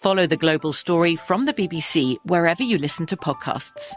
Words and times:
Follow 0.00 0.26
the 0.26 0.36
global 0.36 0.72
story 0.72 1.14
from 1.14 1.44
the 1.44 1.52
BBC 1.52 2.16
wherever 2.24 2.62
you 2.62 2.78
listen 2.78 3.04
to 3.04 3.18
podcasts. 3.18 3.92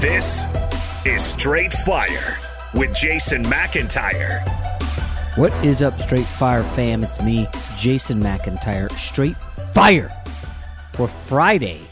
This 0.00 0.46
is 1.04 1.22
Straight 1.22 1.74
Fire 1.84 2.38
with 2.72 2.94
Jason 2.94 3.42
McIntyre. 3.44 4.40
What 5.36 5.52
is 5.62 5.82
up, 5.82 6.00
Straight 6.00 6.24
Fire 6.24 6.64
fam? 6.64 7.04
It's 7.04 7.20
me, 7.20 7.46
Jason 7.76 8.18
McIntyre. 8.18 8.90
Straight 8.92 9.36
Fire 9.74 10.10
for 10.94 11.06
Friday, 11.06 11.85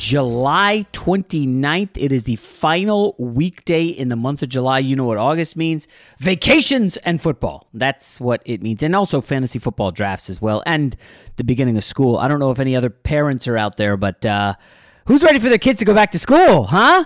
July 0.00 0.86
29th. 0.94 1.90
It 1.94 2.10
is 2.10 2.24
the 2.24 2.36
final 2.36 3.14
weekday 3.18 3.84
in 3.84 4.08
the 4.08 4.16
month 4.16 4.42
of 4.42 4.48
July. 4.48 4.78
You 4.78 4.96
know 4.96 5.04
what 5.04 5.18
August 5.18 5.58
means 5.58 5.86
vacations 6.18 6.96
and 6.96 7.20
football. 7.20 7.68
That's 7.74 8.18
what 8.18 8.40
it 8.46 8.62
means. 8.62 8.82
And 8.82 8.96
also 8.96 9.20
fantasy 9.20 9.58
football 9.58 9.92
drafts 9.92 10.30
as 10.30 10.40
well, 10.40 10.62
and 10.64 10.96
the 11.36 11.44
beginning 11.44 11.76
of 11.76 11.84
school. 11.84 12.16
I 12.16 12.28
don't 12.28 12.40
know 12.40 12.50
if 12.50 12.58
any 12.58 12.74
other 12.74 12.88
parents 12.88 13.46
are 13.46 13.58
out 13.58 13.76
there, 13.76 13.98
but 13.98 14.24
uh, 14.24 14.54
who's 15.04 15.22
ready 15.22 15.38
for 15.38 15.50
their 15.50 15.58
kids 15.58 15.80
to 15.80 15.84
go 15.84 15.92
back 15.92 16.12
to 16.12 16.18
school, 16.18 16.64
huh? 16.64 17.04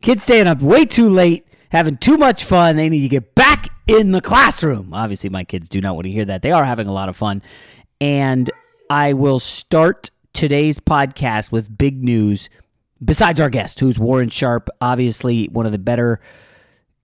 Kids 0.00 0.22
staying 0.22 0.46
up 0.46 0.62
way 0.62 0.86
too 0.86 1.10
late, 1.10 1.46
having 1.70 1.98
too 1.98 2.16
much 2.16 2.44
fun. 2.44 2.76
They 2.76 2.88
need 2.88 3.02
to 3.02 3.10
get 3.10 3.34
back 3.34 3.68
in 3.86 4.12
the 4.12 4.22
classroom. 4.22 4.94
Obviously, 4.94 5.28
my 5.28 5.44
kids 5.44 5.68
do 5.68 5.82
not 5.82 5.94
want 5.94 6.06
to 6.06 6.10
hear 6.10 6.24
that. 6.24 6.40
They 6.40 6.52
are 6.52 6.64
having 6.64 6.86
a 6.86 6.92
lot 6.92 7.10
of 7.10 7.18
fun. 7.18 7.42
And 8.00 8.50
I 8.88 9.12
will 9.12 9.40
start 9.40 10.10
today's 10.32 10.78
podcast 10.78 11.52
with 11.52 11.76
big 11.76 12.02
news. 12.02 12.48
Besides 13.02 13.40
our 13.40 13.50
guest, 13.50 13.80
who's 13.80 13.98
Warren 13.98 14.28
Sharp, 14.28 14.68
obviously 14.80 15.46
one 15.46 15.66
of 15.66 15.72
the 15.72 15.78
better 15.78 16.20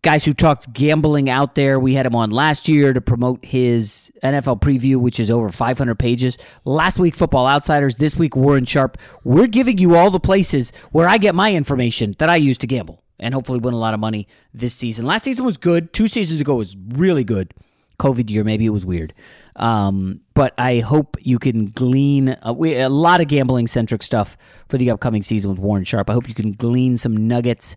guys 0.03 0.25
who 0.25 0.33
talks 0.33 0.67
gambling 0.67 1.29
out 1.29 1.57
there. 1.57 1.81
We 1.81 1.95
had 1.95 2.07
him 2.07 2.15
on 2.15 2.31
last 2.31 2.69
year 2.69 2.93
to 2.93 3.01
promote 3.01 3.45
his 3.45 4.13
NFL 4.23 4.61
preview, 4.61 4.97
which 4.99 5.19
is 5.19 5.31
over 5.31 5.51
500 5.51 5.99
pages. 5.99 6.39
Last 6.65 6.99
week, 6.99 7.15
Football 7.15 7.49
Outsiders. 7.49 7.97
This 7.97 8.17
week, 8.17 8.37
Warren 8.37 8.65
Sharp. 8.65 8.99
We're 9.25 9.49
giving 9.49 9.79
you 9.79 9.97
all 9.97 10.11
the 10.11 10.21
places 10.21 10.73
where 10.93 11.09
I 11.09 11.19
get 11.19 11.35
my 11.35 11.53
information 11.55 12.15
that 12.19 12.29
I 12.29 12.37
use 12.37 12.57
to 12.59 12.67
gamble 12.67 13.03
and 13.19 13.35
hopefully 13.35 13.59
win 13.59 13.75
a 13.75 13.79
lot 13.79 13.95
of 13.95 14.01
money 14.01 14.29
this 14.55 14.75
season. 14.75 15.07
Last 15.07 15.25
season 15.25 15.45
was 15.45 15.57
good. 15.57 15.93
Two 15.93 16.07
seasons 16.07 16.41
ago 16.41 16.55
was 16.55 16.77
really 16.91 17.25
good. 17.25 17.53
COVID 17.99 18.31
year, 18.31 18.45
maybe 18.45 18.67
it 18.67 18.71
was 18.71 18.85
weird. 18.85 19.15
Um, 19.57 20.21
but 20.35 20.53
I 20.59 20.81
hope 20.81 21.17
you 21.21 21.39
can 21.39 21.67
glean 21.67 22.37
uh, 22.47 22.53
we, 22.53 22.77
a 22.77 22.91
lot 22.91 23.21
of 23.21 23.29
gambling 23.29 23.67
centric 23.67 24.03
stuff 24.03 24.37
for 24.69 24.77
the 24.77 24.91
upcoming 24.91 25.23
season 25.23 25.51
with 25.51 25.59
Warren 25.59 25.85
Sharp. 25.85 26.11
I 26.11 26.13
hope 26.13 26.29
you 26.29 26.35
can 26.35 26.53
glean 26.53 26.99
some 26.99 27.17
nuggets. 27.17 27.75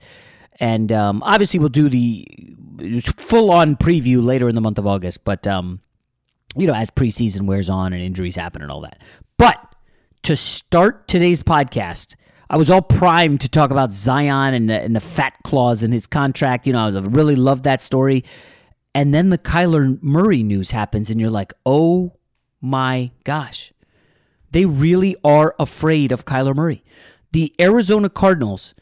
And 0.60 0.92
um, 0.92 1.24
obviously, 1.24 1.60
we'll 1.60 1.70
do 1.70 1.88
the 1.88 2.28
full 3.18 3.50
on 3.52 3.78
preview 3.78 4.22
later 4.22 4.50
in 4.50 4.56
the 4.56 4.62
month 4.62 4.78
of 4.78 4.86
August. 4.86 5.24
But, 5.24 5.48
um, 5.48 5.80
you 6.56 6.68
know, 6.68 6.74
as 6.74 6.92
preseason 6.92 7.46
wears 7.46 7.70
on 7.70 7.94
and 7.94 8.02
injuries 8.02 8.36
happen 8.36 8.62
and 8.62 8.70
all 8.70 8.82
that. 8.82 9.02
But 9.38 9.58
to 10.24 10.36
start 10.36 11.08
today's 11.08 11.42
podcast, 11.42 12.16
I 12.50 12.58
was 12.58 12.70
all 12.70 12.82
primed 12.82 13.42
to 13.42 13.50
talk 13.50 13.72
about 13.72 13.94
Zion 13.94 14.54
and 14.54 14.70
the, 14.70 14.82
and 14.82 14.94
the 14.94 15.00
fat 15.00 15.34
clause 15.44 15.82
in 15.82 15.94
his 15.94 16.08
contract. 16.08 16.68
You 16.68 16.74
know, 16.74 16.88
I 16.88 17.00
really 17.00 17.38
loved 17.38 17.64
that 17.64 17.82
story. 17.82 18.26
And 18.94 19.14
then 19.14 19.30
the 19.30 19.38
Kyler 19.38 20.02
Murray 20.02 20.44
news 20.44 20.72
happens, 20.72 21.10
and 21.10 21.20
you're 21.20 21.30
like, 21.30 21.54
oh 21.66 22.14
my 22.62 23.12
gosh. 23.24 23.72
They 24.52 24.66
really 24.66 25.16
are 25.24 25.56
afraid 25.60 26.12
of 26.12 26.26
Kyler 26.26 26.56
Murray. 26.56 26.84
The 27.32 27.54
Arizona 27.60 28.10
Cardinals 28.10 28.74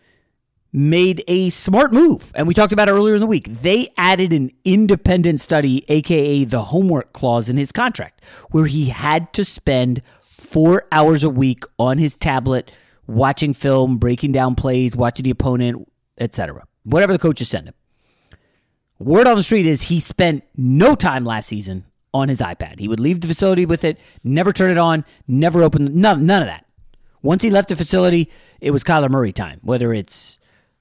made 0.72 1.24
a 1.28 1.50
smart 1.50 1.92
move, 1.92 2.32
and 2.36 2.48
we 2.48 2.54
talked 2.54 2.72
about 2.72 2.88
it 2.88 2.92
earlier 2.92 3.16
in 3.16 3.20
the 3.20 3.28
week. 3.28 3.48
They 3.62 3.90
added 3.98 4.32
an 4.32 4.52
independent 4.64 5.40
study, 5.40 5.84
aka 5.90 6.44
the 6.46 6.64
homework 6.64 7.14
clause, 7.14 7.50
in 7.50 7.58
his 7.58 7.72
contract, 7.72 8.24
where 8.52 8.68
he 8.68 8.90
had 8.90 9.34
to 9.34 9.44
spend 9.44 10.02
four 10.22 10.86
hours 10.92 11.24
a 11.24 11.30
week 11.30 11.64
on 11.78 11.98
his 11.98 12.16
tablet 12.16 12.72
watching 13.08 13.54
film, 13.54 13.98
breaking 13.98 14.32
down 14.32 14.56
plays, 14.56 14.96
watching 14.96 15.24
the 15.24 15.32
opponent, 15.32 15.90
etc. 16.20 16.64
Whatever 16.84 17.14
the 17.14 17.20
coaches 17.20 17.50
send 17.50 17.68
him. 17.68 17.74
Word 19.00 19.28
on 19.28 19.36
the 19.36 19.44
street 19.44 19.68
is 19.68 19.84
he 19.84 20.00
spent 20.00 20.44
no 20.56 20.96
time 20.96 21.24
last 21.24 21.48
season 21.48 21.86
on 22.14 22.30
his 22.30 22.40
iPad. 22.40 22.80
He 22.80 22.88
would 22.88 23.00
leave 23.00 23.22
the 23.22 23.28
facility 23.28 23.66
with 23.66 23.84
it, 23.84 24.00
never 24.24 24.52
turn 24.52 24.72
it 24.72 24.78
on, 24.78 25.06
never 25.28 25.62
open 25.62 26.00
none, 26.02 26.26
none 26.26 26.42
of 26.42 26.48
that. 26.48 26.66
Once 27.22 27.44
he 27.44 27.52
left 27.52 27.70
the 27.70 27.76
facility, 27.76 28.32
it 28.60 28.72
was 28.72 28.84
Kyler 28.84 29.10
Murray 29.10 29.34
time. 29.34 29.60
Whether 29.62 29.94
it's 29.94 30.40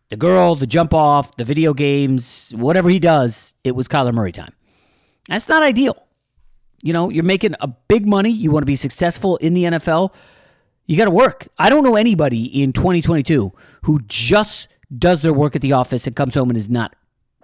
the 0.09 0.17
girl, 0.17 0.55
the 0.55 0.67
jump 0.67 0.95
off, 0.95 1.37
the 1.37 1.45
video 1.45 1.75
games, 1.75 2.53
whatever 2.57 2.89
he 2.89 2.99
does, 2.99 3.55
it 3.65 3.73
was 3.73 3.89
Kyler 3.89 4.15
Murray 4.15 4.33
time. 4.33 4.53
That's 5.29 5.49
not 5.49 5.63
ideal. 5.63 6.03
You 6.83 6.93
know, 6.93 7.11
you're 7.11 7.25
making 7.25 7.55
a 7.61 7.69
big 7.69 8.07
money. 8.07 8.31
You 8.31 8.51
want 8.51 8.63
to 8.63 8.67
be 8.67 8.77
successful 8.77 9.37
in 9.39 9.55
the 9.55 9.65
NFL. 9.65 10.15
You 10.87 10.97
got 10.97 11.07
to 11.07 11.11
work. 11.11 11.49
I 11.59 11.69
don't 11.69 11.83
know 11.83 11.97
anybody 11.97 12.63
in 12.63 12.73
2022 12.73 13.53
who 13.83 14.01
just 14.07 14.69
does 14.97 15.21
their 15.21 15.33
work 15.33 15.57
at 15.57 15.63
the 15.63 15.73
office 15.73 16.07
and 16.07 16.15
comes 16.15 16.35
home 16.35 16.49
and 16.49 16.57
is 16.57 16.71
not 16.71 16.95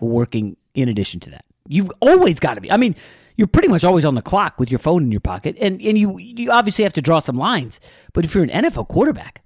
working 0.00 0.56
in 0.74 0.88
addition 0.88 1.20
to 1.20 1.30
that. 1.30 1.44
You've 1.68 1.90
always 2.00 2.40
got 2.40 2.54
to 2.54 2.60
be. 2.60 2.70
I 2.70 2.76
mean, 2.76 2.94
you're 3.36 3.46
pretty 3.46 3.68
much 3.68 3.84
always 3.84 4.04
on 4.04 4.14
the 4.14 4.22
clock 4.22 4.58
with 4.58 4.70
your 4.70 4.78
phone 4.78 5.04
in 5.04 5.12
your 5.12 5.20
pocket, 5.20 5.56
and, 5.60 5.80
and 5.80 5.96
you, 5.96 6.18
you 6.18 6.50
obviously 6.50 6.84
have 6.84 6.92
to 6.94 7.02
draw 7.02 7.18
some 7.18 7.36
lines. 7.36 7.80
But 8.12 8.24
if 8.24 8.34
you're 8.34 8.44
an 8.44 8.50
NFL 8.50 8.88
quarterback, 8.88 9.42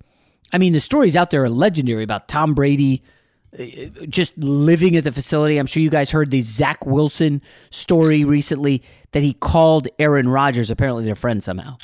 I 0.52 0.58
mean, 0.58 0.72
the 0.72 0.80
stories 0.80 1.16
out 1.16 1.30
there 1.30 1.44
are 1.44 1.50
legendary 1.50 2.02
about 2.02 2.28
Tom 2.28 2.54
Brady 2.54 3.02
uh, 3.58 3.64
just 4.08 4.36
living 4.38 4.96
at 4.96 5.04
the 5.04 5.12
facility. 5.12 5.58
I'm 5.58 5.66
sure 5.66 5.82
you 5.82 5.90
guys 5.90 6.10
heard 6.10 6.30
the 6.30 6.40
Zach 6.40 6.84
Wilson 6.86 7.42
story 7.70 8.24
recently 8.24 8.82
that 9.12 9.22
he 9.22 9.32
called 9.32 9.88
Aaron 9.98 10.28
Rodgers. 10.28 10.70
Apparently, 10.70 11.04
they're 11.04 11.16
friends 11.16 11.44
somehow. 11.44 11.76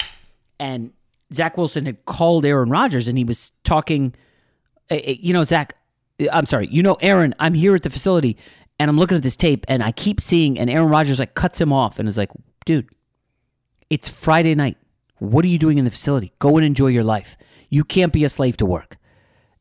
And 0.59 0.93
Zach 1.33 1.57
Wilson 1.57 1.87
had 1.87 2.05
called 2.05 2.45
Aaron 2.45 2.71
Rodgers 2.71 3.09
and 3.09 3.17
he 3.17 3.25
was 3.25 3.53
talking, 3.65 4.15
uh, 4.91 4.97
uh, 4.97 5.01
you 5.05 5.33
know, 5.33 5.45
Zach, 5.45 5.77
I'm 6.33 6.47
sorry, 6.47 6.69
you 6.71 6.83
know, 6.83 6.97
Aaron, 7.01 7.35
I'm 7.39 7.55
here 7.55 7.75
at 7.75 7.83
the 7.83 7.91
facility 7.91 8.37
and 8.83 8.89
I'm 8.89 8.99
looking 8.99 9.17
at 9.17 9.23
this 9.23 9.37
tape 9.37 9.65
and 9.69 9.81
I 9.81 9.93
keep 9.93 10.21
seeing, 10.21 10.59
and 10.59 10.69
Aaron 10.69 10.89
Rodgers 10.89 11.21
like 11.21 11.35
cuts 11.35 11.61
him 11.61 11.73
off 11.73 12.01
and 12.01 12.09
is 12.09 12.19
like, 12.19 12.31
dude, 12.65 12.89
it's 13.91 14.09
Friday 14.09 14.57
night. 14.57 14.77
What 15.21 15.45
are 15.45 15.49
you 15.49 15.59
doing 15.59 15.79
in 15.79 15.85
the 15.85 15.91
facility? 15.93 16.33
Go 16.41 16.57
and 16.57 16.67
enjoy 16.67 16.89
your 16.89 17.05
life. 17.05 17.37
You 17.71 17.85
can't 17.85 18.13
be 18.13 18.25
a 18.25 18.29
slave 18.29 18.57
to 18.57 18.67
work. 18.67 18.97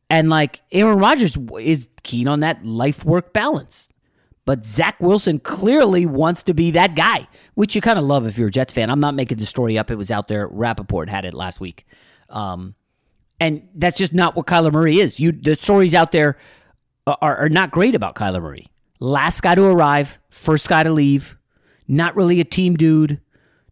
And 0.09 0.31
like 0.31 0.61
Aaron 0.71 0.97
Rodgers 0.97 1.37
is 1.59 1.87
keen 2.01 2.27
on 2.27 2.39
that 2.39 2.65
life 2.65 3.05
work 3.05 3.31
balance. 3.31 3.93
But 4.45 4.65
Zach 4.65 4.99
Wilson 4.99 5.37
clearly 5.37 6.07
wants 6.07 6.41
to 6.43 6.55
be 6.55 6.71
that 6.71 6.95
guy, 6.95 7.27
which 7.53 7.75
you 7.75 7.81
kind 7.81 7.99
of 7.99 8.05
love 8.05 8.25
if 8.25 8.39
you're 8.39 8.47
a 8.47 8.51
Jets 8.51 8.73
fan. 8.73 8.89
I'm 8.89 8.99
not 8.99 9.13
making 9.13 9.37
the 9.37 9.45
story 9.45 9.77
up. 9.77 9.91
It 9.91 9.97
was 9.97 10.09
out 10.09 10.29
there. 10.29 10.47
Rapoport 10.47 11.09
had 11.09 11.25
it 11.25 11.35
last 11.35 11.59
week. 11.59 11.85
Um, 12.27 12.73
and 13.39 13.69
that's 13.75 13.99
just 13.99 14.15
not 14.15 14.35
what 14.35 14.47
Kyler 14.47 14.71
Murray 14.71 14.99
is. 14.99 15.19
You 15.19 15.31
the 15.31 15.53
stories 15.53 15.93
out 15.93 16.11
there 16.11 16.39
are, 17.05 17.37
are 17.37 17.49
not 17.49 17.69
great 17.69 17.93
about 17.93 18.15
Kyler 18.15 18.41
Murray. 18.41 18.65
Last 19.01 19.41
guy 19.41 19.55
to 19.55 19.65
arrive, 19.65 20.19
first 20.29 20.69
guy 20.69 20.83
to 20.83 20.91
leave, 20.91 21.35
not 21.87 22.15
really 22.15 22.39
a 22.39 22.43
team 22.43 22.75
dude, 22.75 23.19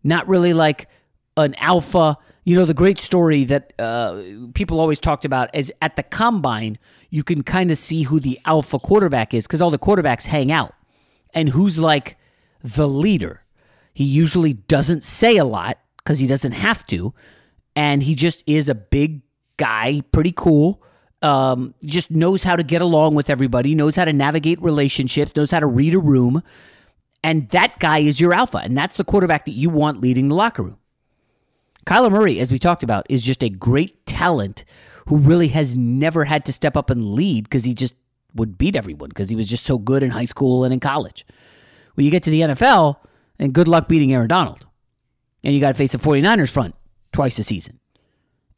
not 0.03 0.27
really 0.27 0.53
like 0.53 0.89
an 1.37 1.53
alpha. 1.59 2.17
You 2.45 2.55
know, 2.55 2.65
the 2.65 2.73
great 2.73 2.99
story 2.99 3.43
that 3.43 3.71
uh, 3.77 4.23
people 4.55 4.79
always 4.79 4.99
talked 4.99 5.25
about 5.25 5.53
is 5.53 5.71
at 5.83 5.95
the 5.95 6.01
combine, 6.01 6.79
you 7.11 7.23
can 7.23 7.43
kind 7.43 7.69
of 7.69 7.77
see 7.77 8.01
who 8.01 8.19
the 8.19 8.39
alpha 8.45 8.79
quarterback 8.79 9.35
is 9.35 9.45
because 9.45 9.61
all 9.61 9.69
the 9.69 9.77
quarterbacks 9.77 10.25
hang 10.25 10.51
out 10.51 10.73
and 11.35 11.49
who's 11.49 11.77
like 11.77 12.17
the 12.63 12.87
leader. 12.87 13.43
He 13.93 14.05
usually 14.05 14.53
doesn't 14.53 15.03
say 15.03 15.37
a 15.37 15.45
lot 15.45 15.77
because 15.97 16.17
he 16.17 16.25
doesn't 16.25 16.53
have 16.53 16.87
to. 16.87 17.13
And 17.75 18.01
he 18.01 18.15
just 18.15 18.43
is 18.47 18.67
a 18.67 18.73
big 18.73 19.21
guy, 19.57 20.01
pretty 20.11 20.33
cool. 20.35 20.81
Um, 21.21 21.73
just 21.83 22.11
knows 22.11 22.43
how 22.43 22.55
to 22.55 22.63
get 22.63 22.81
along 22.81 23.15
with 23.15 23.29
everybody, 23.29 23.75
knows 23.75 23.95
how 23.95 24.05
to 24.05 24.13
navigate 24.13 24.61
relationships, 24.61 25.35
knows 25.35 25.51
how 25.51 25.59
to 25.59 25.67
read 25.67 25.93
a 25.93 25.99
room. 25.99 26.41
And 27.23 27.49
that 27.49 27.79
guy 27.79 27.99
is 27.99 28.21
your 28.21 28.33
alpha. 28.33 28.59
And 28.59 28.77
that's 28.77 28.95
the 28.95 29.03
quarterback 29.03 29.45
that 29.45 29.51
you 29.51 29.69
want 29.69 29.99
leading 29.99 30.29
the 30.29 30.35
locker 30.35 30.63
room. 30.63 30.77
Kyler 31.85 32.11
Murray, 32.11 32.39
as 32.39 32.51
we 32.51 32.59
talked 32.59 32.83
about, 32.83 33.05
is 33.09 33.21
just 33.21 33.43
a 33.43 33.49
great 33.49 34.05
talent 34.05 34.63
who 35.07 35.17
really 35.17 35.49
has 35.49 35.75
never 35.75 36.23
had 36.23 36.45
to 36.45 36.53
step 36.53 36.77
up 36.77 36.89
and 36.89 37.03
lead 37.03 37.45
because 37.45 37.63
he 37.65 37.73
just 37.73 37.95
would 38.35 38.57
beat 38.57 38.75
everyone 38.75 39.09
because 39.09 39.27
he 39.29 39.35
was 39.35 39.49
just 39.49 39.65
so 39.65 39.77
good 39.77 40.03
in 40.03 40.11
high 40.11 40.25
school 40.25 40.63
and 40.63 40.71
in 40.71 40.79
college. 40.79 41.25
When 41.95 42.05
you 42.05 42.11
get 42.11 42.23
to 42.23 42.29
the 42.29 42.41
NFL, 42.41 42.97
and 43.39 43.53
good 43.53 43.67
luck 43.67 43.87
beating 43.87 44.13
Aaron 44.13 44.27
Donald. 44.27 44.65
And 45.43 45.55
you 45.55 45.61
got 45.61 45.69
to 45.69 45.73
face 45.73 45.93
the 45.93 45.97
49ers 45.97 46.51
front 46.51 46.75
twice 47.13 47.39
a 47.39 47.43
season. 47.43 47.79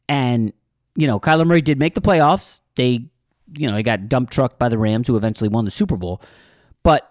And, 0.08 0.52
you 0.96 1.06
know, 1.06 1.18
Kyler 1.18 1.46
Murray 1.46 1.62
did 1.62 1.78
make 1.78 1.94
the 1.94 2.00
playoffs. 2.00 2.60
They, 2.76 3.06
you 3.54 3.68
know, 3.68 3.74
they 3.74 3.82
got 3.82 4.08
dump 4.08 4.30
trucked 4.30 4.58
by 4.58 4.68
the 4.68 4.78
Rams, 4.78 5.06
who 5.06 5.16
eventually 5.16 5.48
won 5.48 5.64
the 5.64 5.70
Super 5.70 5.96
Bowl. 5.96 6.20
But 6.82 7.10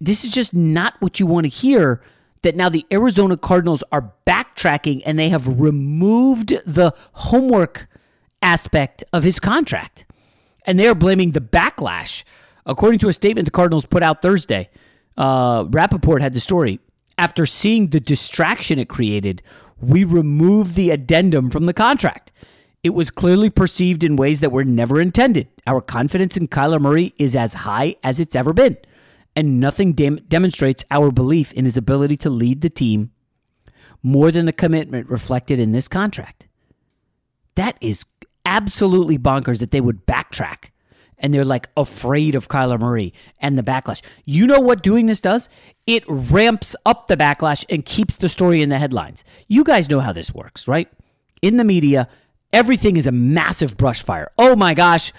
this 0.00 0.24
is 0.24 0.30
just 0.30 0.54
not 0.54 0.94
what 1.00 1.18
you 1.18 1.26
want 1.26 1.44
to 1.44 1.48
hear 1.48 2.02
that 2.42 2.54
now 2.54 2.68
the 2.68 2.86
Arizona 2.92 3.36
Cardinals 3.36 3.82
are 3.90 4.12
backtracking 4.26 5.02
and 5.04 5.18
they 5.18 5.30
have 5.30 5.60
removed 5.60 6.50
the 6.66 6.92
homework 7.12 7.88
aspect 8.42 9.02
of 9.12 9.24
his 9.24 9.40
contract. 9.40 10.04
And 10.64 10.78
they 10.78 10.88
are 10.88 10.94
blaming 10.94 11.32
the 11.32 11.40
backlash. 11.40 12.24
According 12.66 12.98
to 13.00 13.08
a 13.08 13.12
statement 13.12 13.46
the 13.46 13.52
Cardinals 13.52 13.86
put 13.86 14.02
out 14.02 14.22
Thursday, 14.22 14.68
uh, 15.16 15.64
Rapoport 15.70 16.22
had 16.22 16.34
the 16.34 16.40
story. 16.40 16.80
After 17.18 17.46
seeing 17.46 17.88
the 17.88 18.00
distraction 18.00 18.78
it 18.78 18.88
created, 18.88 19.42
we 19.80 20.04
removed 20.04 20.74
the 20.74 20.90
addendum 20.90 21.50
from 21.50 21.66
the 21.66 21.72
contract. 21.72 22.32
It 22.86 22.94
was 22.94 23.10
clearly 23.10 23.50
perceived 23.50 24.04
in 24.04 24.14
ways 24.14 24.38
that 24.38 24.52
were 24.52 24.64
never 24.64 25.00
intended. 25.00 25.48
Our 25.66 25.80
confidence 25.80 26.36
in 26.36 26.46
Kyler 26.46 26.80
Murray 26.80 27.14
is 27.18 27.34
as 27.34 27.52
high 27.52 27.96
as 28.04 28.20
it's 28.20 28.36
ever 28.36 28.52
been 28.52 28.76
and 29.34 29.58
nothing 29.58 29.92
dem- 29.92 30.20
demonstrates 30.28 30.84
our 30.92 31.10
belief 31.10 31.52
in 31.54 31.64
his 31.64 31.76
ability 31.76 32.16
to 32.18 32.30
lead 32.30 32.60
the 32.60 32.70
team 32.70 33.10
more 34.04 34.30
than 34.30 34.46
the 34.46 34.52
commitment 34.52 35.10
reflected 35.10 35.58
in 35.58 35.72
this 35.72 35.88
contract. 35.88 36.46
That 37.56 37.76
is 37.80 38.04
absolutely 38.44 39.18
bonkers 39.18 39.58
that 39.58 39.72
they 39.72 39.80
would 39.80 40.06
backtrack 40.06 40.66
and 41.18 41.34
they're 41.34 41.44
like 41.44 41.68
afraid 41.76 42.36
of 42.36 42.46
Kyler 42.46 42.78
Murray 42.78 43.12
and 43.40 43.58
the 43.58 43.64
backlash. 43.64 44.00
You 44.26 44.46
know 44.46 44.60
what 44.60 44.84
doing 44.84 45.06
this 45.06 45.20
does? 45.20 45.48
It 45.88 46.04
ramps 46.06 46.76
up 46.86 47.08
the 47.08 47.16
backlash 47.16 47.64
and 47.68 47.84
keeps 47.84 48.18
the 48.18 48.28
story 48.28 48.62
in 48.62 48.68
the 48.68 48.78
headlines. 48.78 49.24
You 49.48 49.64
guys 49.64 49.90
know 49.90 49.98
how 49.98 50.12
this 50.12 50.32
works, 50.32 50.68
right? 50.68 50.88
In 51.42 51.56
the 51.56 51.64
media, 51.64 52.08
everything 52.56 52.96
is 52.96 53.06
a 53.06 53.12
massive 53.12 53.76
brush 53.76 54.02
fire. 54.02 54.30
Oh 54.38 54.56
my 54.56 54.72
gosh, 54.72 55.12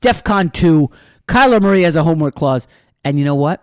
DEFCON 0.00 0.50
2, 0.50 0.88
Kyler 1.28 1.60
Murray 1.60 1.82
has 1.82 1.94
a 1.94 2.02
homework 2.02 2.34
clause. 2.34 2.66
And 3.04 3.18
you 3.18 3.24
know 3.26 3.34
what? 3.34 3.62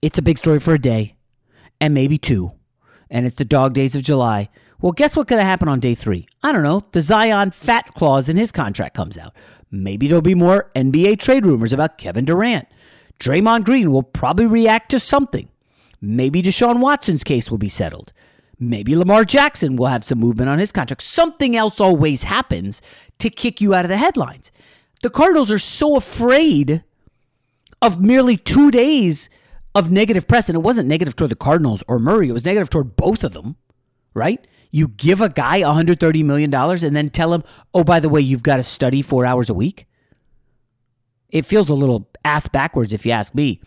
It's 0.00 0.16
a 0.16 0.22
big 0.22 0.38
story 0.38 0.58
for 0.58 0.72
a 0.72 0.80
day 0.80 1.16
and 1.82 1.92
maybe 1.92 2.16
two. 2.16 2.52
And 3.10 3.26
it's 3.26 3.36
the 3.36 3.44
dog 3.44 3.74
days 3.74 3.94
of 3.94 4.02
July. 4.02 4.48
Well, 4.80 4.92
guess 4.92 5.14
going 5.14 5.26
to 5.26 5.44
happen 5.44 5.68
on 5.68 5.80
day 5.80 5.94
three? 5.94 6.26
I 6.42 6.50
don't 6.50 6.62
know. 6.62 6.82
The 6.92 7.02
Zion 7.02 7.50
fat 7.50 7.88
clause 7.88 8.26
in 8.26 8.38
his 8.38 8.52
contract 8.52 8.96
comes 8.96 9.18
out. 9.18 9.34
Maybe 9.70 10.08
there'll 10.08 10.22
be 10.22 10.34
more 10.34 10.70
NBA 10.74 11.18
trade 11.18 11.44
rumors 11.44 11.74
about 11.74 11.98
Kevin 11.98 12.24
Durant. 12.24 12.68
Draymond 13.20 13.64
Green 13.64 13.92
will 13.92 14.02
probably 14.02 14.46
react 14.46 14.90
to 14.92 14.98
something. 14.98 15.50
Maybe 16.00 16.40
Deshaun 16.40 16.80
Watson's 16.80 17.22
case 17.22 17.50
will 17.50 17.58
be 17.58 17.68
settled. 17.68 18.14
Maybe 18.62 18.94
Lamar 18.94 19.24
Jackson 19.24 19.76
will 19.76 19.86
have 19.86 20.04
some 20.04 20.20
movement 20.20 20.48
on 20.48 20.58
his 20.58 20.72
contract. 20.72 21.02
Something 21.02 21.56
else 21.56 21.80
always 21.80 22.24
happens 22.24 22.80
to 23.18 23.28
kick 23.28 23.60
you 23.60 23.74
out 23.74 23.84
of 23.84 23.88
the 23.88 23.96
headlines. 23.96 24.52
The 25.02 25.10
Cardinals 25.10 25.50
are 25.50 25.58
so 25.58 25.96
afraid 25.96 26.84
of 27.80 28.00
merely 28.00 28.36
two 28.36 28.70
days 28.70 29.28
of 29.74 29.90
negative 29.90 30.28
press. 30.28 30.48
And 30.48 30.56
it 30.56 30.60
wasn't 30.60 30.88
negative 30.88 31.16
toward 31.16 31.30
the 31.30 31.36
Cardinals 31.36 31.82
or 31.88 31.98
Murray, 31.98 32.28
it 32.28 32.32
was 32.32 32.44
negative 32.44 32.70
toward 32.70 32.96
both 32.96 33.24
of 33.24 33.32
them, 33.32 33.56
right? 34.14 34.46
You 34.70 34.88
give 34.88 35.20
a 35.20 35.28
guy 35.28 35.60
$130 35.60 36.24
million 36.24 36.54
and 36.54 36.96
then 36.96 37.10
tell 37.10 37.34
him, 37.34 37.44
oh, 37.74 37.84
by 37.84 38.00
the 38.00 38.08
way, 38.08 38.20
you've 38.20 38.42
got 38.42 38.56
to 38.56 38.62
study 38.62 39.02
four 39.02 39.26
hours 39.26 39.50
a 39.50 39.54
week. 39.54 39.86
It 41.28 41.44
feels 41.44 41.68
a 41.68 41.74
little 41.74 42.08
ass 42.24 42.46
backwards 42.48 42.92
if 42.92 43.04
you 43.04 43.12
ask 43.12 43.34
me. 43.34 43.60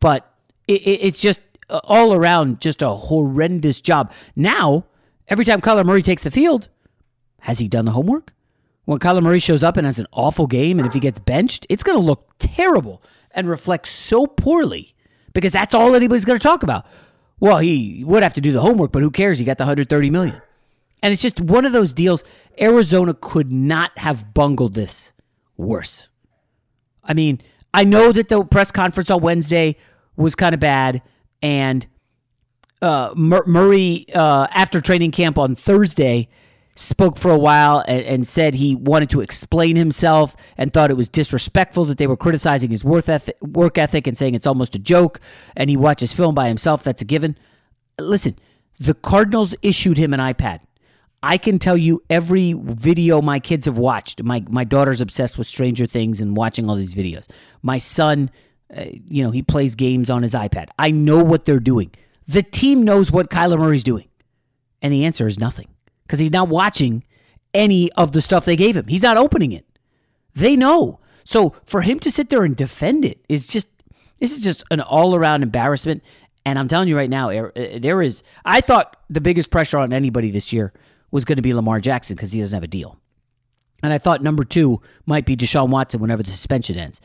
But 0.00 0.30
it, 0.68 0.82
it, 0.82 1.00
it's 1.02 1.18
just 1.18 1.40
all 1.70 2.12
around 2.12 2.60
just 2.60 2.82
a 2.82 2.90
horrendous 2.90 3.80
job. 3.80 4.12
Now, 4.34 4.84
every 5.28 5.44
time 5.44 5.60
Kyler 5.60 5.84
Murray 5.84 6.02
takes 6.02 6.22
the 6.22 6.30
field, 6.30 6.68
has 7.40 7.58
he 7.58 7.68
done 7.68 7.84
the 7.84 7.92
homework? 7.92 8.32
When 8.84 8.98
Kyler 8.98 9.22
Murray 9.22 9.40
shows 9.40 9.62
up 9.62 9.76
and 9.76 9.84
has 9.86 9.98
an 9.98 10.06
awful 10.12 10.46
game, 10.46 10.78
and 10.78 10.86
if 10.86 10.94
he 10.94 11.00
gets 11.00 11.18
benched, 11.18 11.66
it's 11.68 11.82
going 11.82 11.98
to 11.98 12.04
look 12.04 12.30
terrible 12.38 13.02
and 13.32 13.48
reflect 13.48 13.88
so 13.88 14.26
poorly 14.26 14.94
because 15.32 15.52
that's 15.52 15.74
all 15.74 15.94
anybody's 15.94 16.24
going 16.24 16.38
to 16.38 16.42
talk 16.42 16.62
about. 16.62 16.86
Well, 17.40 17.58
he 17.58 18.04
would 18.04 18.22
have 18.22 18.34
to 18.34 18.40
do 18.40 18.52
the 18.52 18.60
homework, 18.60 18.92
but 18.92 19.02
who 19.02 19.10
cares? 19.10 19.38
He 19.38 19.44
got 19.44 19.58
the 19.58 19.64
130 19.64 20.10
million. 20.10 20.40
And 21.02 21.12
it's 21.12 21.20
just 21.20 21.40
one 21.40 21.64
of 21.64 21.72
those 21.72 21.92
deals. 21.92 22.24
Arizona 22.60 23.12
could 23.12 23.52
not 23.52 23.96
have 23.98 24.32
bungled 24.32 24.74
this 24.74 25.12
worse. 25.56 26.08
I 27.04 27.12
mean, 27.12 27.40
I 27.74 27.84
know 27.84 28.12
that 28.12 28.28
the 28.28 28.44
press 28.44 28.72
conference 28.72 29.10
on 29.10 29.20
Wednesday 29.20 29.76
was 30.16 30.34
kind 30.34 30.54
of 30.54 30.60
bad, 30.60 31.02
and 31.42 31.86
uh, 32.82 33.12
Murray, 33.16 34.06
uh, 34.14 34.46
after 34.50 34.80
training 34.80 35.10
camp 35.10 35.38
on 35.38 35.54
Thursday, 35.54 36.28
spoke 36.76 37.16
for 37.18 37.30
a 37.30 37.38
while 37.38 37.82
and, 37.88 38.04
and, 38.04 38.26
said 38.26 38.54
he 38.54 38.76
wanted 38.76 39.08
to 39.08 39.22
explain 39.22 39.76
himself 39.76 40.36
and 40.58 40.72
thought 40.72 40.90
it 40.90 40.96
was 40.96 41.08
disrespectful 41.08 41.86
that 41.86 41.96
they 41.96 42.06
were 42.06 42.18
criticizing 42.18 42.70
his 42.70 42.84
work 42.84 43.08
ethic, 43.08 43.34
work 43.40 43.78
ethic 43.78 44.06
and 44.06 44.16
saying 44.16 44.34
it's 44.34 44.46
almost 44.46 44.74
a 44.74 44.78
joke 44.78 45.18
and 45.56 45.70
he 45.70 45.76
watches 45.76 46.12
film 46.12 46.34
by 46.34 46.48
himself. 46.48 46.82
That's 46.82 47.00
a 47.00 47.06
given. 47.06 47.38
Listen, 47.98 48.36
the 48.78 48.92
Cardinals 48.92 49.54
issued 49.62 49.96
him 49.96 50.12
an 50.12 50.20
iPad. 50.20 50.60
I 51.22 51.38
can 51.38 51.58
tell 51.58 51.78
you 51.78 52.02
every 52.10 52.52
video 52.52 53.22
my 53.22 53.40
kids 53.40 53.64
have 53.64 53.78
watched. 53.78 54.22
My 54.22 54.44
my 54.48 54.64
daughter's 54.64 55.00
obsessed 55.00 55.38
with 55.38 55.46
Stranger 55.46 55.86
Things 55.86 56.20
and 56.20 56.36
watching 56.36 56.68
all 56.68 56.76
these 56.76 56.94
videos. 56.94 57.26
My 57.62 57.78
son, 57.78 58.30
uh, 58.74 58.84
you 59.06 59.22
know, 59.22 59.30
he 59.30 59.42
plays 59.42 59.74
games 59.74 60.10
on 60.10 60.22
his 60.22 60.34
iPad. 60.34 60.68
I 60.78 60.90
know 60.90 61.22
what 61.22 61.44
they're 61.44 61.60
doing. 61.60 61.90
The 62.26 62.42
team 62.42 62.84
knows 62.84 63.12
what 63.12 63.30
Kyler 63.30 63.58
Murray's 63.58 63.84
doing. 63.84 64.08
And 64.82 64.92
the 64.92 65.04
answer 65.04 65.26
is 65.26 65.38
nothing 65.38 65.68
because 66.04 66.18
he's 66.18 66.32
not 66.32 66.48
watching 66.48 67.04
any 67.54 67.90
of 67.92 68.12
the 68.12 68.20
stuff 68.20 68.44
they 68.44 68.56
gave 68.56 68.76
him. 68.76 68.86
He's 68.86 69.02
not 69.02 69.16
opening 69.16 69.52
it. 69.52 69.64
They 70.34 70.56
know. 70.56 71.00
So 71.24 71.54
for 71.64 71.80
him 71.80 71.98
to 72.00 72.10
sit 72.10 72.28
there 72.28 72.44
and 72.44 72.56
defend 72.56 73.04
it 73.04 73.24
is 73.28 73.48
just, 73.48 73.68
This 74.18 74.32
is 74.32 74.40
just 74.40 74.64
an 74.70 74.80
all 74.80 75.14
around 75.14 75.42
embarrassment. 75.42 76.02
And 76.44 76.58
I'm 76.58 76.68
telling 76.68 76.88
you 76.88 76.96
right 76.96 77.10
now, 77.10 77.30
uh, 77.30 77.50
there 77.78 78.02
is. 78.02 78.22
I 78.44 78.60
thought 78.60 78.96
the 79.10 79.20
biggest 79.20 79.50
pressure 79.50 79.78
on 79.78 79.92
anybody 79.92 80.30
this 80.30 80.52
year 80.52 80.72
was 81.10 81.24
going 81.24 81.36
to 81.36 81.42
be 81.42 81.54
Lamar 81.54 81.80
Jackson 81.80 82.16
because 82.16 82.32
he 82.32 82.40
doesn't 82.40 82.56
have 82.56 82.62
a 82.62 82.68
deal. 82.68 82.98
And 83.82 83.92
I 83.92 83.98
thought 83.98 84.22
number 84.22 84.44
two 84.44 84.80
might 85.06 85.26
be 85.26 85.36
Deshaun 85.36 85.70
Watson 85.70 86.00
whenever 86.00 86.22
the 86.22 86.30
suspension 86.30 86.76
ends. 86.78 87.00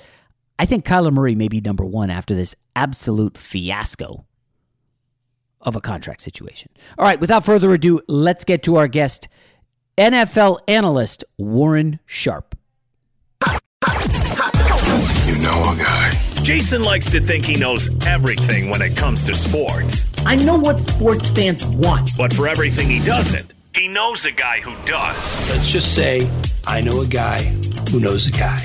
I 0.61 0.65
think 0.65 0.85
Kyler 0.85 1.11
Murray 1.11 1.33
may 1.33 1.47
be 1.47 1.59
number 1.59 1.83
one 1.83 2.11
after 2.11 2.35
this 2.35 2.53
absolute 2.75 3.35
fiasco 3.35 4.27
of 5.59 5.75
a 5.75 5.81
contract 5.81 6.21
situation. 6.21 6.69
All 6.99 7.03
right, 7.03 7.19
without 7.19 7.43
further 7.43 7.73
ado, 7.73 7.99
let's 8.07 8.45
get 8.45 8.61
to 8.63 8.75
our 8.75 8.87
guest, 8.87 9.27
NFL 9.97 10.59
analyst 10.67 11.23
Warren 11.39 11.99
Sharp. 12.05 12.55
You 15.25 15.37
know 15.41 15.63
a 15.63 15.75
guy. 15.79 16.11
Jason 16.43 16.83
likes 16.83 17.09
to 17.09 17.19
think 17.19 17.43
he 17.43 17.57
knows 17.57 17.89
everything 18.05 18.69
when 18.69 18.83
it 18.83 18.95
comes 18.95 19.23
to 19.23 19.33
sports. 19.33 20.05
I 20.27 20.35
know 20.35 20.59
what 20.59 20.79
sports 20.79 21.27
fans 21.29 21.65
want. 21.65 22.11
But 22.15 22.33
for 22.33 22.47
everything 22.47 22.87
he 22.87 23.03
doesn't, 23.03 23.51
he 23.73 23.87
knows 23.87 24.25
a 24.25 24.31
guy 24.31 24.59
who 24.59 24.75
does. 24.85 25.49
Let's 25.49 25.71
just 25.71 25.95
say 25.95 26.29
I 26.67 26.81
know 26.81 27.01
a 27.01 27.07
guy 27.07 27.41
who 27.89 27.99
knows 27.99 28.27
a 28.27 28.31
guy 28.31 28.59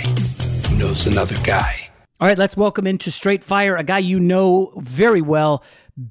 who 0.69 0.77
knows 0.77 1.07
another 1.07 1.37
guy. 1.43 1.86
All 2.19 2.27
right, 2.27 2.39
let's 2.39 2.57
welcome 2.57 2.87
into 2.87 3.11
Straight 3.11 3.45
Fire 3.45 3.77
a 3.77 3.85
guy 3.85 3.99
you 3.99 4.19
know 4.19 4.73
very 4.79 5.21
well, 5.21 5.63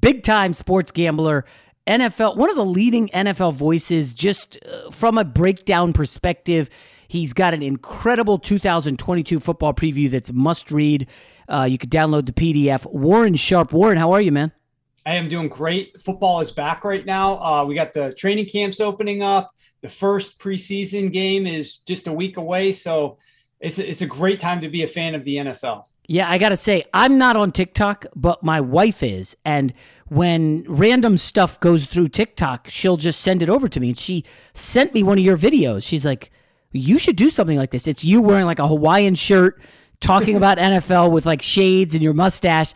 big 0.01 0.21
time 0.21 0.53
sports 0.53 0.91
gambler, 0.91 1.45
NFL, 1.87 2.37
one 2.37 2.51
of 2.51 2.55
the 2.55 2.63
leading 2.63 3.07
NFL 3.07 3.53
voices, 3.53 4.13
just 4.13 4.59
uh, 4.71 4.91
from 4.91 5.17
a 5.17 5.23
breakdown 5.23 5.93
perspective. 5.93 6.69
He's 7.07 7.33
got 7.33 7.55
an 7.55 7.63
incredible 7.63 8.37
2022 8.37 9.39
football 9.39 9.73
preview 9.73 10.07
that's 10.07 10.31
must 10.31 10.71
read. 10.71 11.07
Uh, 11.49 11.63
you 11.67 11.79
can 11.79 11.89
download 11.89 12.27
the 12.27 12.33
PDF. 12.33 12.85
Warren 12.85 13.33
Sharp. 13.33 13.73
Warren, 13.73 13.97
how 13.97 14.11
are 14.11 14.21
you, 14.21 14.31
man? 14.31 14.51
I 15.07 15.15
am 15.15 15.27
doing 15.27 15.47
great. 15.47 15.99
Football 15.99 16.39
is 16.39 16.51
back 16.51 16.83
right 16.83 17.03
now. 17.03 17.43
Uh, 17.43 17.65
we 17.65 17.73
got 17.73 17.93
the 17.93 18.13
training 18.13 18.45
camps 18.45 18.79
opening 18.79 19.23
up. 19.23 19.49
The 19.81 19.89
first 19.89 20.39
preseason 20.39 21.11
game 21.11 21.47
is 21.47 21.77
just 21.77 22.05
a 22.05 22.13
week 22.13 22.37
away. 22.37 22.73
So 22.73 23.17
it's, 23.59 23.79
it's 23.79 24.03
a 24.03 24.07
great 24.07 24.39
time 24.39 24.61
to 24.61 24.69
be 24.69 24.83
a 24.83 24.87
fan 24.87 25.15
of 25.15 25.23
the 25.23 25.37
NFL. 25.37 25.85
Yeah, 26.07 26.29
I 26.29 26.37
got 26.37 26.49
to 26.49 26.55
say, 26.55 26.83
I'm 26.93 27.17
not 27.17 27.35
on 27.35 27.51
TikTok, 27.51 28.05
but 28.15 28.43
my 28.43 28.61
wife 28.61 29.01
is. 29.01 29.35
And 29.43 29.73
when 30.07 30.63
random 30.67 31.17
stuff 31.17 31.59
goes 31.59 31.87
through 31.87 32.09
TikTok, 32.09 32.67
she'll 32.69 32.97
just 32.97 33.21
send 33.21 33.41
it 33.41 33.49
over 33.49 33.67
to 33.67 33.79
me. 33.79 33.89
And 33.89 33.99
she 33.99 34.23
sent 34.53 34.93
me 34.93 35.03
one 35.03 35.17
of 35.17 35.23
your 35.23 35.37
videos. 35.37 35.83
She's 35.83 36.05
like, 36.05 36.31
you 36.71 36.99
should 36.99 37.15
do 37.15 37.29
something 37.29 37.57
like 37.57 37.71
this. 37.71 37.87
It's 37.87 38.03
you 38.03 38.21
wearing 38.21 38.45
like 38.45 38.59
a 38.59 38.67
Hawaiian 38.67 39.15
shirt, 39.15 39.61
talking 39.99 40.35
about 40.35 40.57
NFL 40.59 41.11
with 41.11 41.25
like 41.25 41.41
shades 41.41 41.93
and 41.93 42.03
your 42.03 42.13
mustache. 42.13 42.73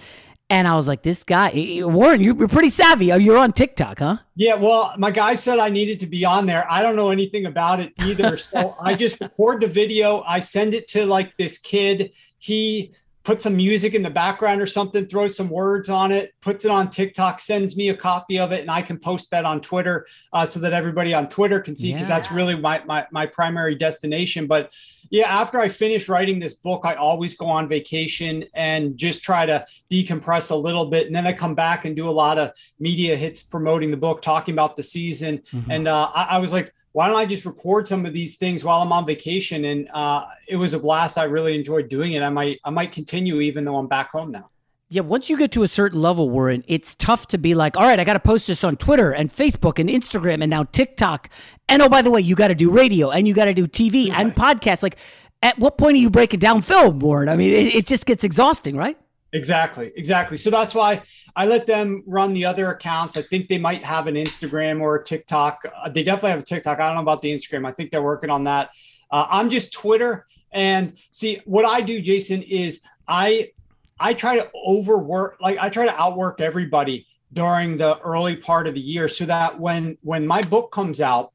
And 0.52 0.68
I 0.68 0.76
was 0.76 0.88
like, 0.88 1.04
this 1.04 1.24
guy, 1.24 1.52
Warren, 1.84 2.22
you're 2.22 2.48
pretty 2.48 2.70
savvy. 2.70 3.14
Oh, 3.14 3.18
you're 3.18 3.38
on 3.38 3.54
TikTok, 3.54 4.00
huh? 4.00 4.18
Yeah. 4.36 4.56
Well, 4.56 4.96
my 4.98 5.12
guy 5.12 5.36
said 5.36 5.60
I 5.60 5.70
needed 5.70 6.00
to 6.00 6.08
be 6.08 6.26
on 6.26 6.48
there. 6.48 6.66
I 6.72 6.82
don't 6.82 6.96
know 6.96 7.12
anything 7.12 7.46
about 7.46 7.80
it 7.80 7.94
either. 8.04 8.36
So 8.38 8.76
I 8.82 8.96
just 8.96 9.22
record 9.22 9.62
the 9.62 9.68
video. 9.68 10.24
I 10.26 10.40
send 10.40 10.74
it 10.74 10.88
to 10.90 11.06
like 11.06 11.38
this 11.38 11.60
kid. 11.60 12.14
He 12.40 12.96
put 13.30 13.44
some 13.44 13.56
music 13.56 13.94
in 13.94 14.02
the 14.02 14.10
background 14.10 14.60
or 14.60 14.66
something, 14.66 15.06
throws 15.06 15.38
some 15.38 15.50
words 15.50 15.88
on 15.88 16.12
it, 16.12 16.34
puts 16.42 16.66
it 16.66 16.72
on 16.72 16.90
TikTok, 16.90 17.40
sends 17.40 17.78
me 17.78 17.90
a 17.90 17.96
copy 17.96 18.40
of 18.40 18.52
it, 18.52 18.62
and 18.62 18.72
I 18.72 18.82
can 18.82 18.98
post 18.98 19.30
that 19.30 19.46
on 19.46 19.62
Twitter 19.62 20.08
uh, 20.34 20.48
so 20.48 20.60
that 20.62 20.74
everybody 20.74 21.14
on 21.14 21.30
Twitter 21.30 21.60
can 21.60 21.76
see 21.76 21.94
because 21.94 22.10
yeah. 22.10 22.18
that's 22.18 22.32
really 22.32 22.60
my, 22.60 22.84
my 22.86 23.06
my 23.12 23.28
primary 23.28 23.76
destination. 23.76 24.48
But 24.48 24.74
yeah, 25.12 25.28
after 25.28 25.60
I 25.60 25.70
finish 25.70 26.10
writing 26.10 26.40
this 26.40 26.56
book, 26.56 26.82
I 26.86 26.96
always 26.96 27.36
go 27.36 27.46
on 27.46 27.70
vacation 27.70 28.46
and 28.56 28.98
just 28.98 29.22
try 29.22 29.46
to 29.46 29.64
decompress 29.92 30.50
a 30.50 30.56
little 30.56 30.86
bit, 30.86 31.06
and 31.06 31.16
then 31.16 31.28
I 31.28 31.34
come 31.34 31.54
back 31.54 31.86
and 31.86 31.96
do 31.96 32.10
a 32.10 32.18
lot 32.26 32.40
of 32.40 32.50
media 32.80 33.16
hits 33.16 33.44
promoting 33.44 33.92
the 33.92 33.98
book, 33.98 34.24
talking 34.24 34.56
about 34.56 34.76
the 34.76 34.82
season. 34.82 35.44
Mm-hmm. 35.54 35.70
And 35.70 35.88
uh, 35.88 36.10
I, 36.16 36.24
I 36.24 36.38
was 36.40 36.52
like 36.52 36.74
why 36.92 37.08
don't 37.08 37.18
I 37.18 37.26
just 37.26 37.46
record 37.46 37.88
some 37.88 38.06
of 38.06 38.14
these 38.14 38.38
things 38.38 38.64
while 38.64 38.82
I'm 38.82 38.92
on 38.92 39.06
vacation? 39.06 39.66
And 39.66 39.90
uh, 39.94 40.26
it 40.48 40.56
was 40.56 40.74
a 40.74 40.80
blast. 40.80 41.18
I 41.18 41.26
really 41.26 41.56
enjoyed 41.56 41.90
doing 41.90 42.14
it. 42.14 42.24
I 42.24 42.30
might 42.30 42.60
I 42.64 42.70
might 42.70 42.92
continue 42.92 43.42
even 43.42 43.66
though 43.66 43.78
I'm 43.78 43.88
back 43.88 44.12
home 44.12 44.32
now. 44.32 44.50
Yeah, 44.92 45.02
once 45.02 45.30
you 45.30 45.38
get 45.38 45.52
to 45.52 45.62
a 45.62 45.68
certain 45.68 46.02
level, 46.02 46.32
Warren, 46.32 46.64
it's 46.68 46.96
tough 46.96 47.28
to 47.28 47.38
be 47.38 47.54
like, 47.54 47.78
all 47.78 47.84
right, 47.84 48.00
I 48.00 48.04
got 48.04 48.14
to 48.14 48.20
post 48.20 48.48
this 48.48 48.64
on 48.64 48.76
Twitter 48.76 49.12
and 49.12 49.32
Facebook 49.32 49.78
and 49.78 49.88
Instagram 49.88 50.42
and 50.42 50.50
now 50.50 50.64
TikTok. 50.64 51.30
And 51.68 51.84
oh, 51.84 51.90
by 51.90 52.02
the 52.02 52.10
way, 52.10 52.22
you 52.22 52.34
got 52.34 52.48
to 52.48 52.56
do 52.56 52.72
radio 52.72 53.12
and 53.12 53.28
you 53.28 53.36
got 53.36 53.46
to 53.46 53.54
do 53.54 53.68
TV 53.68 54.10
right. 54.10 54.20
and 54.20 54.34
podcasts. 54.34 54.82
Like, 54.82 54.98
at 55.44 55.60
what 55.60 55.78
point 55.78 55.94
are 55.94 56.00
you 56.00 56.10
breaking 56.10 56.40
down 56.40 56.64
film, 56.64 56.98
Warren? 57.00 57.30
I 57.30 57.36
mean, 57.36 57.52
it, 57.52 57.76
it 57.76 57.86
just 57.86 58.08
gets 58.08 58.24
exhausting, 58.24 58.76
right? 58.76 58.98
Exactly, 59.32 59.92
exactly. 59.96 60.38
So 60.38 60.50
that's 60.50 60.74
why 60.74 61.04
I 61.36 61.46
let 61.46 61.68
them 61.68 62.04
run 62.08 62.34
the 62.34 62.46
other 62.46 62.72
accounts. 62.72 63.16
I 63.16 63.22
think 63.22 63.48
they 63.48 63.60
might 63.60 63.84
have 63.86 64.08
an 64.08 64.16
Instagram 64.16 64.82
or 64.82 64.96
a 64.96 65.04
TikTok. 65.04 65.62
Uh, 65.76 65.90
they 65.90 66.04
definitely 66.04 66.32
have 66.32 66.40
a 66.40 66.44
TikTok. 66.44 66.80
I 66.80 66.88
don't 66.88 66.96
know 66.96 67.02
about 67.02 67.22
the 67.22 67.32
Instagram. 67.32 67.68
I 67.68 67.72
think 67.72 67.92
they're 67.92 68.02
working 68.02 68.32
on 68.32 68.46
that. 68.46 68.72
Uh, 69.12 69.28
I'm 69.30 69.50
just 69.50 69.72
Twitter. 69.72 70.26
And 70.52 70.98
see, 71.12 71.40
what 71.46 71.66
I 71.66 71.82
do, 71.82 72.02
Jason, 72.02 72.42
is 72.42 72.82
I 73.08 73.52
I 74.00 74.14
try 74.14 74.38
to 74.38 74.50
overwork, 74.56 75.38
like 75.42 75.58
I 75.60 75.70
try 75.70 75.86
to 75.86 76.02
outwork 76.02 76.42
everybody 76.42 77.06
during 77.34 77.78
the 77.78 78.00
early 78.00 78.36
part 78.36 78.66
of 78.66 78.74
the 78.74 78.80
year, 78.80 79.08
so 79.08 79.26
that 79.26 79.60
when 79.60 79.98
when 80.02 80.26
my 80.26 80.42
book 80.42 80.72
comes 80.72 81.00
out, 81.00 81.34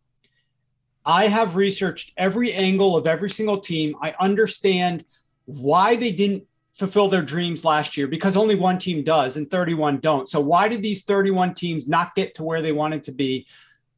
I 1.06 1.28
have 1.28 1.54
researched 1.54 2.12
every 2.16 2.52
angle 2.52 2.96
of 2.96 3.06
every 3.06 3.30
single 3.30 3.58
team. 3.58 3.94
I 4.02 4.14
understand 4.18 5.04
why 5.44 5.94
they 5.94 6.10
didn't 6.10 6.44
fulfill 6.74 7.08
their 7.08 7.22
dreams 7.22 7.64
last 7.64 7.96
year 7.96 8.06
because 8.08 8.36
only 8.36 8.54
one 8.54 8.78
team 8.78 9.04
does 9.04 9.36
and 9.36 9.50
31 9.50 10.00
don't. 10.00 10.28
So 10.28 10.40
why 10.40 10.68
did 10.68 10.82
these 10.82 11.04
31 11.04 11.54
teams 11.54 11.88
not 11.88 12.14
get 12.14 12.34
to 12.36 12.42
where 12.42 12.62
they 12.62 12.72
wanted 12.72 13.04
to 13.04 13.12
be? 13.12 13.46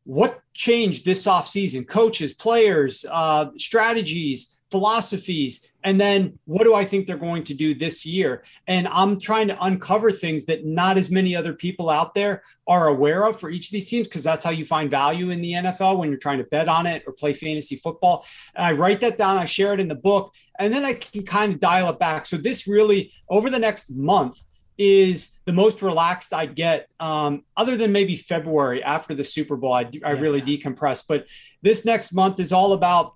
What 0.05 0.41
changed 0.53 1.05
this 1.05 1.27
offseason? 1.27 1.89
Coaches, 1.89 2.33
players, 2.33 3.05
uh, 3.11 3.51
strategies, 3.57 4.59
philosophies 4.71 5.69
and 5.87 6.01
then 6.01 6.39
what 6.45 6.65
do 6.65 6.75
i 6.75 6.85
think 6.85 7.07
they're 7.07 7.17
going 7.17 7.45
to 7.45 7.55
do 7.55 7.75
this 7.75 8.05
year 8.05 8.43
and 8.67 8.87
i'm 8.89 9.19
trying 9.19 9.49
to 9.49 9.65
uncover 9.65 10.13
things 10.13 10.45
that 10.45 10.67
not 10.67 10.99
as 10.99 11.11
many 11.11 11.35
other 11.35 11.55
people 11.55 11.89
out 11.89 12.15
there 12.15 12.43
are 12.67 12.89
aware 12.89 13.25
of 13.25 13.39
for 13.39 13.49
each 13.49 13.69
of 13.69 13.73
these 13.73 13.89
teams 13.89 14.07
because 14.07 14.25
that's 14.25 14.45
how 14.45 14.51
you 14.51 14.67
find 14.67 14.91
value 14.91 15.31
in 15.31 15.41
the 15.41 15.53
nfl 15.53 15.97
when 15.97 16.11
you're 16.11 16.19
trying 16.19 16.39
to 16.39 16.45
bet 16.45 16.69
on 16.69 16.85
it 16.87 17.03
or 17.07 17.13
play 17.13 17.33
fantasy 17.33 17.77
football 17.77 18.27
and 18.55 18.67
i 18.67 18.73
write 18.73 19.01
that 19.01 19.17
down 19.17 19.39
i 19.39 19.45
share 19.47 19.73
it 19.73 19.81
in 19.81 19.89
the 19.89 19.95
book 19.95 20.35
and 20.59 20.75
then 20.75 20.85
i 20.85 20.93
can 20.93 21.25
kind 21.25 21.55
of 21.55 21.61
dial 21.61 21.89
it 21.89 21.99
back 21.99 22.27
so 22.27 22.37
this 22.37 22.67
really 22.67 23.13
over 23.31 23.49
the 23.49 23.59
next 23.59 23.91
month 23.91 24.43
is 24.79 25.39
the 25.47 25.55
most 25.55 25.81
relaxed 25.81 26.35
I 26.35 26.45
get, 26.45 26.89
um, 27.01 27.45
other 27.57 27.79
than 27.79 27.93
maybe 27.93 28.15
February 28.15 28.83
after 28.83 29.15
the 29.15 29.25
Super 29.25 29.57
Bowl. 29.57 29.73
I, 29.73 29.81
I 29.81 29.89
yeah. 30.13 30.21
really 30.21 30.43
decompress. 30.43 31.03
But 31.09 31.25
this 31.63 31.87
next 31.87 32.13
month 32.13 32.41
is 32.41 32.53
all 32.53 32.75
about 32.75 33.15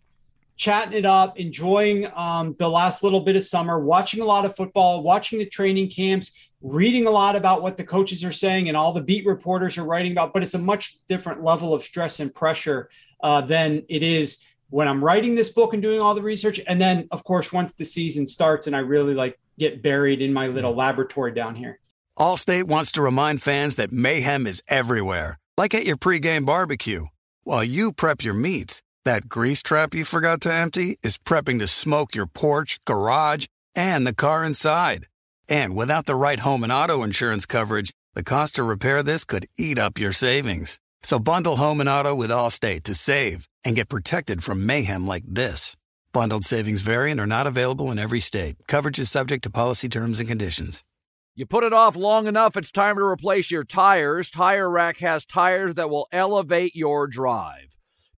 chatting 0.61 0.93
it 0.93 1.07
up, 1.07 1.39
enjoying 1.41 2.07
um, 2.15 2.55
the 2.59 2.69
last 2.69 3.03
little 3.03 3.23
bit 3.23 3.35
of 3.35 3.43
summer, 3.43 3.81
watching 3.81 4.21
a 4.21 4.25
lot 4.27 4.45
of 4.45 4.55
football, 4.55 5.03
watching 5.03 5.39
the 5.39 5.47
training 5.47 5.89
camps, 5.89 6.51
reading 6.61 7.07
a 7.07 7.11
lot 7.11 7.35
about 7.35 7.63
what 7.63 7.79
the 7.79 7.83
coaches 7.83 8.23
are 8.23 8.31
saying 8.31 8.69
and 8.69 8.77
all 8.77 8.93
the 8.93 9.01
beat 9.01 9.25
reporters 9.25 9.79
are 9.79 9.85
writing 9.85 10.13
about. 10.13 10.35
But 10.35 10.43
it's 10.43 10.53
a 10.53 10.59
much 10.59 10.97
different 11.07 11.43
level 11.43 11.73
of 11.73 11.83
stress 11.83 12.21
and 12.21 12.33
pressure 12.33 12.91
uh, 13.23 13.41
than 13.41 13.85
it 13.89 14.03
is 14.03 14.45
when 14.69 14.87
I'm 14.87 15.03
writing 15.03 15.35
this 15.35 15.49
book 15.49 15.73
and 15.73 15.83
doing 15.83 15.99
all 15.99 16.15
the 16.15 16.21
research. 16.21 16.61
And 16.67 16.79
then, 16.79 17.09
of 17.11 17.25
course, 17.25 17.55
once 17.55 17.73
the 17.73 17.87
season 17.87 18.27
starts 18.27 18.67
and 18.67 18.77
I 18.77 18.81
really 18.81 19.15
like 19.15 19.41
get 19.59 19.83
buried 19.83 20.21
in 20.21 20.31
my 20.31 20.49
little 20.49 20.75
laboratory 20.75 21.33
down 21.33 21.55
here. 21.55 21.81
Allstate 22.19 22.65
wants 22.65 22.93
to 22.93 23.03
remind 23.03 23.41
fans 23.41 23.77
that 23.77 23.93
mayhem 23.93 24.47
is 24.47 24.63
everywhere, 24.69 25.39
like 25.57 25.75
at 25.75 25.87
your 25.87 25.97
pregame 25.97 26.45
barbecue. 26.45 27.07
While 27.45 27.65
you 27.65 27.93
prep 27.93 28.23
your 28.23 28.35
meats, 28.35 28.83
that 29.05 29.29
grease 29.29 29.63
trap 29.63 29.95
you 29.95 30.05
forgot 30.05 30.41
to 30.43 30.53
empty 30.53 30.99
is 31.03 31.17
prepping 31.17 31.59
to 31.61 31.67
smoke 31.67 32.15
your 32.15 32.27
porch, 32.27 32.79
garage, 32.85 33.47
and 33.75 34.07
the 34.07 34.15
car 34.15 34.45
inside. 34.45 35.07
And 35.49 35.75
without 35.75 36.07
the 36.07 36.15
right 36.15 36.41
home 36.41 36.63
and 36.63 36.73
auto 36.73 37.03
insurance 37.03 37.47
coverage, 37.47 37.93
the 38.15 38.23
cost 38.23 38.57
to 38.57 38.63
repair 38.63 39.03
this 39.03 39.25
could 39.25 39.47
eat 39.59 39.79
up 39.79 39.99
your 39.99 40.13
savings. 40.13 40.79
So 41.03 41.19
bundle 41.19 41.57
home 41.57 41.81
and 41.81 41.89
auto 41.89 42.15
with 42.15 42.31
Allstate 42.31 42.83
to 42.85 42.95
save 42.95 43.49
and 43.65 43.75
get 43.75 43.89
protected 43.89 44.45
from 44.45 44.67
mayhem 44.67 45.07
like 45.07 45.25
this. 45.27 45.77
Bundled 46.13 46.45
savings 46.45 46.83
variant 46.83 47.21
are 47.21 47.27
not 47.27 47.47
available 47.47 47.91
in 47.91 47.99
every 47.99 48.21
state. 48.21 48.57
Coverage 48.69 48.99
is 48.99 49.11
subject 49.11 49.45
to 49.45 49.51
policy 49.51 49.89
terms 49.89 50.21
and 50.21 50.29
conditions. 50.29 50.85
You 51.35 51.47
put 51.47 51.65
it 51.65 51.73
off 51.73 51.97
long 51.97 52.27
enough, 52.27 52.57
it's 52.57 52.73
time 52.73 52.97
to 52.97 53.03
replace 53.05 53.51
your 53.51 53.65
tires. 53.65 54.31
Tire 54.31 54.69
Rack 54.69 54.99
has 54.99 55.25
tires 55.25 55.75
that 55.75 55.89
will 55.89 56.07
elevate 56.13 56.75
your 56.75 57.07
drive 57.07 57.80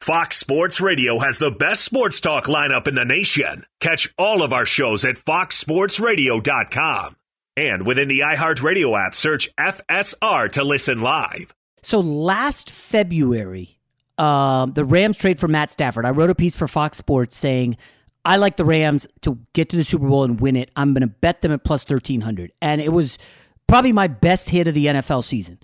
Fox 0.00 0.38
Sports 0.38 0.80
Radio 0.80 1.18
has 1.18 1.36
the 1.36 1.50
best 1.50 1.84
sports 1.84 2.22
talk 2.22 2.46
lineup 2.46 2.88
in 2.88 2.94
the 2.94 3.04
nation. 3.04 3.66
Catch 3.80 4.14
all 4.16 4.42
of 4.42 4.50
our 4.50 4.64
shows 4.64 5.04
at 5.04 5.16
foxsportsradio.com. 5.16 7.16
And 7.54 7.86
within 7.86 8.08
the 8.08 8.20
iHeartRadio 8.20 8.98
app, 8.98 9.14
search 9.14 9.54
FSR 9.56 10.52
to 10.52 10.64
listen 10.64 11.02
live. 11.02 11.54
So 11.82 12.00
last 12.00 12.70
February, 12.70 13.78
um, 14.16 14.72
the 14.72 14.86
Rams 14.86 15.18
trade 15.18 15.38
for 15.38 15.48
Matt 15.48 15.70
Stafford. 15.70 16.06
I 16.06 16.12
wrote 16.12 16.30
a 16.30 16.34
piece 16.34 16.56
for 16.56 16.66
Fox 16.66 16.96
Sports 16.96 17.36
saying, 17.36 17.76
I 18.24 18.38
like 18.38 18.56
the 18.56 18.64
Rams 18.64 19.06
to 19.20 19.38
get 19.52 19.68
to 19.68 19.76
the 19.76 19.84
Super 19.84 20.08
Bowl 20.08 20.24
and 20.24 20.40
win 20.40 20.56
it. 20.56 20.70
I'm 20.76 20.94
going 20.94 21.02
to 21.02 21.08
bet 21.08 21.42
them 21.42 21.52
at 21.52 21.62
plus 21.62 21.82
1300. 21.82 22.52
And 22.62 22.80
it 22.80 22.94
was 22.94 23.18
probably 23.66 23.92
my 23.92 24.08
best 24.08 24.48
hit 24.48 24.66
of 24.66 24.72
the 24.72 24.86
NFL 24.86 25.24
season. 25.24 25.58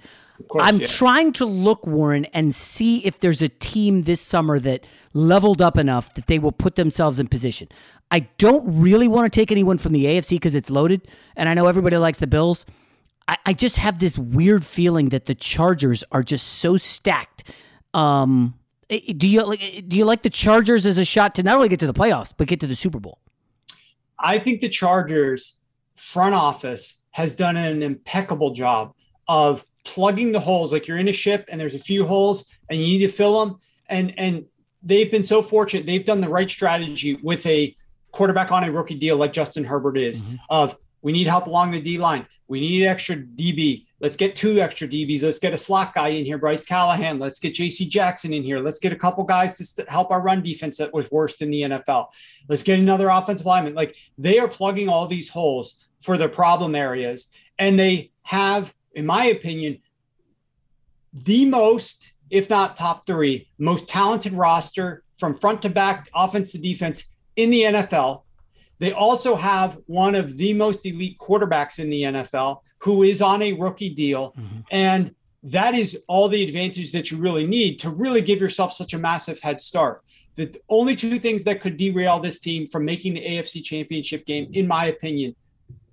Course, 0.49 0.65
I'm 0.67 0.79
yeah. 0.79 0.87
trying 0.87 1.33
to 1.35 1.47
look, 1.47 1.87
Warren, 1.87 2.27
and 2.27 2.55
see 2.55 2.99
if 3.07 3.21
there's 3.21 3.43
a 3.43 3.49
team 3.49 4.03
this 4.03 4.21
summer 4.21 4.61
that 4.61 4.85
leveled 5.15 5.63
up 5.63 5.79
enough 5.79 6.15
that 6.15 6.27
they 6.27 6.39
will 6.39 6.53
put 6.53 6.77
themselves 6.77 7.19
in 7.19 7.27
position. 7.27 7.69
I 8.11 8.21
don't 8.39 8.81
really 8.81 9.09
want 9.09 9.33
to 9.33 9.41
take 9.41 9.51
anyone 9.51 9.79
from 9.79 9.93
the 9.93 10.05
AFC 10.05 10.31
because 10.31 10.55
it's 10.55 10.71
loaded, 10.71 11.09
and 11.35 11.49
I 11.49 11.55
know 11.55 11.67
everybody 11.67 11.97
likes 11.97 12.19
the 12.19 12.27
Bills. 12.27 12.67
I, 13.27 13.37
I, 13.47 13.53
just 13.53 13.79
have 13.79 13.99
this 13.99 14.17
weird 14.17 14.65
feeling 14.65 15.09
that 15.09 15.27
the 15.27 15.35
Chargers 15.35 16.05
are 16.13 16.23
just 16.23 16.47
so 16.47 16.77
stacked. 16.77 17.43
Um, 17.95 18.55
eh, 18.89 19.01
eh, 19.09 19.13
do 19.17 19.27
you 19.27 19.43
like? 19.43 19.63
Eh, 19.63 19.81
do 19.87 19.97
you 19.97 20.05
like 20.05 20.23
the 20.23 20.31
Chargers 20.31 20.87
as 20.87 20.99
a 20.99 21.05
shot 21.05 21.35
to 21.37 21.43
not 21.43 21.57
only 21.57 21.69
get 21.69 21.81
to 21.81 21.87
the 21.87 21.95
playoffs 21.95 22.33
but 22.37 22.47
get 22.47 22.61
to 22.61 22.67
the 22.69 22.77
Super 22.77 23.01
Bowl? 23.01 23.19
I 24.19 24.39
think 24.39 24.61
the 24.61 24.69
Chargers 24.69 25.59
front 25.97 26.35
office 26.35 27.01
has 27.11 27.35
done 27.35 27.57
an 27.57 27.83
impeccable 27.83 28.53
job 28.53 28.95
of 29.27 29.65
plugging 29.87 30.33
the 30.33 30.41
holes. 30.41 30.73
Like 30.73 30.87
you're 30.87 30.99
in 30.99 31.09
a 31.09 31.13
ship 31.13 31.47
and 31.49 31.61
there's 31.61 31.75
a 31.75 31.79
few 31.79 32.07
holes 32.07 32.51
and 32.69 32.79
you 32.79 32.87
need 32.87 33.07
to 33.07 33.09
fill 33.09 33.41
them. 33.41 33.59
And 33.89 34.13
and 34.19 34.45
they've 34.83 35.11
been 35.11 35.25
so 35.25 35.41
fortunate. 35.41 35.87
They've 35.87 36.05
done 36.05 36.21
the 36.21 36.29
right 36.29 36.51
strategy 36.51 37.19
with 37.23 37.47
a 37.47 37.75
quarterback 38.13 38.53
on 38.53 38.65
a 38.65 38.71
rookie 38.71 38.95
deal 38.95 39.17
like 39.17 39.33
Justin 39.33 39.65
Herbert 39.65 39.97
is 39.97 40.23
mm-hmm. 40.23 40.37
of 40.51 40.77
we 41.03 41.13
need 41.13 41.27
help 41.27 41.47
along 41.47 41.71
the 41.71 41.81
D 41.81 41.99
line. 41.99 42.27
We 42.49 42.61
need 42.61 42.85
extra 42.85 43.17
DB 43.17 43.87
let's 43.99 44.17
get 44.17 44.37
two 44.37 44.61
extra 44.61 44.87
DBs 44.87 45.23
let's 45.23 45.39
get 45.39 45.55
a 45.55 45.59
slot 45.59 45.95
guy 45.95 46.09
in 46.09 46.25
here 46.25 46.39
Bryce 46.39 46.65
Callahan. 46.65 47.19
Let's 47.19 47.41
get 47.41 47.55
JC 47.55 47.89
Jackson 47.89 48.33
in 48.33 48.43
here. 48.43 48.59
Let's 48.59 48.79
get 48.79 48.93
a 48.93 48.97
couple 48.97 49.25
guys 49.25 49.73
to 49.73 49.85
help 49.89 50.11
our 50.11 50.21
run 50.21 50.43
defense 50.43 50.79
that 50.79 50.93
was 50.93 51.11
worst 51.11 51.43
in 51.43 51.51
the 51.51 51.63
NFL 51.63 52.09
let's 52.49 52.63
get 52.63 52.79
another 52.79 53.09
offensive 53.09 53.47
lineman. 53.47 53.75
Like 53.75 53.97
they 54.19 54.39
are 54.39 54.49
plugging 54.49 54.89
all 54.89 55.07
these 55.07 55.29
holes 55.29 55.85
for 56.01 56.19
their 56.19 56.29
problem 56.29 56.75
areas 56.75 57.31
and 57.59 57.79
they 57.79 58.13
have 58.23 58.75
in 58.97 59.07
my 59.07 59.27
opinion, 59.27 59.79
the 61.13 61.45
most, 61.45 62.15
if 62.31 62.51
not 62.51 62.77
top 62.77 63.07
three, 63.07 63.49
most 63.59 63.89
talented 63.89 64.33
roster 64.33 65.05
from 65.19 65.35
front 65.35 65.63
to 65.63 65.71
back, 65.71 66.09
offense 66.15 66.53
to 66.53 66.59
defense 66.59 67.15
in 67.37 67.51
the 67.51 67.63
NFL. 67.63 68.23
They 68.79 68.93
also 68.93 69.37
have 69.37 69.79
one 69.87 70.15
of 70.15 70.37
the 70.37 70.53
most 70.55 70.85
elite 70.85 71.19
quarterbacks 71.19 71.79
in 71.79 71.91
the 71.91 72.03
NFL 72.03 72.61
who 72.79 73.03
is 73.03 73.23
on 73.23 73.43
a 73.43 73.53
rookie 73.53 73.91
deal. 73.91 74.33
Mm-hmm. 74.33 74.61
And 74.71 75.15
that 75.43 75.75
is 75.75 75.99
all 76.09 76.29
the 76.29 76.43
advantage 76.43 76.93
that 76.93 77.11
you 77.11 77.19
really 77.19 77.47
need 77.47 77.79
to 77.81 77.91
really 77.91 78.21
give 78.21 78.41
yourself 78.41 78.73
such 78.73 78.95
a 78.95 78.99
massive 78.99 79.41
head 79.41 79.61
start. 79.61 80.03
The 80.35 80.55
only 80.69 80.97
two 80.97 81.19
things 81.19 81.45
that 81.45 81.61
could 81.61 81.77
derail 81.77 82.19
this 82.19 82.41
team 82.41 82.67
from 82.67 82.85
making 82.85 83.15
the 83.15 83.25
AFC 83.25 83.63
championship 83.63 84.27
game, 84.27 84.51
in 84.53 84.67
my 84.67 84.87
opinion, 84.87 85.35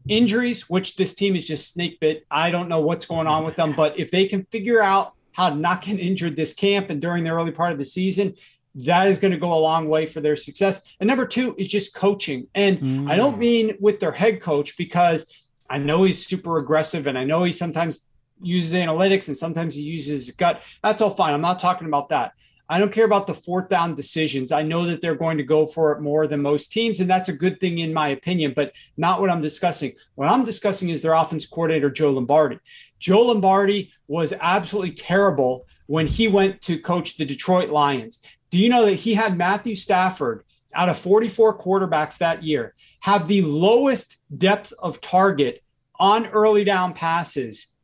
injuries, 0.07 0.69
which 0.69 0.95
this 0.95 1.13
team 1.13 1.35
is 1.35 1.45
just 1.45 1.73
snake 1.73 1.99
bit. 1.99 2.25
I 2.29 2.49
don't 2.49 2.69
know 2.69 2.81
what's 2.81 3.05
going 3.05 3.27
on 3.27 3.45
with 3.45 3.55
them, 3.55 3.73
but 3.75 3.99
if 3.99 4.11
they 4.11 4.27
can 4.27 4.45
figure 4.51 4.81
out 4.81 5.13
how 5.31 5.49
to 5.49 5.55
not 5.55 5.81
get 5.81 5.99
injured 5.99 6.35
this 6.35 6.53
camp 6.53 6.89
and 6.89 7.01
during 7.01 7.23
the 7.23 7.31
early 7.31 7.51
part 7.51 7.71
of 7.71 7.77
the 7.77 7.85
season, 7.85 8.35
that 8.75 9.07
is 9.07 9.19
going 9.19 9.31
to 9.31 9.39
go 9.39 9.53
a 9.53 9.55
long 9.55 9.87
way 9.87 10.05
for 10.05 10.19
their 10.19 10.35
success. 10.35 10.83
And 10.99 11.07
number 11.07 11.27
two 11.27 11.55
is 11.57 11.67
just 11.67 11.93
coaching. 11.93 12.47
And 12.55 12.79
mm. 12.79 13.11
I 13.11 13.15
don't 13.15 13.37
mean 13.37 13.77
with 13.79 13.99
their 13.99 14.11
head 14.11 14.41
coach 14.41 14.77
because 14.77 15.31
I 15.69 15.77
know 15.77 16.03
he's 16.03 16.25
super 16.25 16.57
aggressive 16.57 17.07
and 17.07 17.17
I 17.17 17.23
know 17.23 17.43
he 17.43 17.53
sometimes 17.53 18.05
uses 18.41 18.73
analytics 18.73 19.27
and 19.27 19.37
sometimes 19.37 19.75
he 19.75 19.83
uses 19.83 20.31
gut. 20.31 20.61
That's 20.83 21.01
all 21.01 21.11
fine. 21.11 21.33
I'm 21.33 21.41
not 21.41 21.59
talking 21.59 21.87
about 21.87 22.09
that. 22.09 22.33
I 22.69 22.79
don't 22.79 22.91
care 22.91 23.05
about 23.05 23.27
the 23.27 23.33
fourth 23.33 23.67
down 23.69 23.93
decisions. 23.93 24.51
I 24.51 24.63
know 24.63 24.85
that 24.85 25.01
they're 25.01 25.15
going 25.15 25.37
to 25.37 25.43
go 25.43 25.65
for 25.65 25.91
it 25.91 26.01
more 26.01 26.27
than 26.27 26.41
most 26.41 26.71
teams, 26.71 26.99
and 26.99 27.09
that's 27.09 27.29
a 27.29 27.33
good 27.33 27.59
thing 27.59 27.79
in 27.79 27.93
my 27.93 28.09
opinion, 28.09 28.53
but 28.55 28.73
not 28.95 29.19
what 29.19 29.29
I'm 29.29 29.41
discussing. 29.41 29.93
What 30.15 30.29
I'm 30.29 30.43
discussing 30.43 30.89
is 30.89 31.01
their 31.01 31.13
offense 31.13 31.45
coordinator, 31.45 31.91
Joe 31.91 32.11
Lombardi. 32.11 32.59
Joe 32.99 33.23
Lombardi 33.23 33.91
was 34.07 34.33
absolutely 34.39 34.93
terrible 34.93 35.67
when 35.87 36.07
he 36.07 36.27
went 36.27 36.61
to 36.61 36.79
coach 36.79 37.17
the 37.17 37.25
Detroit 37.25 37.69
Lions. 37.69 38.21
Do 38.49 38.57
you 38.57 38.69
know 38.69 38.85
that 38.85 38.95
he 38.95 39.13
had 39.13 39.37
Matthew 39.37 39.75
Stafford 39.75 40.43
out 40.73 40.89
of 40.89 40.97
44 40.97 41.59
quarterbacks 41.59 42.17
that 42.19 42.43
year 42.43 42.73
have 43.01 43.27
the 43.27 43.41
lowest 43.41 44.17
depth 44.37 44.73
of 44.79 45.01
target 45.01 45.63
on 45.99 46.27
early 46.27 46.63
down 46.63 46.93
passes 46.93 47.75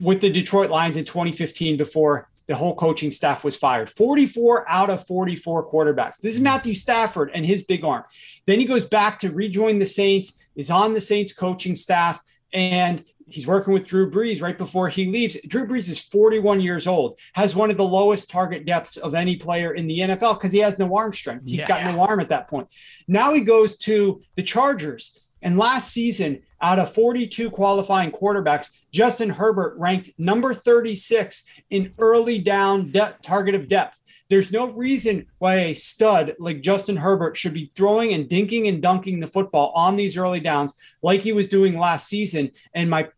with 0.00 0.20
the 0.20 0.30
Detroit 0.30 0.70
Lions 0.70 0.96
in 0.96 1.04
2015 1.04 1.76
before 1.76 2.28
the 2.52 2.58
whole 2.58 2.76
coaching 2.76 3.10
staff 3.10 3.44
was 3.44 3.56
fired. 3.56 3.88
44 3.88 4.70
out 4.70 4.90
of 4.90 5.06
44 5.06 5.72
quarterbacks. 5.72 6.18
This 6.18 6.34
is 6.34 6.38
hmm. 6.38 6.44
Matthew 6.44 6.74
Stafford 6.74 7.30
and 7.32 7.46
his 7.46 7.62
big 7.62 7.82
arm. 7.82 8.04
Then 8.46 8.60
he 8.60 8.66
goes 8.66 8.84
back 8.84 9.18
to 9.20 9.30
rejoin 9.30 9.78
the 9.78 9.86
Saints, 9.86 10.38
is 10.54 10.68
on 10.70 10.92
the 10.92 11.00
Saints 11.00 11.32
coaching 11.32 11.74
staff, 11.74 12.20
and 12.52 13.02
he's 13.26 13.46
working 13.46 13.72
with 13.72 13.86
Drew 13.86 14.10
Brees 14.10 14.42
right 14.42 14.58
before 14.58 14.90
he 14.90 15.10
leaves. 15.10 15.38
Drew 15.48 15.66
Brees 15.66 15.88
is 15.88 16.04
41 16.04 16.60
years 16.60 16.86
old, 16.86 17.18
has 17.32 17.56
one 17.56 17.70
of 17.70 17.78
the 17.78 17.84
lowest 17.84 18.28
target 18.28 18.66
depths 18.66 18.98
of 18.98 19.14
any 19.14 19.36
player 19.36 19.72
in 19.72 19.86
the 19.86 20.00
NFL 20.00 20.34
because 20.34 20.52
he 20.52 20.58
has 20.58 20.78
no 20.78 20.94
arm 20.94 21.14
strength. 21.14 21.48
He's 21.48 21.60
yeah. 21.60 21.68
got 21.68 21.84
no 21.84 22.02
arm 22.02 22.20
at 22.20 22.28
that 22.28 22.48
point. 22.48 22.68
Now 23.08 23.32
he 23.32 23.40
goes 23.40 23.78
to 23.78 24.20
the 24.36 24.42
Chargers. 24.42 25.18
And 25.40 25.56
last 25.56 25.90
season, 25.90 26.42
out 26.60 26.78
of 26.78 26.92
42 26.92 27.50
qualifying 27.50 28.12
quarterbacks, 28.12 28.68
Justin 28.92 29.30
Herbert 29.30 29.76
ranked 29.78 30.10
number 30.18 30.54
36 30.54 31.46
in 31.70 31.94
early 31.98 32.38
down 32.38 32.92
de- 32.92 33.16
target 33.22 33.54
of 33.54 33.68
depth. 33.68 33.98
There's 34.28 34.52
no 34.52 34.70
reason 34.70 35.26
why 35.38 35.56
a 35.56 35.74
stud 35.74 36.34
like 36.38 36.62
Justin 36.62 36.96
Herbert 36.96 37.36
should 37.36 37.52
be 37.52 37.70
throwing 37.76 38.14
and 38.14 38.28
dinking 38.28 38.68
and 38.68 38.80
dunking 38.80 39.20
the 39.20 39.26
football 39.26 39.72
on 39.74 39.96
these 39.96 40.16
early 40.16 40.40
downs 40.40 40.74
like 41.02 41.20
he 41.20 41.32
was 41.32 41.48
doing 41.48 41.78
last 41.78 42.08
season. 42.08 42.50
And 42.74 42.88
my 42.88 43.08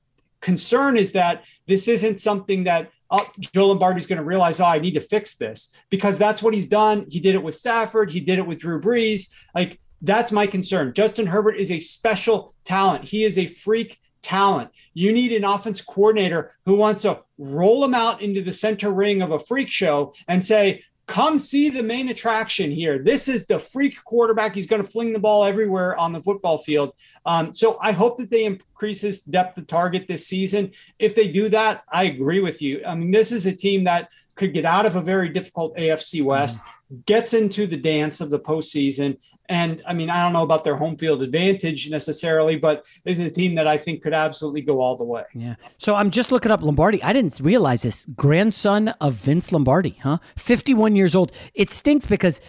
concern 0.40 0.96
is 0.96 1.12
that 1.12 1.44
this 1.66 1.86
isn't 1.88 2.20
something 2.20 2.64
that 2.64 2.90
oh, 3.10 3.30
Joe 3.38 3.68
Lombardi's 3.68 4.06
going 4.06 4.18
to 4.18 4.24
realize, 4.24 4.60
oh, 4.60 4.64
I 4.64 4.78
need 4.78 4.94
to 4.94 5.00
fix 5.00 5.36
this 5.36 5.74
because 5.88 6.18
that's 6.18 6.42
what 6.42 6.54
he's 6.54 6.66
done. 6.66 7.06
He 7.08 7.20
did 7.20 7.34
it 7.34 7.42
with 7.42 7.54
Stafford. 7.54 8.10
He 8.10 8.20
did 8.20 8.38
it 8.38 8.46
with 8.46 8.58
Drew 8.58 8.80
Brees. 8.80 9.32
Like 9.54 9.80
that's 10.02 10.32
my 10.32 10.46
concern. 10.46 10.92
Justin 10.94 11.26
Herbert 11.26 11.56
is 11.56 11.70
a 11.70 11.80
special 11.80 12.54
talent. 12.64 13.04
He 13.04 13.24
is 13.24 13.38
a 13.38 13.46
freak 13.46 14.00
talent. 14.24 14.70
You 14.94 15.12
need 15.12 15.32
an 15.32 15.44
offense 15.44 15.80
coordinator 15.80 16.54
who 16.64 16.76
wants 16.76 17.02
to 17.02 17.22
roll 17.38 17.84
him 17.84 17.94
out 17.94 18.22
into 18.22 18.42
the 18.42 18.52
center 18.52 18.92
ring 18.92 19.22
of 19.22 19.32
a 19.32 19.38
freak 19.38 19.68
show 19.68 20.14
and 20.26 20.44
say, 20.44 20.82
come 21.06 21.38
see 21.38 21.68
the 21.68 21.82
main 21.82 22.08
attraction 22.08 22.70
here. 22.70 22.98
This 22.98 23.28
is 23.28 23.46
the 23.46 23.58
freak 23.58 24.02
quarterback. 24.04 24.54
He's 24.54 24.66
going 24.66 24.82
to 24.82 24.88
fling 24.88 25.12
the 25.12 25.18
ball 25.18 25.44
everywhere 25.44 25.96
on 25.98 26.12
the 26.12 26.22
football 26.22 26.58
field. 26.58 26.94
Um, 27.26 27.52
so 27.52 27.78
I 27.80 27.92
hope 27.92 28.18
that 28.18 28.30
they 28.30 28.44
increase 28.44 29.02
his 29.02 29.22
depth 29.22 29.58
of 29.58 29.66
target 29.66 30.06
this 30.08 30.26
season. 30.26 30.72
If 30.98 31.14
they 31.14 31.30
do 31.30 31.48
that, 31.50 31.84
I 31.90 32.04
agree 32.04 32.40
with 32.40 32.62
you. 32.62 32.82
I 32.86 32.94
mean, 32.94 33.10
this 33.10 33.32
is 33.32 33.46
a 33.46 33.54
team 33.54 33.84
that 33.84 34.08
could 34.34 34.54
get 34.54 34.64
out 34.64 34.86
of 34.86 34.96
a 34.96 35.02
very 35.02 35.28
difficult 35.28 35.76
AFC 35.76 36.22
West, 36.22 36.60
mm-hmm. 36.60 37.00
gets 37.06 37.34
into 37.34 37.66
the 37.66 37.76
dance 37.76 38.20
of 38.20 38.30
the 38.30 38.40
postseason, 38.40 39.18
and 39.48 39.82
I 39.86 39.92
mean, 39.92 40.08
I 40.08 40.22
don't 40.22 40.32
know 40.32 40.42
about 40.42 40.64
their 40.64 40.76
home 40.76 40.96
field 40.96 41.22
advantage 41.22 41.90
necessarily, 41.90 42.56
but 42.56 42.86
this 43.04 43.18
is 43.18 43.26
a 43.26 43.30
team 43.30 43.54
that 43.56 43.66
I 43.66 43.76
think 43.76 44.02
could 44.02 44.14
absolutely 44.14 44.62
go 44.62 44.80
all 44.80 44.96
the 44.96 45.04
way. 45.04 45.24
Yeah. 45.34 45.56
So 45.76 45.94
I'm 45.94 46.10
just 46.10 46.32
looking 46.32 46.50
up 46.50 46.62
Lombardi. 46.62 47.02
I 47.02 47.12
didn't 47.12 47.38
realize 47.40 47.82
this. 47.82 48.06
Grandson 48.16 48.88
of 49.00 49.14
Vince 49.14 49.52
Lombardi, 49.52 49.98
huh? 50.02 50.18
51 50.36 50.96
years 50.96 51.14
old. 51.14 51.32
It 51.52 51.70
stinks 51.70 52.06
because 52.06 52.40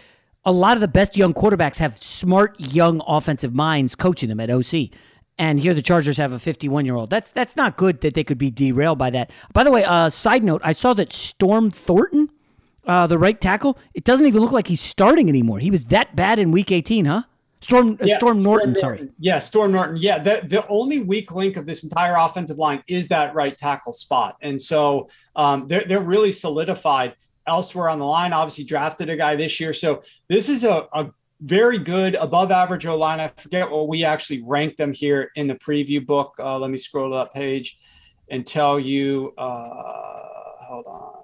a 0.46 0.52
lot 0.52 0.76
of 0.76 0.80
the 0.80 0.88
best 0.88 1.16
young 1.16 1.34
quarterbacks 1.34 1.78
have 1.78 1.98
smart 1.98 2.58
young 2.58 3.02
offensive 3.06 3.52
minds 3.54 3.94
coaching 3.94 4.28
them 4.30 4.40
at 4.40 4.48
OC. 4.48 4.90
And 5.38 5.60
here 5.60 5.74
the 5.74 5.82
Chargers 5.82 6.16
have 6.16 6.32
a 6.32 6.38
51 6.38 6.86
year 6.86 6.94
old. 6.94 7.10
That's 7.10 7.30
that's 7.30 7.56
not 7.56 7.76
good 7.76 8.00
that 8.00 8.14
they 8.14 8.24
could 8.24 8.38
be 8.38 8.50
derailed 8.50 8.96
by 8.96 9.10
that. 9.10 9.30
By 9.52 9.64
the 9.64 9.70
way, 9.70 9.84
uh, 9.84 10.08
side 10.08 10.42
note, 10.42 10.62
I 10.64 10.72
saw 10.72 10.94
that 10.94 11.12
Storm 11.12 11.70
Thornton 11.70 12.30
uh, 12.86 13.06
the 13.06 13.18
right 13.18 13.40
tackle, 13.40 13.78
it 13.94 14.04
doesn't 14.04 14.26
even 14.26 14.40
look 14.40 14.52
like 14.52 14.68
he's 14.68 14.80
starting 14.80 15.28
anymore. 15.28 15.58
He 15.58 15.70
was 15.70 15.86
that 15.86 16.14
bad 16.16 16.38
in 16.38 16.52
Week 16.52 16.70
18, 16.70 17.04
huh? 17.04 17.22
Storm, 17.60 17.98
uh, 18.00 18.04
yeah, 18.04 18.16
Storm 18.16 18.42
Norton, 18.42 18.76
Storm 18.76 18.96
sorry. 18.96 19.08
Yeah, 19.18 19.38
Storm 19.38 19.72
Norton. 19.72 19.96
Yeah, 19.96 20.18
the, 20.18 20.42
the 20.44 20.66
only 20.68 21.02
weak 21.02 21.32
link 21.32 21.56
of 21.56 21.66
this 21.66 21.84
entire 21.84 22.14
offensive 22.16 22.58
line 22.58 22.82
is 22.86 23.08
that 23.08 23.34
right 23.34 23.56
tackle 23.56 23.92
spot. 23.92 24.36
And 24.42 24.60
so 24.60 25.08
um, 25.34 25.66
they're, 25.66 25.84
they're 25.84 26.02
really 26.02 26.32
solidified 26.32 27.16
elsewhere 27.46 27.88
on 27.88 27.98
the 27.98 28.04
line. 28.04 28.32
Obviously, 28.32 28.64
drafted 28.64 29.08
a 29.08 29.16
guy 29.16 29.36
this 29.36 29.58
year. 29.58 29.72
So 29.72 30.02
this 30.28 30.48
is 30.48 30.64
a, 30.64 30.86
a 30.92 31.10
very 31.40 31.78
good 31.78 32.14
above 32.14 32.50
average 32.50 32.86
O 32.86 32.96
line. 32.96 33.20
I 33.20 33.28
forget 33.36 33.70
what 33.70 33.88
we 33.88 34.04
actually 34.04 34.42
ranked 34.42 34.76
them 34.76 34.92
here 34.92 35.30
in 35.34 35.46
the 35.46 35.56
preview 35.56 36.04
book. 36.04 36.34
Uh, 36.38 36.58
let 36.58 36.70
me 36.70 36.78
scroll 36.78 37.10
to 37.10 37.16
that 37.16 37.34
page 37.34 37.78
and 38.28 38.46
tell 38.46 38.78
you. 38.78 39.32
Uh, 39.36 40.22
hold 40.60 40.86
on 40.86 41.15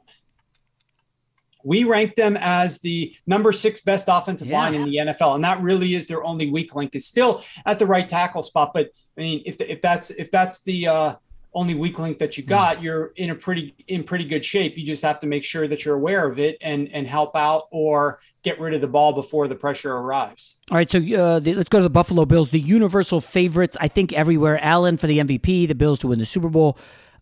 we 1.65 1.85
rank 1.85 2.17
them 2.17 2.37
as 2.41 2.81
the 2.81 3.15
number 3.27 3.53
six 3.53 3.81
best 3.81 4.07
offensive 4.09 4.49
yeah. 4.49 4.59
line 4.59 4.75
in 4.75 4.85
the 4.85 4.97
NFL, 4.97 5.35
and 5.35 5.45
that 5.45 5.61
really 5.61 5.95
is 5.95 6.07
their 6.07 6.25
only 6.25 6.51
weak 6.51 6.75
link. 6.75 6.95
Is 6.95 7.07
still 7.07 7.45
at 7.67 7.79
the 7.79 7.87
right 7.87 8.09
tackle 8.09 8.43
spot, 8.43 8.73
but 8.75 8.91
I 9.17 9.21
mean, 9.21 9.43
if 9.47 9.61
if 9.61 9.81
that's 9.81 10.11
if 10.11 10.31
that's 10.31 10.63
the 10.63 10.89
uh, 10.89 11.15
only 11.55 11.75
weak 11.75 11.99
link 11.99 12.19
that 12.19 12.37
you 12.37 12.45
hmm. 12.45 12.51
got, 12.51 12.79
mm. 12.79 12.83
you're 12.83 13.13
in 13.17 13.31
a 13.31 13.35
pretty 13.35 13.75
in 13.89 14.05
pretty 14.05 14.25
good 14.25 14.45
shape. 14.45 14.77
You 14.77 14.87
just 14.87 15.03
have 15.03 15.21
to 15.21 15.27
make 15.27 15.45
sure 15.45 15.69
that 15.69 15.85
you're 15.85 15.95
aware 15.95 16.27
of 16.27 16.39
it 16.39 16.57
and 16.61 16.89
and 16.93 17.07
help 17.07 17.37
out 17.37 17.65
or 17.71 18.21
get 18.43 18.59
rid 18.59 18.75
of 18.75 18.81
the 18.81 18.89
ball 18.89 19.13
before 19.13 19.49
the 19.49 19.55
pressure 19.55 19.95
arrives. 19.95 20.57
All 20.71 20.77
right, 20.77 20.91
so 20.91 20.99
uh, 20.99 21.39
the, 21.39 21.55
let's 21.55 21.69
go 21.69 21.79
to 21.79 21.85
the 21.85 21.91
Buffalo 21.91 22.25
Bills, 22.25 22.51
the 22.51 22.61
universal 22.61 23.21
favorites. 23.21 23.77
I 23.81 23.89
think 23.89 24.13
everywhere. 24.13 24.59
Allen 24.63 24.97
for 24.97 25.07
the 25.07 25.19
MVP, 25.19 25.69
the 25.69 25.75
Bills 25.75 25.99
to 26.01 26.09
win 26.09 26.19
the 26.19 26.27
Super 26.27 26.49
Bowl. 26.49 26.79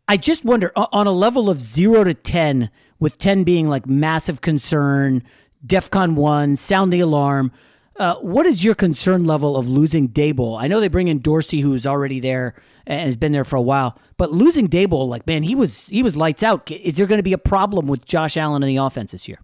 I 0.09 0.17
just 0.17 0.45
wonder 0.45 0.73
on 0.77 1.07
a 1.07 1.13
level 1.13 1.51
of 1.51 1.61
zero 1.61 2.05
to 2.05 2.15
ten 2.15 2.71
with 3.01 3.19
10 3.19 3.45
being 3.45 3.69
like 3.69 3.87
massive 3.87 4.43
concern, 4.43 5.25
DEFCON 5.67 6.15
1, 6.15 6.57
sound 6.57 6.93
the 6.93 7.01
alarm. 7.01 7.51
Uh, 7.97 8.15
what 8.17 8.47
is 8.47 8.65
your 8.65 8.75
concern 8.75 9.25
level 9.25 9.57
of 9.57 9.69
losing 9.69 10.09
Daboll? 10.09 10.61
I 10.61 10.69
know 10.69 10.81
they 10.81 10.89
bring 10.89 11.09
in 11.09 11.19
Dorsey, 11.21 11.61
who's 11.61 11.87
already 11.87 12.21
there 12.21 12.55
and 12.87 13.01
has 13.01 13.17
been 13.17 13.33
there 13.33 13.45
for 13.45 13.57
a 13.57 13.63
while, 13.63 13.99
but 14.17 14.33
losing 14.33 14.69
Daboll, 14.69 15.09
like 15.09 15.27
man, 15.27 15.43
he 15.43 15.55
was 15.55 15.87
he 15.89 16.03
was 16.03 16.17
lights 16.17 16.43
out. 16.43 16.71
Is 16.71 16.97
there 16.97 17.07
going 17.07 17.19
to 17.19 17.25
be 17.25 17.35
a 17.35 17.39
problem 17.39 17.87
with 17.87 18.07
Josh 18.07 18.37
Allen 18.37 18.63
in 18.63 18.69
the 18.69 18.77
offense 18.77 19.13
this 19.13 19.29
year? 19.29 19.41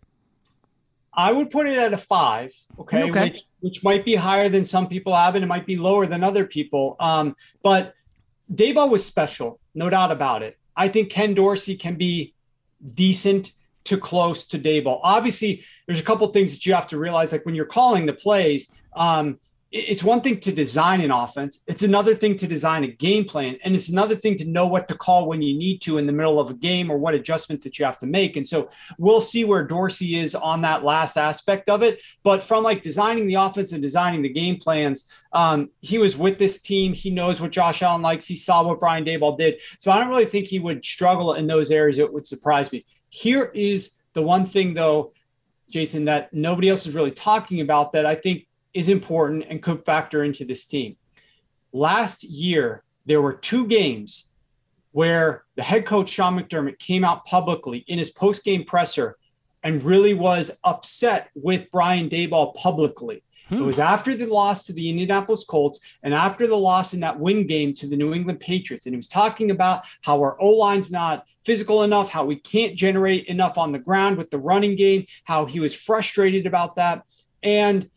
I 1.13 1.33
would 1.33 1.51
put 1.51 1.67
it 1.67 1.79
at 1.79 1.93
a 1.93 1.99
five, 1.99 2.53
okay, 2.79 3.09
okay. 3.11 3.25
Which, 3.25 3.43
which 3.61 3.85
might 3.85 4.05
be 4.05 4.15
higher 4.15 4.49
than 4.49 4.65
some 4.65 4.87
people 4.87 5.15
have, 5.15 5.35
and 5.35 5.43
it 5.43 5.49
might 5.49 5.67
be 5.67 5.77
lower 5.77 6.07
than 6.07 6.23
other 6.23 6.45
people. 6.45 6.97
Um, 7.01 7.37
but 7.63 7.95
Daboll 8.53 8.91
was 8.91 9.05
special, 9.05 9.59
no 9.75 9.91
doubt 9.91 10.13
about 10.13 10.43
it. 10.43 10.59
I 10.77 10.89
think 10.89 11.11
Ken 11.11 11.33
Dorsey 11.35 11.77
can 11.77 11.97
be 11.97 12.35
decent 12.95 13.53
to 13.85 13.97
close 13.97 14.47
to 14.49 14.59
Daboll. 14.59 15.01
Obviously, 15.03 15.65
there's 15.87 16.01
a 16.01 16.05
couple 16.05 16.27
things 16.29 16.53
that 16.53 16.67
you 16.67 16.75
have 16.75 16.89
to 16.89 16.99
realize. 16.99 17.33
Like 17.33 17.47
when 17.47 17.55
you're 17.55 17.65
calling 17.65 18.07
the 18.07 18.13
plays, 18.13 18.75
um, 18.95 19.39
it's 19.77 20.03
one 20.03 20.21
thing 20.21 20.41
to 20.41 20.53
design 20.53 21.01
an 21.01 21.11
offense. 21.11 21.63
It's 21.67 21.83
another 21.83 22.15
thing 22.15 22.37
to 22.39 22.47
design 22.47 22.85
a 22.85 22.89
game 22.89 23.25
plan. 23.25 23.59
And 23.63 23.75
it's 23.75 23.89
another 23.89 24.15
thing 24.15 24.37
to 24.39 24.45
know 24.45 24.67
what 24.67 24.89
to 24.89 24.95
call 24.95 25.29
when 25.29 25.43
you 25.43 25.57
need 25.57 25.83
to 25.83 25.99
in 25.99 26.07
the 26.07 26.13
middle 26.13 26.41
of 26.41 26.51
a 26.51 26.55
game 26.55 26.91
or 26.91 26.99
what 26.99 27.15
adjustment 27.15 27.63
that 27.63 27.79
you 27.79 27.85
have 27.85 27.99
to 27.99 28.07
make. 28.07 28.37
And 28.37 28.49
so 28.49 28.71
we'll 28.99 29.21
see 29.21 29.45
where 29.45 29.67
Dorsey 29.67 30.19
is 30.19 30.35
on 30.35 30.63
that 30.63 30.85
last 30.85 31.17
aspect 31.17 31.69
of 31.69 31.83
it. 31.83 32.01
But 32.23 32.43
from 32.43 32.65
like 32.65 32.83
designing 32.83 33.27
the 33.27 33.35
offense 33.35 33.73
and 33.73 33.83
designing 33.83 34.23
the 34.23 34.29
game 34.29 34.57
plans, 34.57 35.11
um, 35.33 35.71
he 35.81 35.99
was 35.99 36.17
with 36.17 36.39
this 36.39 36.61
team. 36.61 36.95
He 36.95 37.11
knows 37.11 37.41
what 37.41 37.53
Josh 37.53 37.83
Allen 37.83 38.03
likes. 38.03 38.27
He 38.27 38.37
saw 38.37 38.63
what 38.63 38.81
Brian 38.81 39.05
Daboll 39.05 39.37
did. 39.37 39.61
So 39.79 39.91
I 39.91 40.01
don't 40.01 40.09
really 40.09 40.25
think 40.25 40.47
he 40.47 40.59
would 40.59 40.85
struggle 40.85 41.35
in 41.35 41.47
those 41.47 41.71
areas. 41.71 41.99
It 41.99 42.13
would 42.13 42.27
surprise 42.27 42.73
me. 42.73 42.85
Here 43.11 43.51
is 43.55 43.95
the 44.15 44.23
one 44.23 44.47
thing, 44.47 44.75
though, 44.75 45.13
Jason, 45.69 46.07
that 46.07 46.33
nobody 46.33 46.69
else 46.69 46.87
is 46.87 46.95
really 46.95 47.11
talking 47.11 47.61
about 47.61 47.93
that 47.93 48.07
I 48.07 48.15
think 48.15 48.47
is 48.77 48.89
important 48.89 49.45
and 49.49 49.63
could 49.63 49.85
factor 49.85 50.23
into 50.23 50.45
this 50.45 50.67
team. 50.67 50.97
Last 51.73 52.23
year, 52.25 52.85
there 53.07 53.23
were 53.23 53.33
two 53.33 53.67
games 53.67 54.33
where 54.93 55.45
the 55.57 55.63
head 55.63 55.85
coach 55.85 56.11
Sean 56.11 56.39
McDermott 56.39 56.79
came 56.79 57.05
out 57.05 57.25
publicly 57.25 57.85
in 57.87 57.99
his 57.99 58.11
post-game 58.11 58.65
presser 58.65 59.17
and 59.63 59.83
really 59.83 60.15
was 60.15 60.51
upset 60.65 61.29
with 61.35 61.71
Brian 61.71 62.09
Daboll 62.09 62.55
publicly. 62.55 63.23
Hmm. 63.49 63.57
It 63.57 63.63
was 63.63 63.79
after 63.79 64.15
the 64.15 64.27
loss 64.27 64.65
to 64.67 64.73
the 64.73 64.89
Indianapolis 64.89 65.45
Colts 65.45 65.81
and 66.03 66.15
after 66.15 66.47
the 66.47 66.57
loss 66.57 66.95
in 66.95 67.01
that 67.01 67.19
win 67.19 67.47
game 67.47 67.75
to 67.75 67.87
the 67.87 67.97
New 67.97 68.15
England 68.15 68.41
Patriots. 68.41 68.87
And 68.87 68.95
he 68.95 68.97
was 68.97 69.09
talking 69.09 69.51
about 69.51 69.85
how 70.03 70.19
our 70.21 70.41
O 70.41 70.51
line's 70.51 70.91
not 70.91 71.25
physical 71.45 71.83
enough, 71.83 72.09
how 72.09 72.25
we 72.25 72.37
can't 72.37 72.75
generate 72.77 73.27
enough 73.27 73.57
on 73.57 73.73
the 73.73 73.79
ground 73.79 74.17
with 74.17 74.31
the 74.31 74.39
running 74.39 74.77
game, 74.77 75.07
how 75.25 75.47
he 75.47 75.61
was 75.61 75.75
frustrated 75.75 76.47
about 76.47 76.77
that. 76.77 77.05
And 77.43 77.89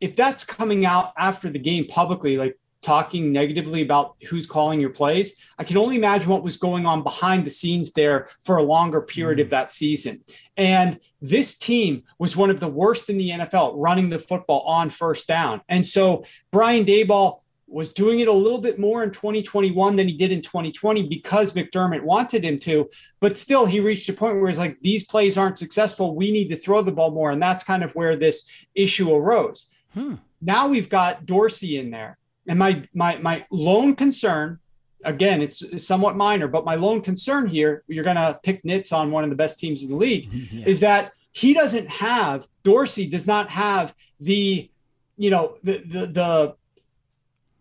if 0.00 0.16
that's 0.16 0.44
coming 0.44 0.84
out 0.84 1.12
after 1.16 1.50
the 1.50 1.58
game 1.58 1.86
publicly, 1.86 2.36
like 2.36 2.58
talking 2.82 3.32
negatively 3.32 3.82
about 3.82 4.14
who's 4.28 4.46
calling 4.46 4.80
your 4.80 4.90
plays, 4.90 5.36
I 5.58 5.64
can 5.64 5.76
only 5.76 5.96
imagine 5.96 6.30
what 6.30 6.44
was 6.44 6.56
going 6.56 6.86
on 6.86 7.02
behind 7.02 7.44
the 7.44 7.50
scenes 7.50 7.92
there 7.92 8.28
for 8.44 8.58
a 8.58 8.62
longer 8.62 9.00
period 9.00 9.38
mm. 9.38 9.42
of 9.42 9.50
that 9.50 9.72
season. 9.72 10.22
And 10.56 11.00
this 11.20 11.58
team 11.58 12.04
was 12.18 12.36
one 12.36 12.50
of 12.50 12.60
the 12.60 12.68
worst 12.68 13.10
in 13.10 13.18
the 13.18 13.30
NFL 13.30 13.74
running 13.76 14.08
the 14.08 14.18
football 14.18 14.60
on 14.60 14.90
first 14.90 15.26
down. 15.26 15.62
And 15.68 15.84
so 15.84 16.24
Brian 16.52 16.84
Daboll 16.84 17.40
was 17.68 17.92
doing 17.92 18.20
it 18.20 18.28
a 18.28 18.32
little 18.32 18.60
bit 18.60 18.78
more 18.78 19.02
in 19.02 19.10
2021 19.10 19.96
than 19.96 20.06
he 20.06 20.16
did 20.16 20.30
in 20.30 20.40
2020 20.40 21.08
because 21.08 21.52
McDermott 21.52 22.02
wanted 22.02 22.44
him 22.44 22.60
to. 22.60 22.88
But 23.20 23.36
still, 23.36 23.66
he 23.66 23.80
reached 23.80 24.08
a 24.08 24.12
point 24.12 24.36
where 24.36 24.46
he's 24.46 24.58
like, 24.58 24.78
these 24.80 25.04
plays 25.04 25.36
aren't 25.36 25.58
successful. 25.58 26.14
We 26.14 26.30
need 26.30 26.48
to 26.50 26.56
throw 26.56 26.82
the 26.82 26.92
ball 26.92 27.10
more. 27.10 27.32
And 27.32 27.42
that's 27.42 27.64
kind 27.64 27.82
of 27.82 27.94
where 27.96 28.14
this 28.14 28.48
issue 28.76 29.12
arose. 29.12 29.72
Hmm. 29.96 30.14
Now 30.40 30.68
we've 30.68 30.88
got 30.88 31.26
Dorsey 31.26 31.78
in 31.78 31.90
there. 31.90 32.18
And 32.46 32.58
my 32.58 32.82
my 32.94 33.16
my 33.18 33.44
lone 33.50 33.96
concern, 33.96 34.60
again, 35.04 35.42
it's, 35.42 35.62
it's 35.62 35.86
somewhat 35.86 36.16
minor, 36.16 36.46
but 36.46 36.64
my 36.64 36.76
lone 36.76 37.00
concern 37.00 37.46
here, 37.46 37.82
you're 37.88 38.04
gonna 38.04 38.38
pick 38.42 38.64
nits 38.64 38.92
on 38.92 39.10
one 39.10 39.24
of 39.24 39.30
the 39.30 39.36
best 39.36 39.58
teams 39.58 39.82
in 39.82 39.90
the 39.90 39.96
league, 39.96 40.32
yeah. 40.32 40.66
is 40.66 40.80
that 40.80 41.12
he 41.32 41.54
doesn't 41.54 41.88
have 41.88 42.46
Dorsey 42.62 43.06
does 43.06 43.26
not 43.26 43.50
have 43.50 43.94
the 44.20 44.70
you 45.16 45.30
know 45.30 45.56
the 45.62 45.78
the 45.78 46.06
the 46.06 46.56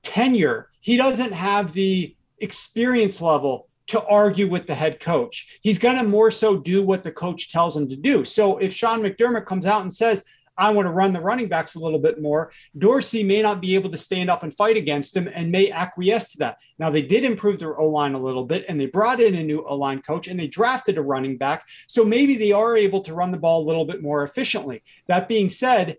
tenure. 0.04 0.70
He 0.82 0.98
doesn't 0.98 1.32
have 1.32 1.74
the 1.74 2.16
experience 2.40 3.22
level 3.22 3.68
to 3.88 4.04
argue 4.06 4.48
with 4.48 4.68
the 4.68 4.76
head 4.76 5.00
coach. 5.00 5.60
He's 5.62 5.80
going 5.80 5.98
to 5.98 6.04
more 6.04 6.32
so 6.32 6.58
do 6.58 6.84
what 6.84 7.04
the 7.04 7.12
coach 7.12 7.52
tells 7.52 7.78
him 7.78 7.88
to 7.90 7.96
do. 7.96 8.26
So 8.26 8.58
if 8.58 8.74
Sean 8.74 9.02
McDermott 9.02 9.46
comes 9.46 9.66
out 9.66 9.82
and 9.82 9.94
says, 9.94 10.24
I 10.58 10.72
want 10.72 10.86
to 10.86 10.92
run 10.92 11.14
the 11.14 11.22
running 11.22 11.48
backs 11.48 11.76
a 11.76 11.80
little 11.80 12.00
bit 12.00 12.22
more. 12.22 12.52
Dorsey 12.78 13.24
may 13.24 13.42
not 13.42 13.62
be 13.62 13.76
able 13.76 13.92
to 13.92 13.98
stand 13.98 14.30
up 14.30 14.44
and 14.44 14.54
fight 14.54 14.78
against 14.78 15.16
him 15.16 15.28
and 15.34 15.52
may 15.52 15.72
acquiesce 15.72 16.32
to 16.34 16.38
that. 16.40 16.58
Now, 16.80 16.90
they 16.90 17.02
did 17.02 17.24
improve 17.24 17.60
their 17.60 17.78
O 17.80 17.90
line 17.90 18.14
a 18.14 18.20
little 18.20 18.46
bit 18.46 18.66
and 18.68 18.80
they 18.80 18.86
brought 18.86 19.22
in 19.22 19.36
a 19.36 19.44
new 19.44 19.66
O 19.66 19.76
line 19.76 20.02
coach 20.02 20.28
and 20.28 20.40
they 20.40 20.48
drafted 20.48 20.98
a 20.98 21.02
running 21.02 21.38
back. 21.38 21.66
So 21.88 22.06
maybe 22.06 22.36
they 22.36 22.52
are 22.52 22.78
able 22.78 23.02
to 23.02 23.14
run 23.14 23.32
the 23.32 23.38
ball 23.38 23.64
a 23.64 23.68
little 23.68 23.86
bit 23.86 24.02
more 24.02 24.24
efficiently. 24.24 24.84
That 25.08 25.28
being 25.28 25.50
said, 25.50 25.98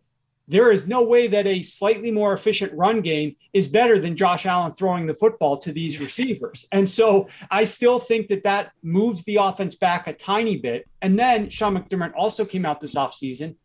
there 0.48 0.70
is 0.70 0.86
no 0.86 1.02
way 1.02 1.26
that 1.26 1.46
a 1.46 1.62
slightly 1.62 2.10
more 2.10 2.32
efficient 2.32 2.72
run 2.72 3.00
game 3.00 3.34
is 3.52 3.66
better 3.66 3.98
than 3.98 4.16
Josh 4.16 4.46
Allen 4.46 4.72
throwing 4.72 5.06
the 5.06 5.14
football 5.14 5.58
to 5.58 5.72
these 5.72 6.00
receivers. 6.00 6.66
And 6.70 6.88
so 6.88 7.28
I 7.50 7.64
still 7.64 7.98
think 7.98 8.28
that 8.28 8.44
that 8.44 8.70
moves 8.82 9.24
the 9.24 9.36
offense 9.36 9.74
back 9.74 10.06
a 10.06 10.12
tiny 10.12 10.56
bit. 10.56 10.88
And 11.02 11.18
then 11.18 11.50
Sean 11.50 11.76
McDermott 11.76 12.12
also 12.16 12.44
came 12.44 12.64
out 12.64 12.80
this 12.80 12.94
offseason 12.94 13.56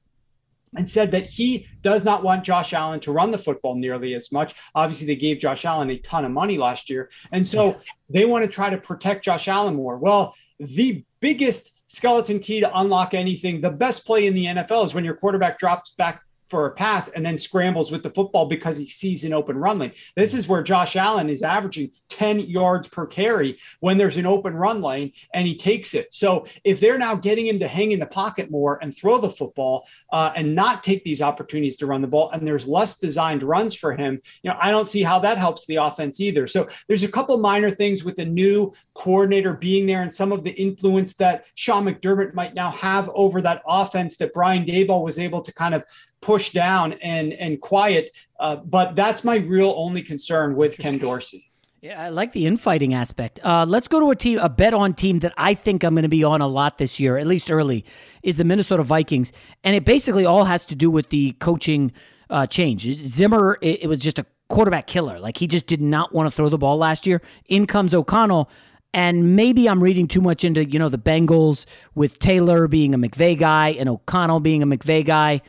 and 0.76 0.90
said 0.90 1.12
that 1.12 1.30
he 1.30 1.68
does 1.82 2.04
not 2.04 2.24
want 2.24 2.44
Josh 2.44 2.74
Allen 2.74 3.00
to 3.02 3.12
run 3.12 3.32
the 3.32 3.38
football 3.38 3.76
nearly 3.76 4.14
as 4.14 4.32
much. 4.32 4.56
Obviously, 4.74 5.08
they 5.08 5.16
gave 5.16 5.40
Josh 5.40 5.66
Allen 5.66 5.90
a 5.90 5.98
ton 5.98 6.26
of 6.26 6.32
money 6.32 6.58
last 6.58 6.90
year. 6.90 7.10
And 7.32 7.46
so 7.46 7.80
they 8.10 8.26
want 8.26 8.46
to 8.46 8.50
try 8.50 8.70
to 8.70 8.78
protect 8.78 9.26
Josh 9.26 9.48
Allen 9.48 9.76
more. 9.76 9.98
Well, 9.98 10.36
the 10.60 11.04
biggest 11.20 11.74
skeleton 11.88 12.40
key 12.40 12.62
to 12.62 12.80
unlock 12.80 13.14
anything, 13.14 13.60
the 13.60 13.70
best 13.70 14.06
play 14.06 14.28
in 14.28 14.34
the 14.34 14.46
NFL 14.46 14.86
is 14.86 14.94
when 14.94 15.04
your 15.04 15.16
quarterback 15.16 15.60
drops 15.60 15.92
back 15.98 16.22
for 16.52 16.68
a 16.68 16.72
pass 16.72 17.08
and 17.08 17.26
then 17.26 17.38
scrambles 17.38 17.92
with 17.92 18.04
the 18.04 18.12
football 18.12 18.46
because 18.46 18.78
he 18.78 18.88
sees 18.88 19.24
an 19.24 19.34
open 19.34 19.58
run 19.58 19.80
lane. 19.80 19.94
This 20.16 20.34
is 20.34 20.48
where 20.48 20.62
Josh 20.62 20.98
Allen 20.98 21.30
is 21.30 21.42
averaging 21.42 21.92
10 22.10 22.42
yards 22.42 22.90
per 22.90 23.08
carry 23.08 23.58
when 23.80 23.98
there's 23.98 24.18
an 24.18 24.26
open 24.26 24.54
run 24.54 24.82
lane 24.82 25.14
and 25.34 25.48
he 25.48 25.56
takes 25.56 25.94
it. 25.94 26.14
So 26.14 26.46
if 26.66 26.82
they're 26.82 26.98
now 26.98 27.16
getting 27.16 27.48
him 27.48 27.60
to 27.60 27.68
hang 27.68 27.94
in 27.94 28.00
the 28.00 28.06
pocket 28.06 28.52
more 28.52 28.78
and 28.82 28.96
throw 28.96 29.18
the 29.18 29.30
football 29.30 29.88
uh, 30.12 30.34
and 30.36 30.54
not 30.54 30.84
take 30.84 31.06
these 31.06 31.22
opportunities 31.22 31.78
to 31.78 31.86
run 31.86 32.02
the 32.02 32.08
ball, 32.08 32.30
and 32.32 32.46
there's 32.46 32.68
less 32.68 32.98
designed 32.98 33.44
runs 33.44 33.74
for 33.74 33.96
him, 33.96 34.22
you 34.44 34.52
know, 34.52 34.58
I 34.60 34.72
don't 34.72 34.86
see 34.86 35.04
how 35.04 35.20
that 35.20 35.38
helps 35.38 35.66
the 35.66 35.78
offense 35.78 36.20
either. 36.20 36.48
So 36.48 36.68
there's 36.90 37.06
a 37.06 37.12
couple 37.12 37.38
minor 37.38 37.72
things 37.72 38.04
with 38.04 38.18
the 38.18 38.26
new 38.26 38.74
coordinator 38.94 39.54
being 39.54 39.86
there 39.86 40.02
and 40.02 40.14
some 40.14 40.34
of 40.34 40.44
the 40.44 40.52
influence 40.52 41.16
that 41.16 41.46
Sean 41.56 41.86
McDermott 41.86 42.34
might 42.34 42.54
now 42.54 42.72
have 42.72 43.10
over 43.16 43.42
that 43.42 43.62
offense 43.66 44.18
that 44.18 44.34
Brian 44.34 44.66
Daboll 44.66 45.04
was 45.04 45.18
able 45.18 45.42
to 45.42 45.54
kind 45.54 45.74
of 45.74 45.84
push 46.22 46.52
down 46.52 46.94
and 46.94 47.34
and 47.34 47.60
quiet. 47.62 48.12
Uh, 48.40 48.58
but 48.58 48.96
that's 48.96 49.24
my 49.24 49.38
real 49.38 49.74
only 49.78 50.02
concern 50.02 50.56
with 50.56 50.78
Ken 50.78 50.98
Dorsey. 50.98 51.52
Yeah, 51.82 52.00
I 52.00 52.10
like 52.10 52.32
the 52.32 52.46
infighting 52.46 52.94
aspect. 52.94 53.40
Uh, 53.44 53.66
let's 53.68 53.88
go 53.88 54.00
to 54.00 54.12
a 54.12 54.16
team, 54.16 54.38
a 54.38 54.50
bet 54.50 54.76
on 54.76 54.94
team 54.94 55.18
that 55.20 55.34
I 55.36 55.56
think 55.56 55.84
I'm 55.84 55.96
going 55.96 56.04
to 56.04 56.10
be 56.10 56.24
on 56.24 56.40
a 56.40 56.48
lot 56.48 56.78
this 56.78 57.00
year, 57.00 57.18
at 57.18 57.26
least 57.26 57.52
early, 57.52 57.84
is 58.22 58.38
the 58.38 58.44
Minnesota 58.44 58.84
Vikings, 58.84 59.34
and 59.64 59.76
it 59.76 59.84
basically 59.84 60.24
all 60.24 60.46
has 60.46 60.64
to 60.66 60.76
do 60.76 60.92
with 60.92 61.10
the 61.10 61.32
coaching 61.40 61.92
uh, 62.30 62.46
change. 62.46 62.84
Zimmer, 62.94 63.58
it, 63.62 63.84
it 63.84 63.88
was 63.88 64.00
just 64.00 64.20
a 64.20 64.28
quarterback 64.48 64.86
killer. 64.86 65.20
Like 65.20 65.38
he 65.38 65.48
just 65.48 65.66
did 65.66 65.82
not 65.82 66.14
want 66.14 66.30
to 66.30 66.36
throw 66.36 66.50
the 66.50 66.58
ball 66.58 66.78
last 66.78 67.08
year. 67.08 67.22
In 67.48 67.66
comes 67.66 67.94
O'Connell. 67.94 68.50
And 68.94 69.38
maybe 69.38 69.70
I'm 69.70 69.82
reading 69.82 70.06
too 70.06 70.20
much 70.20 70.44
into, 70.44 70.66
you 70.66 70.78
know, 70.78 70.90
the 70.90 70.98
Bengals 70.98 71.66
with 71.96 72.20
Taylor 72.20 72.68
being 72.68 72.94
a 72.94 72.98
McVay 72.98 73.40
guy 73.40 73.70
and 73.70 73.88
O'Connell 73.88 74.42
being 74.42 74.62
a 74.62 74.68
McVay 74.68 75.06
guy. 75.06 75.42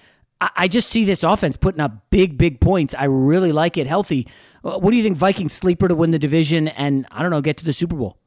I 0.57 0.69
just 0.69 0.89
see 0.89 1.05
this 1.05 1.23
offense 1.23 1.57
putting 1.57 1.81
up 1.81 2.11
big, 2.11 2.39
big 2.39 2.61
points. 2.61 2.95
I 2.97 3.05
really 3.05 3.53
like 3.53 3.77
it 3.77 3.87
healthy. 3.87 4.27
Uh, 4.65 4.79
what 4.79 4.91
do 4.91 4.97
you 4.97 5.03
think, 5.03 5.17
Vikings 5.17 5.53
sleeper 5.53 5.89
to 5.89 5.95
win 5.95 6.11
the 6.11 6.19
division 6.19 6.69
and 6.69 7.07
I 7.11 7.23
don't 7.23 7.31
know, 7.31 7.41
get 7.41 7.57
to 7.59 7.65
the 7.65 7.73
Super 7.73 7.97
Bowl? 7.97 8.19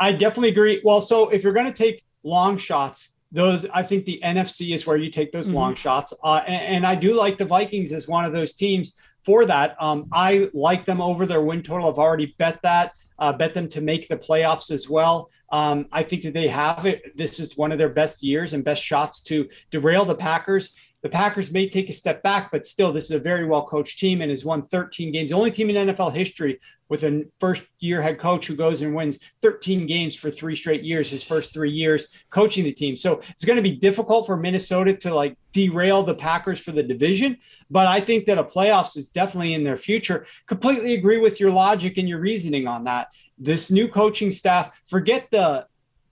I 0.00 0.12
definitely 0.12 0.48
agree. 0.48 0.80
Well, 0.84 1.00
so 1.00 1.28
if 1.28 1.44
you're 1.44 1.52
going 1.52 1.66
to 1.66 1.72
take 1.72 2.04
long 2.24 2.58
shots, 2.58 3.16
those 3.30 3.64
I 3.72 3.82
think 3.82 4.04
the 4.04 4.20
NFC 4.22 4.74
is 4.74 4.86
where 4.86 4.96
you 4.96 5.10
take 5.10 5.32
those 5.32 5.46
mm-hmm. 5.46 5.56
long 5.56 5.74
shots, 5.74 6.12
uh, 6.22 6.42
and, 6.46 6.76
and, 6.76 6.86
I 6.86 6.94
do 6.94 7.14
like 7.14 7.38
the 7.38 7.46
Vikings 7.46 7.92
as 7.92 8.06
one 8.06 8.26
of 8.26 8.32
those 8.32 8.52
teams 8.52 8.98
for 9.22 9.46
that. 9.46 9.74
Um, 9.80 10.08
I 10.12 10.50
like 10.52 10.84
them 10.84 11.00
over 11.00 11.24
their 11.24 11.40
win 11.40 11.62
total. 11.62 11.88
I've 11.88 11.98
already 11.98 12.34
bet 12.36 12.60
that, 12.62 12.92
uh, 13.18 13.32
bet 13.32 13.54
them 13.54 13.68
to 13.68 13.80
make 13.80 14.08
the 14.08 14.18
playoffs 14.18 14.70
as 14.70 14.88
well. 14.88 15.30
Um, 15.50 15.86
I 15.92 16.02
think 16.02 16.22
that 16.22 16.34
they 16.34 16.48
have 16.48 16.84
it. 16.84 17.16
This 17.16 17.40
is 17.40 17.56
one 17.56 17.72
of 17.72 17.78
their 17.78 17.88
best 17.88 18.22
years 18.22 18.52
and 18.52 18.64
best 18.64 18.82
shots 18.82 19.20
to 19.22 19.48
derail 19.70 20.04
the 20.04 20.14
Packers. 20.14 20.76
The 21.02 21.08
Packers 21.08 21.50
may 21.50 21.68
take 21.68 21.90
a 21.90 21.92
step 21.92 22.22
back, 22.22 22.52
but 22.52 22.64
still, 22.64 22.92
this 22.92 23.06
is 23.06 23.10
a 23.10 23.18
very 23.18 23.44
well 23.44 23.66
coached 23.66 23.98
team 23.98 24.20
and 24.20 24.30
has 24.30 24.44
won 24.44 24.62
13 24.62 25.10
games. 25.10 25.30
The 25.30 25.36
only 25.36 25.50
team 25.50 25.68
in 25.68 25.88
NFL 25.88 26.14
history 26.14 26.60
with 26.88 27.02
a 27.02 27.26
first 27.40 27.64
year 27.80 28.00
head 28.00 28.20
coach 28.20 28.46
who 28.46 28.54
goes 28.54 28.82
and 28.82 28.94
wins 28.94 29.18
13 29.40 29.86
games 29.86 30.14
for 30.14 30.30
three 30.30 30.54
straight 30.54 30.84
years, 30.84 31.10
his 31.10 31.24
first 31.24 31.52
three 31.52 31.72
years 31.72 32.06
coaching 32.30 32.62
the 32.62 32.72
team. 32.72 32.96
So 32.96 33.20
it's 33.30 33.44
going 33.44 33.56
to 33.56 33.62
be 33.62 33.72
difficult 33.72 34.26
for 34.26 34.36
Minnesota 34.36 34.94
to 34.98 35.12
like 35.12 35.36
derail 35.52 36.04
the 36.04 36.14
Packers 36.14 36.60
for 36.60 36.70
the 36.70 36.84
division. 36.84 37.38
But 37.68 37.88
I 37.88 38.00
think 38.00 38.26
that 38.26 38.38
a 38.38 38.44
playoffs 38.44 38.96
is 38.96 39.08
definitely 39.08 39.54
in 39.54 39.64
their 39.64 39.76
future. 39.76 40.26
Completely 40.46 40.94
agree 40.94 41.18
with 41.18 41.40
your 41.40 41.50
logic 41.50 41.98
and 41.98 42.08
your 42.08 42.20
reasoning 42.20 42.68
on 42.68 42.84
that. 42.84 43.08
This 43.38 43.72
new 43.72 43.88
coaching 43.88 44.30
staff, 44.30 44.70
forget 44.86 45.26
the 45.32 45.66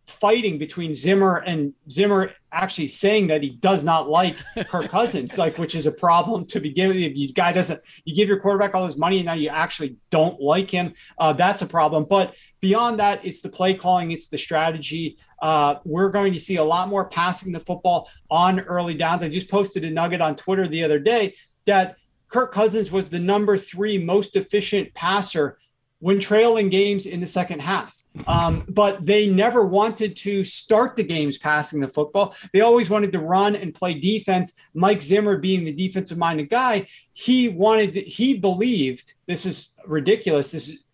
fighting 0.09 0.59
between 0.59 0.93
Zimmer 0.95 1.37
and 1.47 1.75
Zimmer 1.89 2.33
actually 2.53 2.89
saying 2.89 3.29
that 3.29 3.43
he 3.43 3.51
does 3.51 3.85
not 3.85 4.09
like 4.09 4.37
Kirk 4.69 4.89
Cousins, 4.91 5.39
like 5.39 5.59
which 5.59 5.75
is 5.75 5.87
a 5.87 5.93
problem 5.93 6.47
to 6.47 6.61
begin 6.61 6.89
with. 6.89 6.97
If 6.97 7.17
you 7.17 7.33
guy 7.33 7.53
doesn't, 7.53 7.81
you 8.05 8.15
give 8.15 8.29
your 8.29 8.41
quarterback 8.41 8.75
all 8.75 8.87
this 8.87 8.97
money 8.97 9.19
and 9.19 9.27
now 9.27 9.35
you 9.35 9.49
actually 9.49 9.97
don't 10.11 10.41
like 10.41 10.71
him, 10.71 10.95
uh, 11.19 11.33
that's 11.33 11.63
a 11.63 11.67
problem. 11.67 12.07
But 12.09 12.35
beyond 12.61 12.99
that, 13.01 13.25
it's 13.25 13.41
the 13.41 13.49
play 13.49 13.75
calling, 13.75 14.13
it's 14.13 14.29
the 14.29 14.39
strategy. 14.39 15.19
Uh, 15.41 15.77
we're 15.85 16.11
going 16.11 16.33
to 16.33 16.41
see 16.41 16.57
a 16.57 16.65
lot 16.65 16.89
more 16.89 17.07
passing 17.07 17.53
the 17.53 17.61
football 17.61 18.11
on 18.31 18.61
early 18.61 18.95
downs. 18.95 19.23
I 19.23 19.29
just 19.29 19.51
posted 19.51 19.85
a 19.85 19.91
nugget 19.91 20.21
on 20.21 20.37
Twitter 20.37 20.67
the 20.67 20.85
other 20.85 20.99
day 20.99 21.35
that 21.67 21.97
Kirk 22.29 22.53
Cousins 22.53 22.93
was 22.93 23.09
the 23.09 23.19
number 23.19 23.59
three 23.59 23.99
most 23.99 24.37
efficient 24.37 24.95
passer 24.95 25.59
when 25.99 26.21
trailing 26.21 26.69
games 26.69 27.07
in 27.07 27.21
the 27.21 27.27
second 27.27 27.61
half. 27.61 28.00
Um, 28.27 28.65
but 28.69 29.07
they 29.07 29.29
never 29.29 29.65
wanted 29.65 30.17
to 30.19 30.43
start 30.45 30.97
the 30.97 31.05
games 31.05 31.39
passing 31.39 31.81
the 31.81 31.89
football. 31.89 32.35
They 32.53 32.61
always 32.61 32.91
wanted 32.91 33.13
to 33.13 33.21
run 33.21 33.55
and 33.55 33.75
play 33.75 33.95
defense. 33.95 34.55
Mike 34.75 35.01
Zimmer, 35.01 35.39
being 35.39 35.65
the 35.65 35.73
defensive 35.73 36.19
minded 36.19 36.51
guy, 36.51 36.89
he 37.13 37.49
wanted, 37.49 37.95
he 37.95 38.39
believed 38.39 39.15
this 39.27 39.47
is 39.47 39.75
ridiculous. 39.87 40.51
This 40.51 40.69
is 40.69 40.85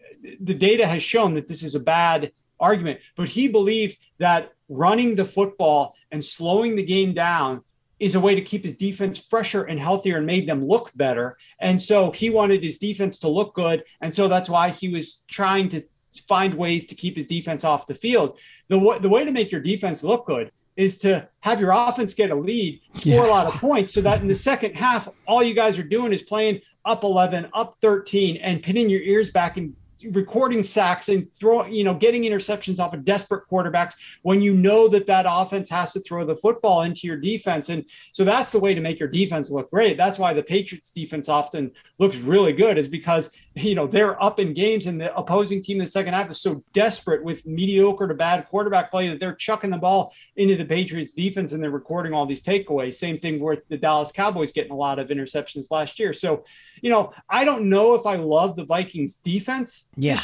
the 0.41 0.55
data 0.55 0.87
has 0.87 1.03
shown 1.03 1.35
that 1.35 1.47
this 1.47 1.63
is 1.63 1.75
a 1.75 1.81
bad 1.81 2.33
argument, 2.59 3.01
but 3.17 3.29
he 3.29 3.49
believed 3.49 3.99
that 4.19 4.53
running 4.69 5.15
the 5.15 5.25
football 5.25 5.95
and 6.11 6.25
slowing 6.25 6.77
the 6.77 6.85
game 6.85 7.15
down 7.15 7.63
is 7.99 8.15
a 8.15 8.21
way 8.21 8.35
to 8.35 8.43
keep 8.43 8.65
his 8.65 8.77
defense 8.77 9.19
fresher 9.19 9.65
and 9.65 9.81
healthier 9.81 10.19
and 10.19 10.27
made 10.27 10.47
them 10.47 10.67
look 10.67 10.91
better. 10.95 11.37
And 11.61 11.81
so 11.81 12.11
he 12.11 12.29
wanted 12.29 12.63
his 12.63 12.79
defense 12.79 13.19
to 13.21 13.29
look 13.29 13.55
good. 13.55 13.85
And 14.01 14.15
so 14.15 14.29
that's 14.29 14.51
why 14.51 14.71
he 14.71 14.89
was 14.89 15.25
trying 15.29 15.71
to 15.71 15.83
find 16.21 16.55
ways 16.55 16.87
to 16.87 16.95
keep 16.95 17.17
his 17.17 17.27
defense 17.27 17.65
off 17.65 17.87
the 17.87 17.95
field. 17.95 18.39
The, 18.69 18.79
w- 18.79 19.01
the 19.01 19.09
way 19.09 19.25
to 19.25 19.33
make 19.33 19.51
your 19.51 19.61
defense 19.61 20.03
look 20.03 20.27
good 20.27 20.51
is 20.77 20.99
to 20.99 21.29
have 21.41 21.61
your 21.61 21.73
offense 21.73 22.15
get 22.15 22.31
a 22.31 22.35
lead, 22.35 22.81
score 22.93 23.25
yeah. 23.25 23.27
a 23.27 23.31
lot 23.31 23.47
of 23.47 23.55
points, 23.55 23.93
so 23.93 24.01
that 24.03 24.21
in 24.21 24.29
the 24.29 24.35
second 24.35 24.75
half, 24.75 25.09
all 25.27 25.43
you 25.43 25.55
guys 25.55 25.79
are 25.79 25.83
doing 25.83 26.13
is 26.13 26.23
playing 26.23 26.61
up 26.85 27.03
11, 27.03 27.49
up 27.55 27.75
13, 27.81 28.37
and 28.37 28.63
pinning 28.63 28.89
your 28.89 29.01
ears 29.01 29.31
back 29.31 29.57
and 29.57 29.75
recording 30.11 30.63
sacks 30.63 31.09
and 31.09 31.29
throwing, 31.39 31.73
you 31.73 31.85
know, 31.85 31.95
getting 31.95 32.23
interceptions 32.23 32.79
off 32.79 32.95
of 32.95 33.05
desperate 33.05 33.49
quarterbacks 33.51 33.95
when 34.23 34.41
you 34.41 34.55
know 34.55 34.89
that 34.89 35.07
that 35.07 35.27
offense 35.29 35.69
has 35.71 35.93
to 35.93 36.01
throw 36.01 36.25
the 36.25 36.37
football 36.37 36.83
into 36.83 37.07
your 37.07 37.17
defense. 37.17 37.69
And 37.69 37.85
so 38.13 38.25
that's 38.25 38.53
the 38.53 38.61
way 38.61 38.75
to 38.75 38.81
make 38.81 38.99
your 38.99 39.09
defense 39.09 39.51
look 39.51 39.71
great. 39.71 39.97
That's 39.97 40.19
why 40.19 40.35
the 40.35 40.43
Patriots 40.43 40.91
defense 40.91 41.29
often 41.29 41.71
looks 41.99 42.17
really 42.19 42.53
good 42.53 42.79
is 42.79 42.89
because, 42.89 43.31
you 43.55 43.75
know, 43.75 43.87
they're 43.87 44.23
up 44.23 44.39
in 44.39 44.53
games 44.53 44.87
and 44.87 45.01
the 45.01 45.15
opposing 45.17 45.63
team 45.63 45.79
in 45.79 45.85
the 45.85 45.91
second 45.91 46.15
half 46.15 46.31
is 46.31 46.41
so 46.41 46.63
desperate 46.73 47.25
with 47.25 47.47
mediocre 47.47 48.07
to 48.07 48.15
bad 48.15 48.47
quarterback 48.49 48.91
play 48.91 49.09
that 49.09 49.19
they're 49.19 49.35
chucking 49.35 49.71
the 49.71 49.79
ball 49.79 50.13
into 50.37 50.57
the 50.57 50.65
Patriots 50.65 51.15
defense 51.15 51.53
and 51.53 51.63
they're 51.63 51.71
recording 51.71 52.13
all 52.13 52.27
these 52.27 52.43
takeaways. 52.43 52.95
Same 52.95 53.19
thing 53.19 53.41
with 53.41 53.67
the 53.69 53.79
Dallas 53.79 54.13
Cowboys 54.13 54.53
getting 54.53 54.73
a 54.73 54.77
lot 54.77 54.99
of 54.99 55.09
interceptions 55.09 55.71
last 55.71 55.99
year. 55.99 56.13
So, 56.13 56.45
you 56.87 56.93
know, 56.93 57.13
I 57.29 57.45
don't 57.45 57.69
know 57.69 57.95
if 57.95 58.07
I 58.07 58.15
love 58.15 58.55
the 58.55 58.65
Vikings 58.65 59.15
defense. 59.15 59.89
Yeah. 59.97 60.21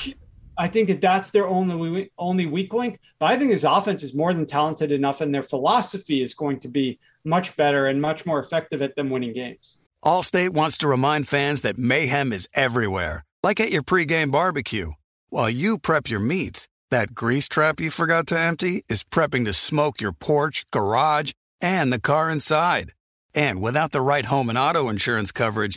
I 0.57 0.69
think 0.69 0.87
that 0.91 1.01
that's 1.01 1.31
their 1.31 1.45
only 1.45 2.13
only 2.19 2.47
weak 2.47 2.73
link. 2.73 3.01
But 3.19 3.33
I 3.33 3.37
think 3.37 3.51
this 3.51 3.65
offense 3.65 4.05
is 4.05 4.15
more 4.15 4.33
than 4.33 4.47
talented 4.47 4.93
enough, 4.93 5.21
and 5.21 5.35
their 5.35 5.43
philosophy 5.43 6.23
is 6.23 6.35
going 6.35 6.61
to 6.61 6.69
be 6.69 7.01
much 7.25 7.57
better 7.57 7.89
and 7.89 8.01
much 8.01 8.25
more 8.25 8.39
effective 8.39 8.81
at 8.81 8.95
them 8.95 9.11
winning 9.11 9.33
games. 9.33 9.79
Allstate 10.05 10.51
wants 10.51 10.79
to 10.79 10.87
remind 10.87 11.27
fans 11.27 11.63
that 11.63 11.79
mayhem 11.79 12.33
is 12.33 12.49
everywhere, 12.55 13.25
like 13.43 13.59
at 13.59 13.73
your 13.73 13.83
pregame 13.83 14.31
barbecue. 14.31 14.93
While 15.31 15.51
you 15.51 15.79
prep 15.79 16.09
your 16.09 16.21
meats, 16.21 16.69
that 16.93 17.13
grease 17.13 17.49
trap 17.49 17.81
you 17.81 17.91
forgot 17.91 18.29
to 18.29 18.39
empty 18.39 18.85
is 18.89 19.03
prepping 19.03 19.47
to 19.47 19.53
smoke 19.53 20.01
your 20.01 20.13
porch, 20.13 20.65
garage, 20.71 21.33
and 21.61 21.93
the 21.93 22.01
car 22.01 22.31
inside. 22.31 22.93
And 23.35 23.61
without 23.61 23.91
the 23.91 24.01
right 24.01 24.27
home 24.27 24.49
and 24.49 24.59
auto 24.59 24.89
insurance 24.89 25.33
coverage, 25.33 25.77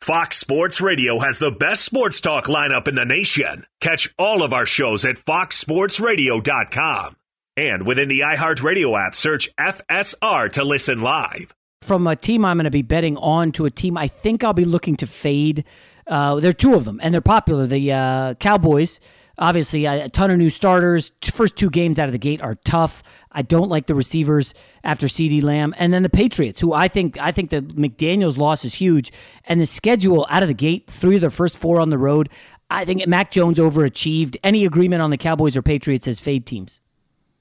Fox 0.00 0.36
Sports 0.36 0.80
Radio 0.80 1.18
has 1.18 1.38
the 1.38 1.50
best 1.50 1.84
sports 1.84 2.20
talk 2.20 2.44
lineup 2.44 2.86
in 2.86 2.94
the 2.94 3.04
nation. 3.04 3.66
Catch 3.80 4.14
all 4.18 4.42
of 4.42 4.52
our 4.52 4.66
shows 4.66 5.04
at 5.04 5.16
foxsportsradio.com. 5.16 7.16
And 7.56 7.86
within 7.86 8.08
the 8.08 8.20
iHeartRadio 8.20 9.06
app, 9.06 9.14
search 9.14 9.48
FSR 9.56 10.52
to 10.52 10.64
listen 10.64 11.00
live. 11.00 11.54
From 11.82 12.06
a 12.06 12.14
team 12.14 12.44
I'm 12.44 12.56
going 12.56 12.64
to 12.64 12.70
be 12.70 12.82
betting 12.82 13.16
on 13.16 13.52
to 13.52 13.66
a 13.66 13.70
team 13.70 13.96
I 13.96 14.08
think 14.08 14.44
I'll 14.44 14.52
be 14.52 14.64
looking 14.64 14.96
to 14.96 15.06
fade. 15.06 15.64
Uh, 16.06 16.38
there 16.40 16.50
are 16.50 16.54
two 16.54 16.74
of 16.74 16.84
them, 16.84 17.00
and 17.02 17.12
they're 17.12 17.20
popular. 17.20 17.66
The 17.66 17.92
uh, 17.92 18.34
Cowboys 18.34 19.00
Obviously, 19.38 19.84
a 19.84 20.08
ton 20.08 20.30
of 20.30 20.38
new 20.38 20.48
starters. 20.48 21.12
First 21.22 21.56
two 21.56 21.68
games 21.68 21.98
out 21.98 22.08
of 22.08 22.12
the 22.12 22.18
gate 22.18 22.40
are 22.40 22.54
tough. 22.54 23.02
I 23.32 23.42
don't 23.42 23.68
like 23.68 23.86
the 23.86 23.94
receivers 23.94 24.54
after 24.82 25.08
CeeDee 25.08 25.42
Lamb, 25.42 25.74
and 25.76 25.92
then 25.92 26.02
the 26.02 26.08
Patriots, 26.08 26.60
who 26.60 26.72
I 26.72 26.88
think 26.88 27.18
I 27.20 27.32
think 27.32 27.50
the 27.50 27.60
McDaniels' 27.60 28.38
loss 28.38 28.64
is 28.64 28.74
huge, 28.74 29.12
and 29.44 29.60
the 29.60 29.66
schedule 29.66 30.26
out 30.30 30.42
of 30.42 30.48
the 30.48 30.54
gate, 30.54 30.86
three 30.88 31.16
of 31.16 31.20
their 31.20 31.30
first 31.30 31.58
four 31.58 31.80
on 31.80 31.90
the 31.90 31.98
road. 31.98 32.30
I 32.70 32.84
think 32.84 33.06
Mac 33.06 33.30
Jones 33.30 33.58
overachieved. 33.58 34.36
Any 34.42 34.64
agreement 34.64 35.02
on 35.02 35.10
the 35.10 35.18
Cowboys 35.18 35.56
or 35.56 35.62
Patriots 35.62 36.08
as 36.08 36.18
fade 36.18 36.46
teams? 36.46 36.80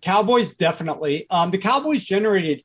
Cowboys 0.02 0.52
definitely. 0.52 1.26
Um, 1.30 1.50
the 1.50 1.58
Cowboys 1.58 2.04
generated 2.04 2.64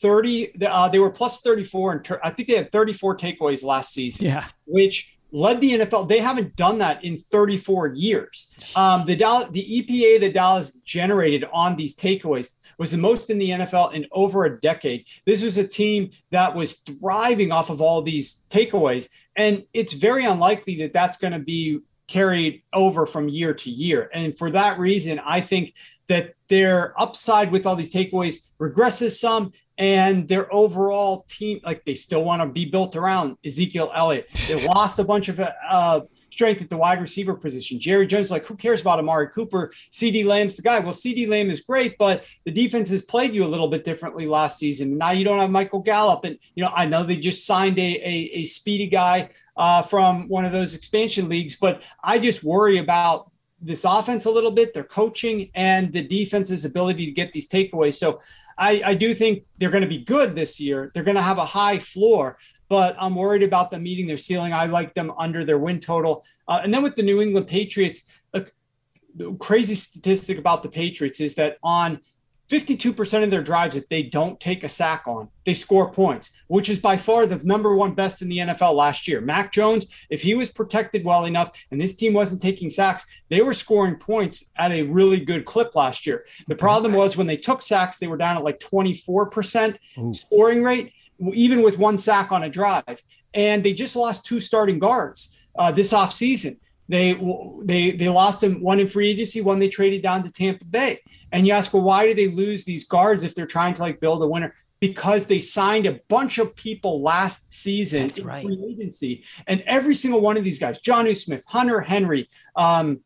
30 0.00 0.64
uh, 0.64 0.88
they 0.88 0.98
were 0.98 1.10
plus 1.10 1.40
34 1.42 1.92
and 1.92 2.04
ter- 2.04 2.20
i 2.24 2.30
think 2.30 2.48
they 2.48 2.56
had 2.56 2.72
34 2.72 3.16
takeaways 3.16 3.62
last 3.62 3.92
season 3.92 4.26
yeah 4.26 4.46
which 4.64 5.18
led 5.32 5.60
the 5.60 5.72
NFL. 5.72 6.08
They 6.08 6.20
haven't 6.20 6.54
done 6.56 6.78
that 6.78 7.02
in 7.04 7.18
34 7.18 7.88
years. 7.88 8.52
Um, 8.76 9.06
the 9.06 9.16
Dallas, 9.16 9.48
the 9.50 9.82
EPA 9.82 10.20
that 10.20 10.34
Dallas 10.34 10.72
generated 10.84 11.44
on 11.52 11.76
these 11.76 11.96
takeaways 11.96 12.52
was 12.78 12.90
the 12.90 12.98
most 12.98 13.30
in 13.30 13.38
the 13.38 13.50
NFL 13.50 13.94
in 13.94 14.06
over 14.12 14.44
a 14.44 14.60
decade. 14.60 15.06
This 15.24 15.42
was 15.42 15.56
a 15.56 15.66
team 15.66 16.10
that 16.30 16.54
was 16.54 16.74
thriving 16.74 17.50
off 17.50 17.70
of 17.70 17.80
all 17.80 18.02
these 18.02 18.44
takeaways, 18.50 19.08
and 19.34 19.64
it's 19.72 19.94
very 19.94 20.24
unlikely 20.24 20.76
that 20.78 20.92
that's 20.92 21.18
going 21.18 21.32
to 21.32 21.38
be 21.38 21.80
carried 22.06 22.62
over 22.72 23.06
from 23.06 23.28
year 23.28 23.54
to 23.54 23.70
year. 23.70 24.10
And 24.12 24.36
for 24.36 24.50
that 24.50 24.78
reason, 24.78 25.18
I 25.24 25.40
think 25.40 25.74
that 26.08 26.34
their 26.48 27.00
upside 27.00 27.50
with 27.50 27.66
all 27.66 27.74
these 27.74 27.92
takeaways 27.92 28.36
regresses 28.60 29.12
some 29.12 29.52
and 29.78 30.28
their 30.28 30.52
overall 30.52 31.24
team, 31.28 31.60
like 31.64 31.84
they 31.84 31.94
still 31.94 32.24
want 32.24 32.42
to 32.42 32.46
be 32.46 32.64
built 32.64 32.96
around 32.96 33.36
Ezekiel 33.44 33.90
Elliott. 33.94 34.28
They 34.48 34.66
lost 34.68 34.98
a 34.98 35.04
bunch 35.04 35.28
of 35.28 35.40
uh, 35.40 36.02
strength 36.30 36.62
at 36.62 36.70
the 36.70 36.76
wide 36.76 37.00
receiver 37.00 37.34
position. 37.34 37.78
Jerry 37.78 38.06
Jones, 38.06 38.30
like, 38.30 38.46
who 38.46 38.56
cares 38.56 38.80
about 38.80 38.98
Amari 38.98 39.28
Cooper? 39.28 39.72
CeeDee 39.92 40.24
Lamb's 40.24 40.56
the 40.56 40.62
guy. 40.62 40.78
Well, 40.78 40.92
CeeDee 40.92 41.28
Lamb 41.28 41.50
is 41.50 41.60
great, 41.60 41.96
but 41.98 42.24
the 42.44 42.50
defense 42.50 42.88
has 42.90 43.02
played 43.02 43.34
you 43.34 43.44
a 43.44 43.48
little 43.48 43.68
bit 43.68 43.84
differently 43.84 44.26
last 44.26 44.58
season. 44.58 44.98
Now 44.98 45.10
you 45.10 45.24
don't 45.24 45.38
have 45.38 45.50
Michael 45.50 45.80
Gallup. 45.80 46.24
And, 46.24 46.38
you 46.54 46.62
know, 46.62 46.72
I 46.74 46.86
know 46.86 47.04
they 47.04 47.16
just 47.16 47.46
signed 47.46 47.78
a, 47.78 47.96
a, 47.96 48.30
a 48.34 48.44
speedy 48.44 48.86
guy 48.86 49.30
uh, 49.56 49.82
from 49.82 50.28
one 50.28 50.44
of 50.44 50.52
those 50.52 50.74
expansion 50.74 51.28
leagues, 51.28 51.56
but 51.56 51.82
I 52.02 52.18
just 52.18 52.42
worry 52.42 52.78
about 52.78 53.30
this 53.60 53.84
offense 53.84 54.24
a 54.24 54.30
little 54.30 54.50
bit, 54.50 54.74
their 54.74 54.84
coaching, 54.84 55.50
and 55.54 55.92
the 55.92 56.02
defense's 56.02 56.64
ability 56.64 57.06
to 57.06 57.12
get 57.12 57.32
these 57.32 57.48
takeaways. 57.48 57.94
So 57.94 58.20
I, 58.58 58.82
I 58.84 58.94
do 58.94 59.14
think 59.14 59.44
they're 59.58 59.70
going 59.70 59.82
to 59.82 59.88
be 59.88 60.04
good 60.04 60.34
this 60.34 60.60
year. 60.60 60.90
They're 60.94 61.04
going 61.04 61.16
to 61.16 61.22
have 61.22 61.38
a 61.38 61.44
high 61.44 61.78
floor, 61.78 62.38
but 62.68 62.96
I'm 62.98 63.14
worried 63.14 63.42
about 63.42 63.70
them 63.70 63.82
meeting 63.82 64.06
their 64.06 64.16
ceiling. 64.16 64.52
I 64.52 64.66
like 64.66 64.94
them 64.94 65.12
under 65.18 65.44
their 65.44 65.58
win 65.58 65.80
total. 65.80 66.24
Uh, 66.48 66.60
and 66.62 66.72
then 66.72 66.82
with 66.82 66.94
the 66.94 67.02
New 67.02 67.20
England 67.20 67.48
Patriots, 67.48 68.04
the 69.14 69.34
crazy 69.34 69.74
statistic 69.74 70.38
about 70.38 70.62
the 70.62 70.68
Patriots 70.68 71.20
is 71.20 71.34
that 71.34 71.58
on 71.62 72.00
52% 72.52 73.24
of 73.24 73.30
their 73.30 73.42
drives 73.42 73.74
that 73.74 73.88
they 73.88 74.02
don't 74.02 74.38
take 74.38 74.62
a 74.62 74.68
sack 74.68 75.04
on, 75.06 75.28
they 75.46 75.54
score 75.54 75.90
points, 75.90 76.30
which 76.48 76.68
is 76.68 76.78
by 76.78 76.98
far 76.98 77.24
the 77.24 77.36
number 77.44 77.74
one 77.74 77.94
best 77.94 78.20
in 78.20 78.28
the 78.28 78.38
NFL 78.38 78.74
last 78.74 79.08
year. 79.08 79.22
Mac 79.22 79.52
Jones, 79.52 79.86
if 80.10 80.20
he 80.20 80.34
was 80.34 80.50
protected 80.50 81.02
well 81.02 81.24
enough 81.24 81.50
and 81.70 81.80
this 81.80 81.96
team 81.96 82.12
wasn't 82.12 82.42
taking 82.42 82.68
sacks, 82.68 83.06
they 83.30 83.40
were 83.40 83.54
scoring 83.54 83.96
points 83.96 84.50
at 84.56 84.70
a 84.70 84.82
really 84.82 85.18
good 85.18 85.46
clip 85.46 85.74
last 85.74 86.06
year. 86.06 86.26
The 86.46 86.54
problem 86.54 86.92
was 86.92 87.16
when 87.16 87.26
they 87.26 87.38
took 87.38 87.62
sacks, 87.62 87.96
they 87.96 88.06
were 88.06 88.18
down 88.18 88.36
at 88.36 88.44
like 88.44 88.60
24% 88.60 89.78
Ooh. 89.98 90.12
scoring 90.12 90.62
rate, 90.62 90.92
even 91.32 91.62
with 91.62 91.78
one 91.78 91.96
sack 91.96 92.32
on 92.32 92.42
a 92.42 92.50
drive. 92.50 93.02
And 93.32 93.64
they 93.64 93.72
just 93.72 93.96
lost 93.96 94.26
two 94.26 94.40
starting 94.40 94.78
guards. 94.78 95.38
uh, 95.56 95.72
this 95.72 95.92
offseason. 95.92 96.58
They 96.88 97.14
they 97.62 97.92
they 97.92 98.08
lost 98.08 98.42
him 98.42 98.60
one 98.60 98.80
in 98.80 98.88
free 98.88 99.08
agency, 99.08 99.40
one 99.40 99.58
they 99.58 99.68
traded 99.68 100.02
down 100.02 100.24
to 100.24 100.30
Tampa 100.30 100.64
Bay. 100.64 101.00
And 101.32 101.46
you 101.46 101.52
ask, 101.52 101.72
well, 101.72 101.82
why 101.82 102.06
do 102.06 102.14
they 102.14 102.28
lose 102.28 102.64
these 102.64 102.84
guards 102.84 103.22
if 103.22 103.34
they're 103.34 103.46
trying 103.46 103.74
to 103.74 103.82
like 103.82 104.00
build 104.00 104.22
a 104.22 104.26
winner? 104.26 104.54
Because 104.80 105.26
they 105.26 105.40
signed 105.40 105.86
a 105.86 106.00
bunch 106.08 106.38
of 106.38 106.54
people 106.54 107.02
last 107.02 107.52
season 107.52 108.02
That's 108.02 108.18
in 108.18 108.26
right. 108.26 108.44
free 108.44 108.64
agency, 108.68 109.24
and 109.46 109.62
every 109.62 109.94
single 109.94 110.20
one 110.20 110.36
of 110.36 110.44
these 110.44 110.58
guys, 110.58 110.82
Jonnu 110.82 111.16
Smith, 111.16 111.44
Hunter 111.46 111.80
Henry, 111.80 112.28
um, 112.56 113.00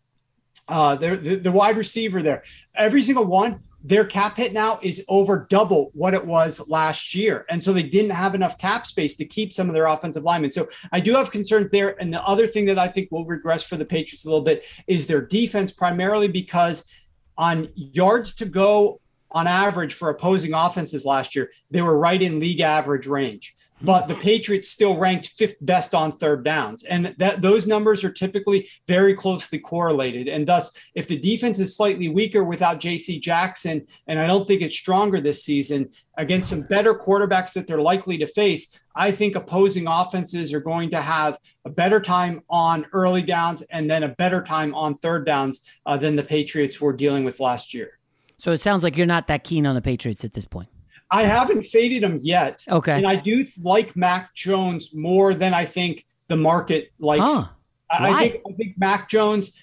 uh, 0.68 0.96
the, 0.96 1.16
the 1.16 1.36
the 1.36 1.52
wide 1.52 1.76
receiver 1.76 2.22
there, 2.22 2.42
every 2.74 3.02
single 3.02 3.26
one 3.26 3.60
their 3.86 4.04
cap 4.04 4.36
hit 4.36 4.52
now 4.52 4.80
is 4.82 5.04
over 5.06 5.46
double 5.48 5.90
what 5.94 6.12
it 6.12 6.26
was 6.26 6.60
last 6.68 7.14
year. 7.14 7.46
And 7.48 7.62
so 7.62 7.72
they 7.72 7.84
didn't 7.84 8.10
have 8.10 8.34
enough 8.34 8.58
cap 8.58 8.84
space 8.84 9.14
to 9.16 9.24
keep 9.24 9.52
some 9.52 9.68
of 9.68 9.74
their 9.74 9.86
offensive 9.86 10.24
linemen. 10.24 10.50
So 10.50 10.68
I 10.90 10.98
do 10.98 11.14
have 11.14 11.30
concerns 11.30 11.70
there. 11.70 11.90
And 12.00 12.12
the 12.12 12.22
other 12.24 12.48
thing 12.48 12.64
that 12.66 12.80
I 12.80 12.88
think 12.88 13.12
will 13.12 13.24
regress 13.26 13.62
for 13.62 13.76
the 13.76 13.84
Patriots 13.84 14.24
a 14.24 14.28
little 14.28 14.42
bit 14.42 14.64
is 14.88 15.06
their 15.06 15.20
defense, 15.20 15.70
primarily 15.70 16.26
because 16.26 16.90
on 17.36 17.68
yards 17.74 18.34
to 18.36 18.46
go 18.46 19.00
on 19.30 19.46
average 19.46 19.94
for 19.94 20.10
opposing 20.10 20.54
offenses 20.54 21.04
last 21.04 21.34
year, 21.34 21.50
they 21.70 21.82
were 21.82 21.98
right 21.98 22.22
in 22.22 22.40
league 22.40 22.60
average 22.60 23.06
range 23.06 23.55
but 23.82 24.08
the 24.08 24.14
Patriots 24.14 24.70
still 24.70 24.96
ranked 24.96 25.28
fifth 25.28 25.56
best 25.60 25.94
on 25.94 26.12
third 26.12 26.44
downs. 26.44 26.84
And 26.84 27.14
that 27.18 27.42
those 27.42 27.66
numbers 27.66 28.04
are 28.04 28.12
typically 28.12 28.68
very 28.86 29.14
closely 29.14 29.58
correlated. 29.58 30.28
And 30.28 30.46
thus, 30.46 30.72
if 30.94 31.08
the 31.08 31.18
defense 31.18 31.58
is 31.58 31.76
slightly 31.76 32.08
weaker 32.08 32.44
without 32.44 32.80
JC 32.80 33.20
Jackson, 33.20 33.86
and 34.06 34.18
I 34.18 34.26
don't 34.26 34.46
think 34.46 34.62
it's 34.62 34.76
stronger 34.76 35.20
this 35.20 35.44
season 35.44 35.90
against 36.16 36.50
some 36.50 36.62
better 36.62 36.94
quarterbacks 36.94 37.52
that 37.52 37.66
they're 37.66 37.80
likely 37.80 38.16
to 38.18 38.26
face, 38.26 38.78
I 38.94 39.10
think 39.10 39.36
opposing 39.36 39.86
offenses 39.86 40.54
are 40.54 40.60
going 40.60 40.90
to 40.90 41.02
have 41.02 41.38
a 41.66 41.70
better 41.70 42.00
time 42.00 42.42
on 42.48 42.86
early 42.94 43.22
downs 43.22 43.60
and 43.62 43.90
then 43.90 44.04
a 44.04 44.08
better 44.08 44.42
time 44.42 44.74
on 44.74 44.96
third 44.96 45.26
downs 45.26 45.68
uh, 45.84 45.98
than 45.98 46.16
the 46.16 46.24
Patriots 46.24 46.80
were 46.80 46.94
dealing 46.94 47.24
with 47.24 47.40
last 47.40 47.74
year. 47.74 47.98
So 48.38 48.52
it 48.52 48.60
sounds 48.60 48.82
like 48.82 48.96
you're 48.96 49.06
not 49.06 49.26
that 49.26 49.44
keen 49.44 49.66
on 49.66 49.74
the 49.74 49.82
Patriots 49.82 50.24
at 50.24 50.32
this 50.32 50.46
point. 50.46 50.68
I 51.10 51.22
haven't 51.22 51.62
faded 51.64 52.02
him 52.02 52.18
yet. 52.20 52.64
Okay. 52.68 52.96
And 52.96 53.06
I 53.06 53.16
do 53.16 53.44
like 53.62 53.96
Mac 53.96 54.34
Jones 54.34 54.94
more 54.94 55.34
than 55.34 55.54
I 55.54 55.64
think 55.64 56.04
the 56.28 56.36
market 56.36 56.90
likes. 56.98 57.22
Huh. 57.22 57.48
I, 57.90 58.08
I 58.08 58.28
think 58.28 58.42
I 58.48 58.52
think 58.54 58.78
Mac 58.78 59.08
Jones 59.08 59.56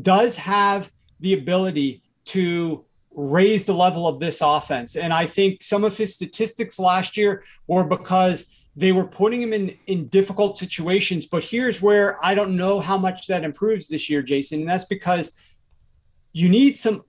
does 0.00 0.36
have 0.36 0.90
the 1.20 1.34
ability 1.34 2.02
to 2.26 2.84
raise 3.12 3.64
the 3.64 3.74
level 3.74 4.06
of 4.06 4.18
this 4.18 4.40
offense. 4.40 4.96
And 4.96 5.12
I 5.12 5.26
think 5.26 5.62
some 5.62 5.84
of 5.84 5.96
his 5.96 6.14
statistics 6.14 6.78
last 6.78 7.16
year 7.16 7.44
were 7.66 7.84
because 7.84 8.52
they 8.76 8.92
were 8.92 9.06
putting 9.06 9.42
him 9.42 9.52
in 9.52 9.76
in 9.86 10.08
difficult 10.08 10.56
situations. 10.56 11.26
But 11.26 11.44
here's 11.44 11.80
where 11.80 12.24
I 12.24 12.34
don't 12.34 12.56
know 12.56 12.80
how 12.80 12.98
much 12.98 13.28
that 13.28 13.44
improves 13.44 13.86
this 13.86 14.10
year, 14.10 14.22
Jason. 14.22 14.60
And 14.60 14.68
that's 14.68 14.86
because 14.86 15.32
you 16.32 16.48
need 16.48 16.76
some 16.76 17.04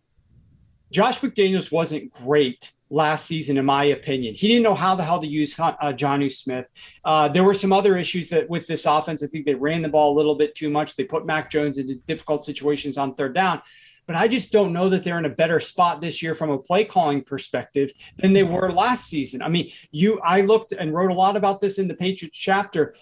Josh 0.91 1.19
McDaniels 1.21 1.71
wasn't 1.71 2.11
great 2.11 2.73
last 2.91 3.25
season, 3.25 3.57
in 3.57 3.65
my 3.65 3.85
opinion. 3.85 4.35
He 4.35 4.47
didn't 4.47 4.63
know 4.63 4.75
how 4.75 4.95
the 4.95 5.03
hell 5.03 5.21
to 5.21 5.27
use 5.27 5.57
uh, 5.57 5.73
Jonnu 5.93 6.31
Smith. 6.31 6.69
Uh, 7.03 7.27
there 7.29 7.43
were 7.43 7.53
some 7.53 7.73
other 7.73 7.97
issues 7.97 8.29
that 8.29 8.49
with 8.49 8.67
this 8.67 8.85
offense. 8.85 9.23
I 9.23 9.27
think 9.27 9.45
they 9.45 9.55
ran 9.55 9.81
the 9.81 9.89
ball 9.89 10.13
a 10.13 10.17
little 10.17 10.35
bit 10.35 10.53
too 10.53 10.69
much. 10.69 10.95
They 10.95 11.05
put 11.05 11.25
Mac 11.25 11.49
Jones 11.49 11.77
into 11.77 11.95
difficult 11.95 12.43
situations 12.43 12.97
on 12.97 13.15
third 13.15 13.33
down. 13.33 13.61
But 14.07 14.15
I 14.15 14.27
just 14.27 14.51
don't 14.51 14.73
know 14.73 14.89
that 14.89 15.03
they're 15.03 15.19
in 15.19 15.25
a 15.25 15.29
better 15.29 15.59
spot 15.59 16.01
this 16.01 16.21
year 16.21 16.35
from 16.35 16.49
a 16.49 16.57
play 16.57 16.83
calling 16.83 17.23
perspective 17.23 17.91
than 18.17 18.33
they 18.33 18.43
were 18.43 18.71
last 18.71 19.07
season. 19.07 19.41
I 19.41 19.47
mean, 19.47 19.71
you 19.91 20.19
I 20.23 20.41
looked 20.41 20.73
and 20.73 20.93
wrote 20.93 21.11
a 21.11 21.15
lot 21.15 21.37
about 21.37 21.61
this 21.61 21.79
in 21.79 21.87
the 21.87 21.93
Patriots 21.93 22.37
chapter 22.37 22.93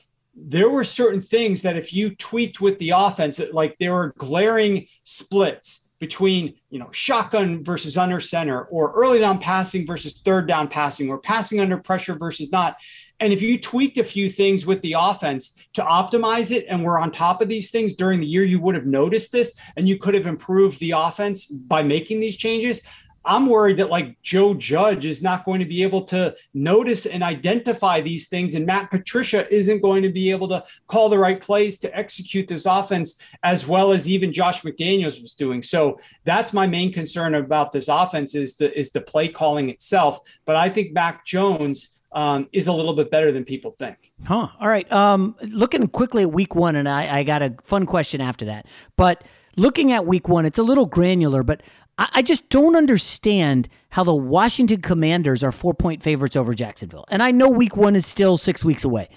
there 0.42 0.70
were 0.70 0.86
certain 0.86 1.22
things 1.22 1.64
that 1.64 1.76
if 1.76 1.92
you 1.92 2.16
tweaked 2.16 2.62
with 2.62 2.80
the 2.80 2.92
offense, 2.92 3.42
like 3.52 3.78
there 3.78 3.94
were 3.94 4.14
glaring 4.18 4.88
splits 5.04 5.89
between 6.00 6.56
you 6.70 6.80
know 6.80 6.90
shotgun 6.92 7.64
versus 7.64 7.98
under 7.98 8.20
center 8.20 8.64
or 8.66 8.94
early 8.94 9.20
down 9.20 9.40
passing 9.40 9.86
versus 9.86 10.22
third 10.22 10.48
down 10.48 10.68
passing 10.68 11.10
or 11.10 11.18
passing 11.20 11.60
under 11.60 11.78
pressure 11.78 12.16
versus 12.16 12.52
not. 12.52 12.78
And 13.22 13.34
if 13.34 13.42
you 13.42 13.60
tweaked 13.60 13.98
a 13.98 14.04
few 14.04 14.30
things 14.30 14.66
with 14.66 14.82
the 14.82 14.96
offense 14.98 15.58
to 15.74 15.82
optimize 15.84 16.56
it 16.56 16.66
and 16.70 16.84
we're 16.84 17.00
on 17.00 17.12
top 17.12 17.42
of 17.42 17.50
these 17.50 17.70
things 17.70 17.94
during 17.94 18.22
the 18.22 18.28
year 18.28 18.46
you 18.46 18.62
would 18.62 18.76
have 18.76 18.86
noticed 18.86 19.32
this 19.32 19.58
and 19.76 19.90
you 19.90 19.98
could 19.98 20.14
have 20.14 20.26
improved 20.26 20.80
the 20.80 20.92
offense 20.92 21.46
by 21.46 21.84
making 21.84 22.22
these 22.22 22.38
changes 22.38 22.82
I'm 23.30 23.46
worried 23.46 23.78
that 23.78 23.92
like 23.92 24.20
Joe 24.24 24.56
Judge 24.56 25.06
is 25.06 25.22
not 25.22 25.46
going 25.46 25.60
to 25.60 25.66
be 25.66 25.84
able 25.84 26.02
to 26.06 26.36
notice 26.56 27.06
and 27.06 27.22
identify 27.22 28.02
these 28.02 28.28
things, 28.28 28.56
and 28.56 28.66
Matt 28.66 28.90
Patricia 28.90 29.48
isn't 29.54 29.82
going 29.82 30.02
to 30.02 30.10
be 30.10 30.32
able 30.32 30.48
to 30.48 30.64
call 30.88 31.10
the 31.10 31.20
right 31.20 31.40
plays 31.40 31.78
to 31.80 31.96
execute 31.96 32.48
this 32.48 32.66
offense 32.66 33.22
as 33.44 33.68
well 33.68 33.92
as 33.92 34.10
even 34.10 34.34
Josh 34.34 34.64
McDaniels 34.64 35.22
was 35.22 35.36
doing. 35.36 35.62
So 35.62 36.00
that's 36.24 36.54
my 36.54 36.66
main 36.66 36.92
concern 36.92 37.36
about 37.36 37.72
this 37.72 37.88
offense 37.88 38.34
is 38.34 38.56
the 38.56 38.78
is 38.78 38.90
the 38.90 39.02
play 39.02 39.28
calling 39.28 39.70
itself. 39.70 40.22
But 40.46 40.56
I 40.56 40.68
think 40.68 40.94
Mac 40.94 41.24
Jones 41.24 42.00
um, 42.12 42.50
is 42.52 42.68
a 42.68 42.74
little 42.74 42.94
bit 42.94 43.12
better 43.12 43.32
than 43.32 43.44
people 43.44 43.70
think. 43.70 44.12
Huh. 44.26 44.48
All 44.60 44.68
right. 44.68 44.92
Um, 44.92 45.36
looking 45.52 45.88
quickly 45.88 46.24
at 46.24 46.32
week 46.32 46.56
one, 46.56 46.76
and 46.76 46.90
I, 46.90 47.20
I 47.20 47.24
got 47.24 47.44
a 47.44 47.54
fun 47.62 47.86
question 47.86 48.22
after 48.22 48.46
that. 48.46 48.66
But 48.98 49.24
looking 49.56 49.92
at 49.92 50.08
week 50.08 50.28
one, 50.28 50.46
it's 50.46 50.58
a 50.58 50.64
little 50.64 50.88
granular, 50.88 51.44
but 51.44 51.62
I, 52.00 52.10
I 52.14 52.22
just 52.24 52.50
don't 52.50 52.76
understand 52.76 53.68
how 53.92 54.04
the 54.04 54.16
Washington 54.16 54.82
Commanders 54.82 55.44
are 55.44 55.52
four 55.52 55.74
point 55.76 56.02
favorites 56.02 56.36
over 56.36 56.56
Jacksonville. 56.56 57.06
And 57.10 57.22
I 57.22 57.30
know 57.32 57.50
week 57.50 57.78
one 57.78 57.96
is 57.96 58.08
still 58.08 58.38
six 58.38 58.66
weeks 58.66 58.84
away. 58.84 59.10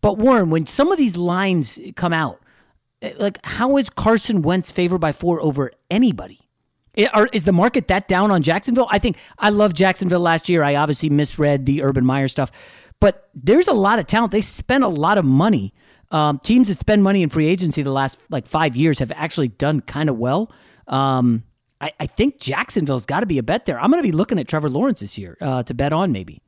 But 0.00 0.18
Warren, 0.18 0.50
when 0.50 0.66
some 0.66 0.90
of 0.90 0.98
these 0.98 1.16
lines 1.16 1.78
come 1.94 2.12
out, 2.12 2.40
eh, 3.02 3.12
like 3.18 3.38
how 3.44 3.76
is 3.76 3.90
Carson 3.90 4.42
Wentz 4.42 4.70
favored 4.72 4.98
by 4.98 5.12
four 5.12 5.40
over 5.40 5.70
anybody? 5.90 6.40
I- 6.96 7.06
Are, 7.12 7.28
is 7.32 7.44
the 7.44 7.52
market 7.52 7.86
that 7.88 8.08
down 8.08 8.30
on 8.30 8.42
Jacksonville? 8.42 8.88
I 8.90 8.98
think 8.98 9.16
I 9.38 9.50
love 9.50 9.74
Jacksonville 9.74 10.20
last 10.20 10.48
year. 10.48 10.62
I 10.64 10.74
obviously 10.76 11.10
misread 11.10 11.66
the 11.66 11.82
Urban 11.82 12.04
Meyer 12.04 12.28
stuff, 12.28 12.50
but 13.00 13.28
there's 13.34 13.68
a 13.68 13.72
lot 13.72 13.98
of 13.98 14.06
talent. 14.06 14.32
They 14.32 14.40
spent 14.40 14.82
a 14.82 14.88
lot 14.88 15.18
of 15.18 15.24
money. 15.24 15.72
Um, 16.12 16.40
teams 16.40 16.66
that 16.66 16.80
spend 16.80 17.04
money 17.04 17.22
in 17.22 17.28
free 17.28 17.46
agency 17.46 17.82
the 17.82 17.92
last 17.92 18.18
like 18.30 18.46
five 18.48 18.74
years 18.74 18.98
have 18.98 19.12
actually 19.14 19.48
done 19.48 19.80
kind 19.80 20.08
of 20.10 20.18
well. 20.18 20.50
Um, 20.88 21.44
I, 21.80 21.92
I 21.98 22.06
think 22.06 22.38
Jacksonville's 22.38 23.06
got 23.06 23.20
to 23.20 23.26
be 23.26 23.38
a 23.38 23.42
bet 23.42 23.66
there. 23.66 23.80
I'm 23.80 23.90
going 23.90 24.02
to 24.02 24.06
be 24.06 24.12
looking 24.12 24.38
at 24.38 24.46
Trevor 24.48 24.68
Lawrence 24.68 25.00
this 25.00 25.16
year 25.16 25.36
uh, 25.40 25.62
to 25.62 25.74
bet 25.74 25.92
on 25.92 26.12
maybe. 26.12 26.42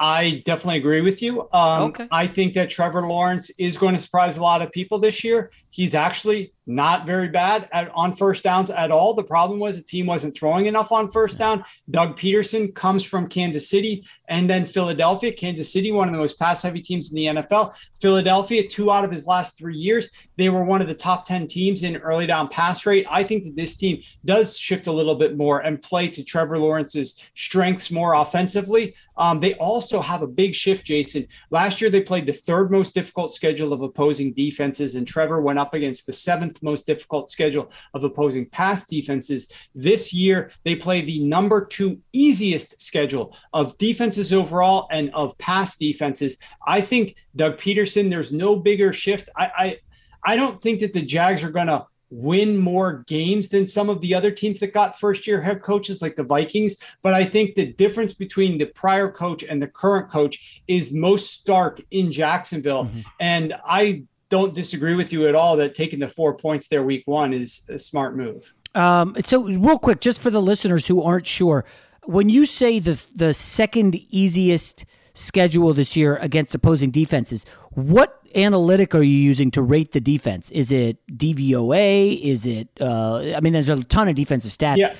I 0.00 0.42
definitely 0.44 0.78
agree 0.78 1.02
with 1.02 1.22
you. 1.22 1.48
Um, 1.52 1.82
Okay. 1.84 2.08
I 2.10 2.26
think 2.26 2.54
that 2.54 2.68
Trevor 2.68 3.02
Lawrence 3.02 3.50
is 3.58 3.76
going 3.76 3.94
to 3.94 4.00
surprise 4.00 4.36
a 4.36 4.42
lot 4.42 4.60
of 4.60 4.72
people 4.72 4.98
this 4.98 5.22
year. 5.22 5.50
He's 5.74 5.92
actually 5.92 6.52
not 6.66 7.04
very 7.04 7.28
bad 7.28 7.68
at, 7.72 7.90
on 7.96 8.12
first 8.12 8.44
downs 8.44 8.70
at 8.70 8.92
all. 8.92 9.12
The 9.14 9.24
problem 9.24 9.58
was 9.58 9.76
the 9.76 9.82
team 9.82 10.06
wasn't 10.06 10.36
throwing 10.36 10.66
enough 10.66 10.92
on 10.92 11.10
first 11.10 11.36
down. 11.36 11.64
Doug 11.90 12.16
Pederson 12.16 12.72
comes 12.72 13.02
from 13.02 13.28
Kansas 13.28 13.68
City 13.68 14.06
and 14.28 14.48
then 14.48 14.66
Philadelphia. 14.66 15.32
Kansas 15.32 15.72
City, 15.72 15.90
one 15.90 16.06
of 16.06 16.12
the 16.12 16.20
most 16.20 16.38
pass 16.38 16.62
heavy 16.62 16.80
teams 16.80 17.10
in 17.10 17.16
the 17.16 17.26
NFL. 17.26 17.74
Philadelphia, 18.00 18.68
two 18.68 18.92
out 18.92 19.04
of 19.04 19.10
his 19.10 19.26
last 19.26 19.58
three 19.58 19.76
years, 19.76 20.10
they 20.36 20.48
were 20.48 20.64
one 20.64 20.80
of 20.80 20.86
the 20.86 20.94
top 20.94 21.26
10 21.26 21.48
teams 21.48 21.82
in 21.82 21.96
early 21.96 22.26
down 22.26 22.46
pass 22.46 22.86
rate. 22.86 23.04
I 23.10 23.24
think 23.24 23.42
that 23.42 23.56
this 23.56 23.76
team 23.76 24.00
does 24.24 24.56
shift 24.56 24.86
a 24.86 24.92
little 24.92 25.16
bit 25.16 25.36
more 25.36 25.58
and 25.58 25.82
play 25.82 26.06
to 26.08 26.22
Trevor 26.22 26.58
Lawrence's 26.58 27.20
strengths 27.34 27.90
more 27.90 28.14
offensively. 28.14 28.94
Um, 29.16 29.40
they 29.40 29.54
also 29.54 30.00
have 30.00 30.22
a 30.22 30.26
big 30.26 30.54
shift, 30.54 30.86
Jason. 30.86 31.28
Last 31.50 31.80
year, 31.80 31.90
they 31.90 32.00
played 32.00 32.26
the 32.26 32.32
third 32.32 32.70
most 32.70 32.94
difficult 32.94 33.32
schedule 33.32 33.72
of 33.72 33.80
opposing 33.80 34.32
defenses, 34.32 34.96
and 34.96 35.06
Trevor 35.06 35.40
went 35.40 35.58
up 35.58 35.63
against 35.72 36.06
the 36.06 36.12
seventh 36.12 36.62
most 36.62 36.86
difficult 36.86 37.30
schedule 37.30 37.70
of 37.94 38.04
opposing 38.04 38.46
pass 38.50 38.86
defenses. 38.86 39.50
This 39.74 40.12
year, 40.12 40.50
they 40.64 40.76
play 40.76 41.00
the 41.00 41.20
number 41.20 41.64
two 41.64 42.00
easiest 42.12 42.80
schedule 42.82 43.34
of 43.52 43.78
defenses 43.78 44.32
overall 44.32 44.88
and 44.90 45.10
of 45.14 45.38
pass 45.38 45.76
defenses. 45.76 46.36
I 46.66 46.80
think 46.82 47.16
Doug 47.34 47.56
Pederson, 47.56 48.10
there's 48.10 48.32
no 48.32 48.56
bigger 48.56 48.92
shift. 48.92 49.28
I, 49.36 49.50
I, 49.56 49.78
I 50.24 50.36
don't 50.36 50.60
think 50.60 50.80
that 50.80 50.92
the 50.92 51.02
Jags 51.02 51.42
are 51.44 51.50
going 51.50 51.68
to 51.68 51.86
win 52.10 52.56
more 52.56 53.04
games 53.08 53.48
than 53.48 53.66
some 53.66 53.90
of 53.90 54.00
the 54.00 54.14
other 54.14 54.30
teams 54.30 54.60
that 54.60 54.72
got 54.72 54.98
first 54.98 55.26
year 55.26 55.40
head 55.40 55.62
coaches 55.62 56.00
like 56.00 56.14
the 56.14 56.22
Vikings. 56.22 56.76
But 57.02 57.14
I 57.14 57.24
think 57.24 57.54
the 57.54 57.72
difference 57.72 58.14
between 58.14 58.56
the 58.56 58.66
prior 58.66 59.10
coach 59.10 59.42
and 59.42 59.60
the 59.60 59.66
current 59.66 60.10
coach 60.10 60.62
is 60.68 60.92
most 60.92 61.32
stark 61.32 61.80
in 61.90 62.12
Jacksonville. 62.12 62.84
Mm-hmm. 62.84 63.00
And 63.20 63.54
I 63.66 64.04
don't 64.28 64.54
disagree 64.54 64.94
with 64.94 65.12
you 65.12 65.28
at 65.28 65.34
all 65.34 65.56
that 65.56 65.74
taking 65.74 65.98
the 65.98 66.08
four 66.08 66.36
points 66.36 66.68
there 66.68 66.82
week 66.82 67.02
one 67.06 67.32
is 67.32 67.66
a 67.68 67.78
smart 67.78 68.16
move. 68.16 68.54
Um, 68.74 69.14
so 69.24 69.44
real 69.44 69.78
quick, 69.78 70.00
just 70.00 70.20
for 70.20 70.30
the 70.30 70.42
listeners 70.42 70.86
who 70.86 71.02
aren't 71.02 71.26
sure, 71.26 71.64
when 72.04 72.28
you 72.28 72.46
say 72.46 72.78
the 72.78 73.00
the 73.14 73.32
second 73.32 73.96
easiest 74.10 74.84
schedule 75.14 75.72
this 75.72 75.96
year 75.96 76.16
against 76.16 76.54
opposing 76.54 76.90
defenses, 76.90 77.46
what 77.70 78.20
analytic 78.34 78.94
are 78.94 79.02
you 79.02 79.16
using 79.16 79.50
to 79.52 79.62
rate 79.62 79.92
the 79.92 80.00
defense? 80.00 80.50
Is 80.50 80.72
it 80.72 80.98
DVOA? 81.16 82.20
Is 82.20 82.46
it? 82.46 82.68
Uh, 82.80 83.34
I 83.36 83.40
mean, 83.40 83.52
there's 83.52 83.68
a 83.68 83.82
ton 83.84 84.08
of 84.08 84.16
defensive 84.16 84.50
stats. 84.50 84.78
Yeah. 84.78 84.94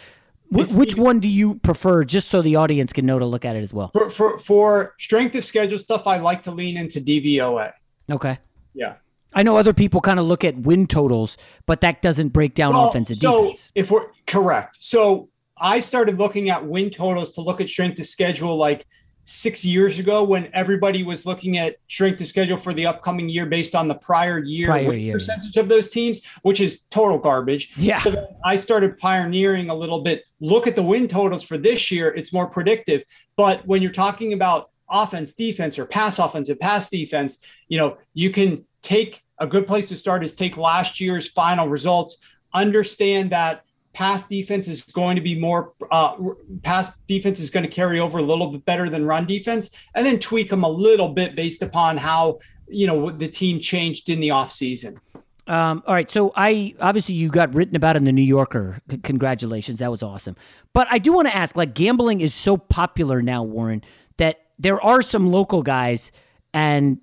Wh- 0.51 0.77
which 0.77 0.97
one 0.97 1.19
do 1.19 1.29
you 1.29 1.57
prefer, 1.57 2.05
just 2.05 2.29
so 2.29 2.43
the 2.43 2.57
audience 2.57 2.93
can 2.93 3.07
know 3.07 3.19
to 3.19 3.27
look 3.27 3.45
at 3.45 3.57
it 3.57 3.63
as 3.63 3.75
well? 3.75 3.91
For, 3.93 4.11
for, 4.11 4.39
for 4.39 4.95
strength 4.99 5.35
of 5.35 5.45
schedule 5.45 5.79
stuff, 5.79 6.07
I 6.07 6.19
like 6.19 6.43
to 6.45 6.53
lean 6.53 6.77
into 6.77 7.01
DVOA. 7.01 7.73
Okay. 8.11 8.39
Yeah. 8.75 8.95
I 9.35 9.43
know 9.43 9.57
other 9.57 9.75
people 9.75 10.01
kind 10.01 10.19
of 10.19 10.27
look 10.27 10.45
at 10.45 10.57
win 10.59 10.87
totals, 10.87 11.37
but 11.67 11.81
that 11.81 12.03
doesn't 12.03 12.29
break 12.29 12.55
down 12.55 12.75
well, 12.75 12.89
offense 12.89 13.11
and 13.11 13.19
so 13.19 13.43
defense. 13.43 13.73
If 13.75 13.91
we're 13.91 14.07
correct, 14.27 14.77
so 14.81 15.29
I 15.59 15.81
started 15.81 16.19
looking 16.19 16.51
at 16.51 16.65
win 16.67 16.91
totals 16.91 17.33
to 17.33 17.41
look 17.41 17.61
at 17.61 17.69
strength 17.69 17.99
of 17.99 18.07
schedule 18.07 18.57
like 18.57 18.87
six 19.25 19.65
years 19.65 19.99
ago 19.99 20.23
when 20.23 20.51
everybody 20.53 21.03
was 21.03 21.25
looking 21.27 21.57
at 21.57 21.77
strength 21.89 22.21
of 22.21 22.27
schedule 22.27 22.57
for 22.57 22.75
the 22.75 22.87
upcoming 22.87 23.29
year 23.29 23.47
based 23.47 23.75
on 23.75 23.89
the 23.89 23.95
prior 23.95 24.39
year, 24.39 24.67
prior 24.67 24.93
year. 24.93 25.15
percentage 25.15 25.57
of 25.57 25.69
those 25.69 25.89
teams, 25.89 26.21
which 26.43 26.61
is 26.61 26.83
total 26.91 27.19
garbage. 27.19 27.73
Yeah. 27.77 27.97
So 27.97 28.29
I 28.45 28.57
started 28.57 28.99
pioneering 28.99 29.71
a 29.71 29.75
little 29.75 30.03
bit. 30.03 30.25
Look 30.41 30.67
at 30.67 30.77
the 30.77 30.83
win 30.83 31.09
totals 31.09 31.43
for 31.43 31.57
this 31.57 31.91
year. 31.91 32.09
It's 32.15 32.33
more 32.33 32.47
predictive. 32.47 33.05
But 33.37 33.67
when 33.67 33.83
you're 33.83 33.93
talking 33.93 34.35
about 34.35 34.71
offense, 34.91 35.35
defense, 35.35 35.79
or 35.79 35.87
pass 35.87 36.19
offense 36.19 36.49
and 36.51 36.61
pass 36.61 36.91
defense, 36.91 37.43
you 37.69 37.79
know, 37.79 37.97
you 38.13 38.31
can 38.31 38.67
take 38.83 39.24
a 39.39 39.47
good 39.47 39.67
place 39.67 39.89
to 39.89 39.97
start 39.97 40.25
is 40.25 40.35
take 40.35 40.57
last 40.57 41.01
year's 41.01 41.29
final 41.29 41.69
results, 41.69 42.19
understand 42.53 43.31
that 43.31 43.65
pass 43.95 44.27
defense 44.27 44.69
is 44.69 44.83
going 44.83 45.17
to 45.17 45.23
be 45.23 45.39
more 45.39 45.73
uh, 45.91 46.17
pass 46.63 46.99
defense 47.01 47.41
is 47.41 47.49
going 47.49 47.65
to 47.65 47.71
carry 47.71 48.01
over 48.01 48.19
a 48.19 48.23
little 48.23 48.49
bit 48.49 48.65
better 48.65 48.91
than 48.91 49.07
run 49.07 49.25
defense 49.27 49.71
and 49.95 50.05
then 50.05 50.19
tweak 50.19 50.51
them 50.51 50.65
a 50.65 50.69
little 50.69 51.09
bit 51.09 51.35
based 51.35 51.63
upon 51.63 51.97
how 51.97 52.39
you 52.69 52.87
know 52.87 53.11
the 53.11 53.29
team 53.29 53.59
changed 53.59 54.09
in 54.09 54.21
the 54.21 54.29
offseason. 54.29 54.99
Um, 55.47 55.83
all 55.87 55.95
right 55.95 56.11
so 56.11 56.33
i 56.37 56.75
obviously 56.81 57.15
you 57.15 57.29
got 57.29 57.55
written 57.55 57.77
about 57.77 57.97
in 57.97 58.05
the 58.05 58.13
new 58.13 58.23
yorker. 58.23 58.81
C- 58.91 58.99
congratulations 58.99 59.79
that 59.79 59.91
was 59.91 60.03
awesome. 60.03 60.37
But 60.73 60.89
i 60.91 60.99
do 60.99 61.13
want 61.13 61.29
to 61.29 61.37
ask 61.37 61.57
like 61.57 61.75
gambling 61.75 62.21
is 62.21 62.35
so 62.35 62.57
popular 62.57 63.23
now 63.23 63.43
warren 63.43 63.83
that 64.17 64.41
there 64.59 64.81
are 64.81 65.03
some 65.03 65.31
local 65.31 65.63
guys 65.63 66.13
and 66.53 66.99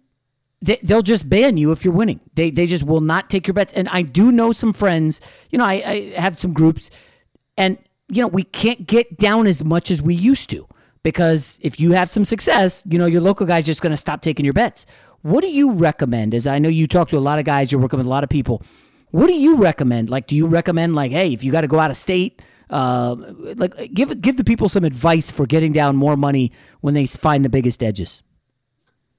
they, 0.61 0.79
will 0.83 1.01
just 1.01 1.27
ban 1.27 1.57
you 1.57 1.71
if 1.71 1.83
you're 1.83 1.93
winning. 1.93 2.19
They 2.35 2.51
they 2.51 2.67
just 2.67 2.83
will 2.83 3.01
not 3.01 3.29
take 3.29 3.47
your 3.47 3.53
bets. 3.53 3.73
And 3.73 3.89
I 3.89 4.03
do 4.03 4.31
know 4.31 4.51
some 4.51 4.73
friends. 4.73 5.21
You 5.49 5.57
know, 5.57 5.65
I, 5.65 5.73
I 5.73 6.19
have 6.19 6.37
some 6.37 6.53
groups, 6.53 6.89
and 7.57 7.77
you 8.09 8.21
know 8.21 8.27
we 8.27 8.43
can't 8.43 8.85
get 8.85 9.17
down 9.17 9.47
as 9.47 9.63
much 9.63 9.89
as 9.91 10.01
we 10.01 10.13
used 10.13 10.49
to 10.51 10.67
because 11.03 11.59
if 11.61 11.79
you 11.79 11.93
have 11.93 12.09
some 12.09 12.25
success, 12.25 12.83
you 12.87 12.99
know 12.99 13.07
your 13.07 13.21
local 13.21 13.45
guy's 13.45 13.65
just 13.65 13.81
going 13.81 13.91
to 13.91 13.97
stop 13.97 14.21
taking 14.21 14.45
your 14.45 14.53
bets. 14.53 14.85
What 15.23 15.41
do 15.41 15.49
you 15.49 15.71
recommend? 15.71 16.33
As 16.33 16.47
I 16.47 16.59
know 16.59 16.69
you 16.69 16.87
talk 16.87 17.09
to 17.09 17.17
a 17.17 17.19
lot 17.19 17.39
of 17.39 17.45
guys, 17.45 17.71
you're 17.71 17.81
working 17.81 17.97
with 17.97 18.07
a 18.07 18.09
lot 18.09 18.23
of 18.23 18.29
people. 18.29 18.63
What 19.11 19.27
do 19.27 19.33
you 19.33 19.55
recommend? 19.55 20.09
Like, 20.09 20.25
do 20.27 20.35
you 20.35 20.47
recommend 20.47 20.95
like, 20.95 21.11
hey, 21.11 21.33
if 21.33 21.43
you 21.43 21.51
got 21.51 21.61
to 21.61 21.67
go 21.67 21.79
out 21.79 21.91
of 21.91 21.97
state, 21.97 22.41
uh, 22.69 23.15
like 23.55 23.93
give 23.93 24.21
give 24.21 24.37
the 24.37 24.43
people 24.43 24.69
some 24.69 24.83
advice 24.83 25.29
for 25.31 25.45
getting 25.45 25.73
down 25.73 25.95
more 25.95 26.15
money 26.15 26.51
when 26.81 26.93
they 26.93 27.05
find 27.07 27.43
the 27.43 27.49
biggest 27.49 27.83
edges? 27.83 28.23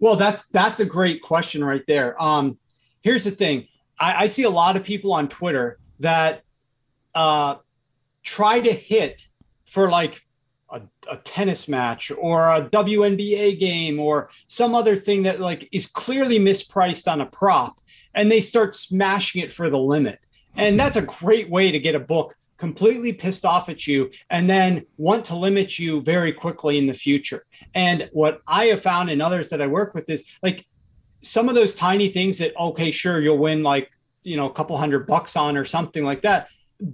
Well, 0.02 0.16
that's 0.16 0.48
that's 0.48 0.80
a 0.80 0.84
great 0.84 1.22
question 1.22 1.62
right 1.62 1.84
there. 1.86 2.20
Um, 2.20 2.58
here's 3.02 3.22
the 3.22 3.30
thing: 3.30 3.68
I, 4.00 4.24
I 4.24 4.26
see 4.26 4.42
a 4.42 4.50
lot 4.50 4.76
of 4.76 4.82
people 4.82 5.12
on 5.12 5.28
Twitter 5.28 5.78
that 6.00 6.42
uh, 7.14 7.58
try 8.24 8.58
to 8.58 8.72
hit 8.72 9.28
for 9.68 9.88
like 9.88 10.20
a, 10.70 10.82
a, 11.08 11.18
tennis 11.18 11.68
match 11.68 12.10
or 12.10 12.48
a 12.48 12.68
WNBA 12.68 13.60
game 13.60 14.00
or 14.00 14.30
some 14.48 14.74
other 14.74 14.96
thing 14.96 15.22
that 15.22 15.38
like 15.38 15.68
is 15.70 15.86
clearly 15.86 16.40
mispriced 16.40 17.06
on 17.06 17.20
a 17.20 17.26
prop, 17.26 17.80
and 18.12 18.28
they 18.28 18.40
start 18.40 18.74
smashing 18.74 19.40
it 19.40 19.52
for 19.52 19.70
the 19.70 19.78
limit. 19.78 20.18
And 20.56 20.80
that's 20.80 20.96
a 20.96 21.02
great 21.02 21.48
way 21.48 21.70
to 21.70 21.78
get 21.78 21.94
a 21.94 22.00
book 22.00 22.34
completely 22.62 23.12
pissed 23.12 23.44
off 23.44 23.68
at 23.68 23.88
you 23.88 24.08
and 24.30 24.48
then 24.48 24.86
want 24.96 25.24
to 25.24 25.34
limit 25.34 25.80
you 25.80 26.00
very 26.02 26.32
quickly 26.32 26.78
in 26.78 26.86
the 26.86 26.94
future. 26.94 27.44
And 27.74 28.08
what 28.12 28.40
I 28.46 28.66
have 28.66 28.80
found 28.80 29.10
in 29.10 29.20
others 29.20 29.48
that 29.48 29.60
I 29.60 29.66
work 29.66 29.94
with 29.94 30.08
is 30.08 30.22
like 30.44 30.64
some 31.22 31.48
of 31.48 31.56
those 31.56 31.74
tiny 31.74 32.06
things 32.06 32.38
that, 32.38 32.56
okay, 32.56 32.92
sure, 32.92 33.20
you'll 33.20 33.38
win 33.38 33.64
like, 33.64 33.90
you 34.22 34.36
know, 34.36 34.46
a 34.48 34.52
couple 34.52 34.76
hundred 34.76 35.08
bucks 35.08 35.34
on 35.34 35.56
or 35.56 35.64
something 35.64 36.04
like 36.04 36.22
that. 36.22 36.46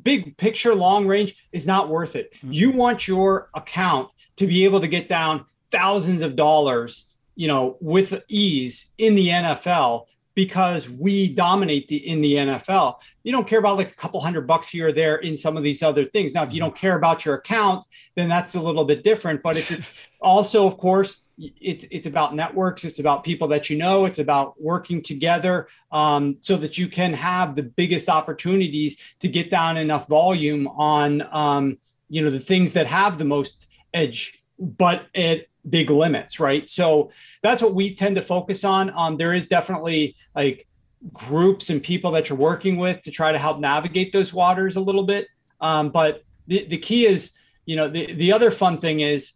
Big 0.03 0.39
picture, 0.39 0.75
long 0.75 1.07
range 1.07 1.37
is 1.53 1.67
not 1.67 1.91
worth 1.91 2.17
it. 2.17 2.33
Mm-hmm. 2.37 2.53
You 2.55 2.73
want 2.73 3.07
your 3.07 3.51
account 3.55 4.11
to 4.37 4.47
be 4.47 4.65
able 4.65 4.81
to 4.81 4.89
get 4.89 5.07
down 5.07 5.45
thousands 5.71 6.23
of 6.23 6.35
dollars, 6.35 7.13
you 7.37 7.47
know, 7.47 7.77
with 7.83 8.23
ease 8.31 8.95
in 8.97 9.15
the 9.15 9.29
NFL 9.29 10.07
because 10.39 10.89
we 10.89 11.35
dominate 11.35 11.89
the 11.89 11.97
in 11.97 12.21
the 12.21 12.35
NFL. 12.35 12.99
You 13.25 13.33
don't 13.33 13.49
care 13.49 13.59
about 13.59 13.77
like 13.77 13.91
a 13.91 13.95
couple 13.97 14.21
hundred 14.21 14.47
bucks 14.47 14.69
here 14.69 14.87
or 14.87 14.93
there 14.93 15.17
in 15.17 15.37
some 15.37 15.57
of 15.57 15.65
these 15.65 15.83
other 15.83 16.05
things. 16.05 16.33
Now, 16.33 16.45
if 16.45 16.53
you 16.53 16.61
don't 16.61 16.77
care 16.77 16.97
about 16.97 17.25
your 17.25 17.35
account, 17.35 17.85
then 18.15 18.29
that's 18.29 18.55
a 18.55 18.61
little 18.61 18.85
bit 18.85 19.03
different. 19.03 19.43
But 19.43 19.57
if 19.57 19.69
it 19.73 19.85
also, 20.21 20.65
of 20.65 20.79
course, 20.79 21.25
it's 21.39 21.87
it's 21.91 22.07
about 22.07 22.37
networks. 22.37 22.85
It's 22.85 23.01
about 23.01 23.25
people 23.25 23.49
that 23.49 23.69
you 23.69 23.77
know. 23.77 24.05
It's 24.05 24.21
about 24.21 24.55
working 24.63 25.03
together 25.03 25.67
um, 25.91 26.37
so 26.39 26.57
that 26.57 26.79
you 26.79 26.87
can 26.87 27.13
have 27.15 27.57
the 27.57 27.65
biggest 27.65 28.09
opportunities 28.09 29.03
to 29.19 29.27
get 29.27 29.51
down 29.51 29.77
enough 29.77 30.07
volume 30.07 30.69
on 30.69 31.27
um, 31.33 31.79
you 32.09 32.23
know 32.23 32.31
the 32.31 32.39
things 32.39 32.75
that 32.75 32.87
have 32.87 33.19
the 33.19 33.25
most 33.25 33.67
edge, 33.93 34.41
but 34.57 35.09
it 35.15 35.51
big 35.69 35.91
limits, 35.91 36.41
right? 36.41 36.69
So 36.69 37.11
that's 37.43 37.63
what 37.63 37.75
we 37.75 37.95
tend 37.95 38.17
to 38.17 38.23
focus 38.23 38.65
on. 38.65 38.91
Um, 38.97 39.17
there 39.17 39.35
is 39.35 39.49
definitely 39.49 40.17
like 40.35 40.67
groups 41.13 41.71
and 41.71 41.83
people 41.83 42.11
that 42.13 42.29
you're 42.29 42.39
working 42.39 42.77
with 42.77 43.03
to 43.03 43.11
try 43.11 43.33
to 43.33 43.39
help 43.39 43.61
navigate 43.61 44.13
those 44.13 44.33
waters 44.33 44.77
a 44.77 44.81
little 44.81 45.05
bit. 45.05 45.29
Um, 45.61 45.91
but 45.91 46.25
the, 46.47 46.67
the 46.67 46.79
key 46.79 47.07
is, 47.07 47.37
you 47.67 47.77
know, 47.77 47.89
the, 47.89 48.13
the 48.15 48.33
other 48.33 48.51
fun 48.51 48.79
thing 48.79 49.01
is 49.01 49.33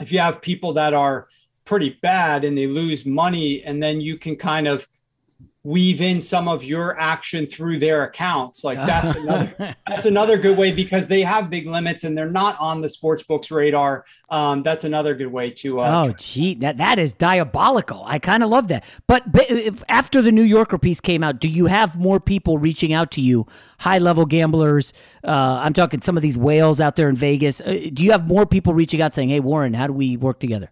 if 0.00 0.12
you 0.12 0.18
have 0.18 0.42
people 0.42 0.74
that 0.74 0.94
are 0.94 1.28
pretty 1.64 1.98
bad 2.02 2.44
and 2.44 2.56
they 2.56 2.66
lose 2.66 3.04
money 3.04 3.62
and 3.64 3.82
then 3.82 4.00
you 4.00 4.16
can 4.16 4.36
kind 4.36 4.68
of 4.68 4.86
weave 5.66 6.00
in 6.00 6.20
some 6.20 6.46
of 6.46 6.62
your 6.62 6.98
action 6.98 7.44
through 7.44 7.78
their 7.78 8.04
accounts. 8.04 8.62
Like 8.62 8.78
that's 8.86 9.18
another 9.18 9.76
that's 9.86 10.06
another 10.06 10.38
good 10.38 10.56
way 10.56 10.72
because 10.72 11.08
they 11.08 11.22
have 11.22 11.50
big 11.50 11.66
limits 11.66 12.04
and 12.04 12.16
they're 12.16 12.30
not 12.30 12.58
on 12.60 12.80
the 12.80 12.88
sports 12.88 13.24
books 13.24 13.50
radar. 13.50 14.04
Um, 14.30 14.62
that's 14.62 14.84
another 14.84 15.14
good 15.14 15.26
way 15.26 15.50
to. 15.50 15.80
Uh, 15.80 16.06
oh, 16.06 16.12
gee, 16.12 16.54
that 16.56 16.78
that 16.78 16.98
is 16.98 17.12
diabolical. 17.12 18.02
I 18.06 18.18
kind 18.18 18.42
of 18.42 18.48
love 18.48 18.68
that. 18.68 18.84
But, 19.06 19.30
but 19.30 19.46
after 19.88 20.22
the 20.22 20.32
New 20.32 20.42
Yorker 20.42 20.78
piece 20.78 21.00
came 21.00 21.24
out, 21.24 21.40
do 21.40 21.48
you 21.48 21.66
have 21.66 21.96
more 21.98 22.20
people 22.20 22.58
reaching 22.58 22.92
out 22.92 23.10
to 23.12 23.20
you? 23.20 23.46
High 23.78 23.98
level 23.98 24.24
gamblers. 24.24 24.92
Uh, 25.24 25.60
I'm 25.62 25.72
talking 25.72 26.00
some 26.00 26.16
of 26.16 26.22
these 26.22 26.38
whales 26.38 26.80
out 26.80 26.96
there 26.96 27.08
in 27.08 27.16
Vegas. 27.16 27.60
Uh, 27.60 27.88
do 27.92 28.02
you 28.02 28.12
have 28.12 28.26
more 28.26 28.46
people 28.46 28.72
reaching 28.72 29.02
out 29.02 29.12
saying, 29.12 29.28
"Hey, 29.28 29.40
Warren, 29.40 29.74
how 29.74 29.86
do 29.86 29.92
we 29.92 30.16
work 30.16 30.38
together?" 30.38 30.70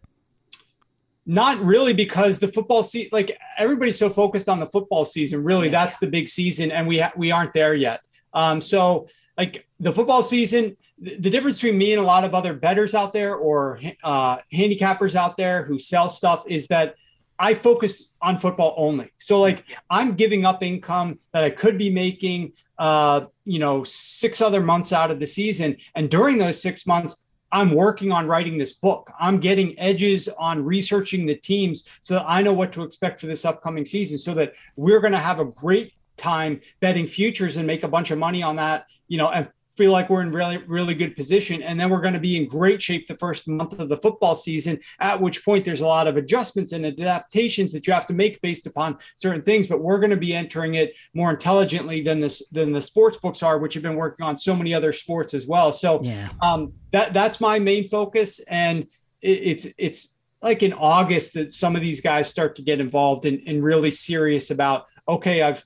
Not 1.26 1.58
really, 1.58 1.94
because 1.94 2.38
the 2.38 2.48
football 2.48 2.82
season, 2.82 3.08
like 3.12 3.38
everybody's 3.56 3.98
so 3.98 4.10
focused 4.10 4.48
on 4.48 4.60
the 4.60 4.66
football 4.66 5.06
season. 5.06 5.42
Really, 5.42 5.68
yeah. 5.68 5.84
that's 5.84 5.98
the 5.98 6.06
big 6.06 6.28
season, 6.28 6.70
and 6.70 6.86
we 6.86 6.98
ha- 6.98 7.12
we 7.16 7.30
aren't 7.30 7.54
there 7.54 7.74
yet. 7.74 8.00
Um, 8.34 8.60
so, 8.60 9.08
like 9.38 9.66
the 9.80 9.90
football 9.90 10.22
season, 10.22 10.76
the, 10.98 11.16
the 11.16 11.30
difference 11.30 11.56
between 11.60 11.78
me 11.78 11.92
and 11.94 12.02
a 12.02 12.04
lot 12.04 12.24
of 12.24 12.34
other 12.34 12.52
betters 12.52 12.94
out 12.94 13.14
there 13.14 13.36
or 13.36 13.80
uh, 14.02 14.38
handicappers 14.52 15.14
out 15.14 15.38
there 15.38 15.64
who 15.64 15.78
sell 15.78 16.10
stuff 16.10 16.44
is 16.46 16.66
that 16.68 16.94
I 17.38 17.54
focus 17.54 18.12
on 18.20 18.36
football 18.36 18.74
only. 18.76 19.10
So, 19.16 19.40
like, 19.40 19.64
I'm 19.88 20.14
giving 20.14 20.44
up 20.44 20.62
income 20.62 21.18
that 21.32 21.42
I 21.42 21.50
could 21.50 21.78
be 21.78 21.90
making, 21.90 22.52
uh, 22.78 23.26
you 23.46 23.58
know, 23.58 23.82
six 23.84 24.42
other 24.42 24.60
months 24.60 24.92
out 24.92 25.10
of 25.10 25.20
the 25.20 25.26
season, 25.26 25.78
and 25.94 26.10
during 26.10 26.36
those 26.36 26.60
six 26.60 26.86
months, 26.86 27.23
I'm 27.54 27.70
working 27.70 28.10
on 28.10 28.26
writing 28.26 28.58
this 28.58 28.72
book. 28.72 29.12
I'm 29.18 29.38
getting 29.38 29.78
edges 29.78 30.28
on 30.40 30.64
researching 30.64 31.24
the 31.24 31.36
teams 31.36 31.88
so 32.00 32.14
that 32.14 32.24
I 32.26 32.42
know 32.42 32.52
what 32.52 32.72
to 32.72 32.82
expect 32.82 33.20
for 33.20 33.26
this 33.26 33.44
upcoming 33.44 33.84
season 33.84 34.18
so 34.18 34.34
that 34.34 34.54
we're 34.74 34.98
going 34.98 35.12
to 35.12 35.20
have 35.20 35.38
a 35.38 35.44
great 35.44 35.92
time 36.16 36.60
betting 36.80 37.06
futures 37.06 37.56
and 37.56 37.64
make 37.64 37.84
a 37.84 37.88
bunch 37.88 38.10
of 38.10 38.18
money 38.18 38.42
on 38.42 38.56
that, 38.56 38.86
you 39.06 39.18
know, 39.18 39.30
and 39.30 39.48
feel 39.76 39.92
like 39.92 40.08
we're 40.08 40.22
in 40.22 40.30
really, 40.30 40.58
really 40.66 40.94
good 40.94 41.16
position. 41.16 41.62
And 41.62 41.78
then 41.78 41.90
we're 41.90 42.00
going 42.00 42.14
to 42.14 42.20
be 42.20 42.36
in 42.36 42.46
great 42.46 42.80
shape 42.80 43.06
the 43.06 43.16
first 43.16 43.48
month 43.48 43.78
of 43.78 43.88
the 43.88 43.96
football 43.96 44.36
season, 44.36 44.78
at 45.00 45.20
which 45.20 45.44
point 45.44 45.64
there's 45.64 45.80
a 45.80 45.86
lot 45.86 46.06
of 46.06 46.16
adjustments 46.16 46.72
and 46.72 46.86
adaptations 46.86 47.72
that 47.72 47.86
you 47.86 47.92
have 47.92 48.06
to 48.06 48.14
make 48.14 48.40
based 48.40 48.66
upon 48.66 48.98
certain 49.16 49.42
things. 49.42 49.66
But 49.66 49.80
we're 49.80 49.98
going 49.98 50.10
to 50.10 50.16
be 50.16 50.34
entering 50.34 50.74
it 50.74 50.94
more 51.12 51.30
intelligently 51.30 52.02
than 52.02 52.20
this 52.20 52.48
than 52.50 52.72
the 52.72 52.82
sports 52.82 53.18
books 53.18 53.42
are, 53.42 53.58
which 53.58 53.74
have 53.74 53.82
been 53.82 53.96
working 53.96 54.24
on 54.24 54.38
so 54.38 54.54
many 54.54 54.74
other 54.74 54.92
sports 54.92 55.34
as 55.34 55.46
well. 55.46 55.72
So 55.72 56.02
yeah. 56.02 56.28
um, 56.40 56.72
that 56.92 57.12
that's 57.12 57.40
my 57.40 57.58
main 57.58 57.88
focus. 57.88 58.40
And 58.48 58.84
it, 59.20 59.28
it's 59.28 59.66
it's 59.78 60.18
like 60.42 60.62
in 60.62 60.72
August 60.74 61.34
that 61.34 61.52
some 61.52 61.74
of 61.74 61.82
these 61.82 62.00
guys 62.00 62.28
start 62.28 62.54
to 62.56 62.62
get 62.62 62.78
involved 62.78 63.24
and, 63.24 63.40
and 63.46 63.64
really 63.64 63.90
serious 63.90 64.50
about, 64.50 64.86
okay, 65.08 65.42
I've 65.42 65.64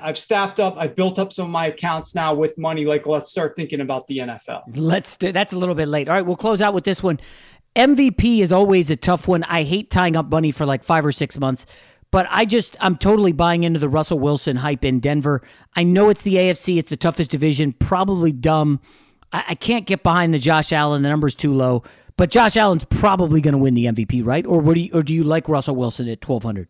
I've 0.00 0.18
staffed 0.18 0.60
up. 0.60 0.74
I've 0.76 0.94
built 0.94 1.18
up 1.18 1.32
some 1.32 1.46
of 1.46 1.50
my 1.50 1.66
accounts 1.66 2.14
now 2.14 2.34
with 2.34 2.58
money. 2.58 2.84
Like, 2.84 3.06
let's 3.06 3.30
start 3.30 3.54
thinking 3.56 3.80
about 3.80 4.06
the 4.06 4.18
NFL. 4.18 4.62
Let's 4.74 5.16
do. 5.16 5.30
That's 5.32 5.52
a 5.52 5.58
little 5.58 5.74
bit 5.74 5.86
late. 5.88 6.08
All 6.08 6.14
right, 6.14 6.24
we'll 6.26 6.36
close 6.36 6.60
out 6.60 6.74
with 6.74 6.84
this 6.84 7.02
one. 7.02 7.20
MVP 7.76 8.40
is 8.40 8.50
always 8.50 8.90
a 8.90 8.96
tough 8.96 9.28
one. 9.28 9.44
I 9.44 9.62
hate 9.62 9.90
tying 9.90 10.16
up 10.16 10.30
money 10.30 10.50
for 10.50 10.66
like 10.66 10.82
five 10.82 11.06
or 11.06 11.12
six 11.12 11.38
months, 11.38 11.66
but 12.10 12.26
I 12.30 12.44
just 12.44 12.76
I'm 12.80 12.96
totally 12.96 13.32
buying 13.32 13.62
into 13.62 13.78
the 13.78 13.88
Russell 13.88 14.18
Wilson 14.18 14.56
hype 14.56 14.84
in 14.84 14.98
Denver. 14.98 15.42
I 15.76 15.84
know 15.84 16.08
it's 16.08 16.22
the 16.22 16.34
AFC. 16.34 16.78
It's 16.78 16.90
the 16.90 16.96
toughest 16.96 17.30
division. 17.30 17.72
Probably 17.72 18.32
dumb. 18.32 18.80
I, 19.32 19.44
I 19.50 19.54
can't 19.54 19.86
get 19.86 20.02
behind 20.02 20.34
the 20.34 20.38
Josh 20.38 20.72
Allen. 20.72 21.02
The 21.02 21.08
number's 21.08 21.34
too 21.34 21.52
low. 21.52 21.84
But 22.16 22.30
Josh 22.30 22.56
Allen's 22.56 22.84
probably 22.84 23.40
going 23.40 23.52
to 23.52 23.58
win 23.58 23.74
the 23.74 23.84
MVP, 23.84 24.26
right? 24.26 24.44
Or 24.44 24.60
what 24.60 24.74
do 24.74 24.80
you, 24.80 24.90
or 24.92 25.02
do 25.02 25.14
you 25.14 25.22
like 25.22 25.48
Russell 25.48 25.76
Wilson 25.76 26.08
at 26.08 26.20
twelve 26.20 26.42
hundred? 26.42 26.68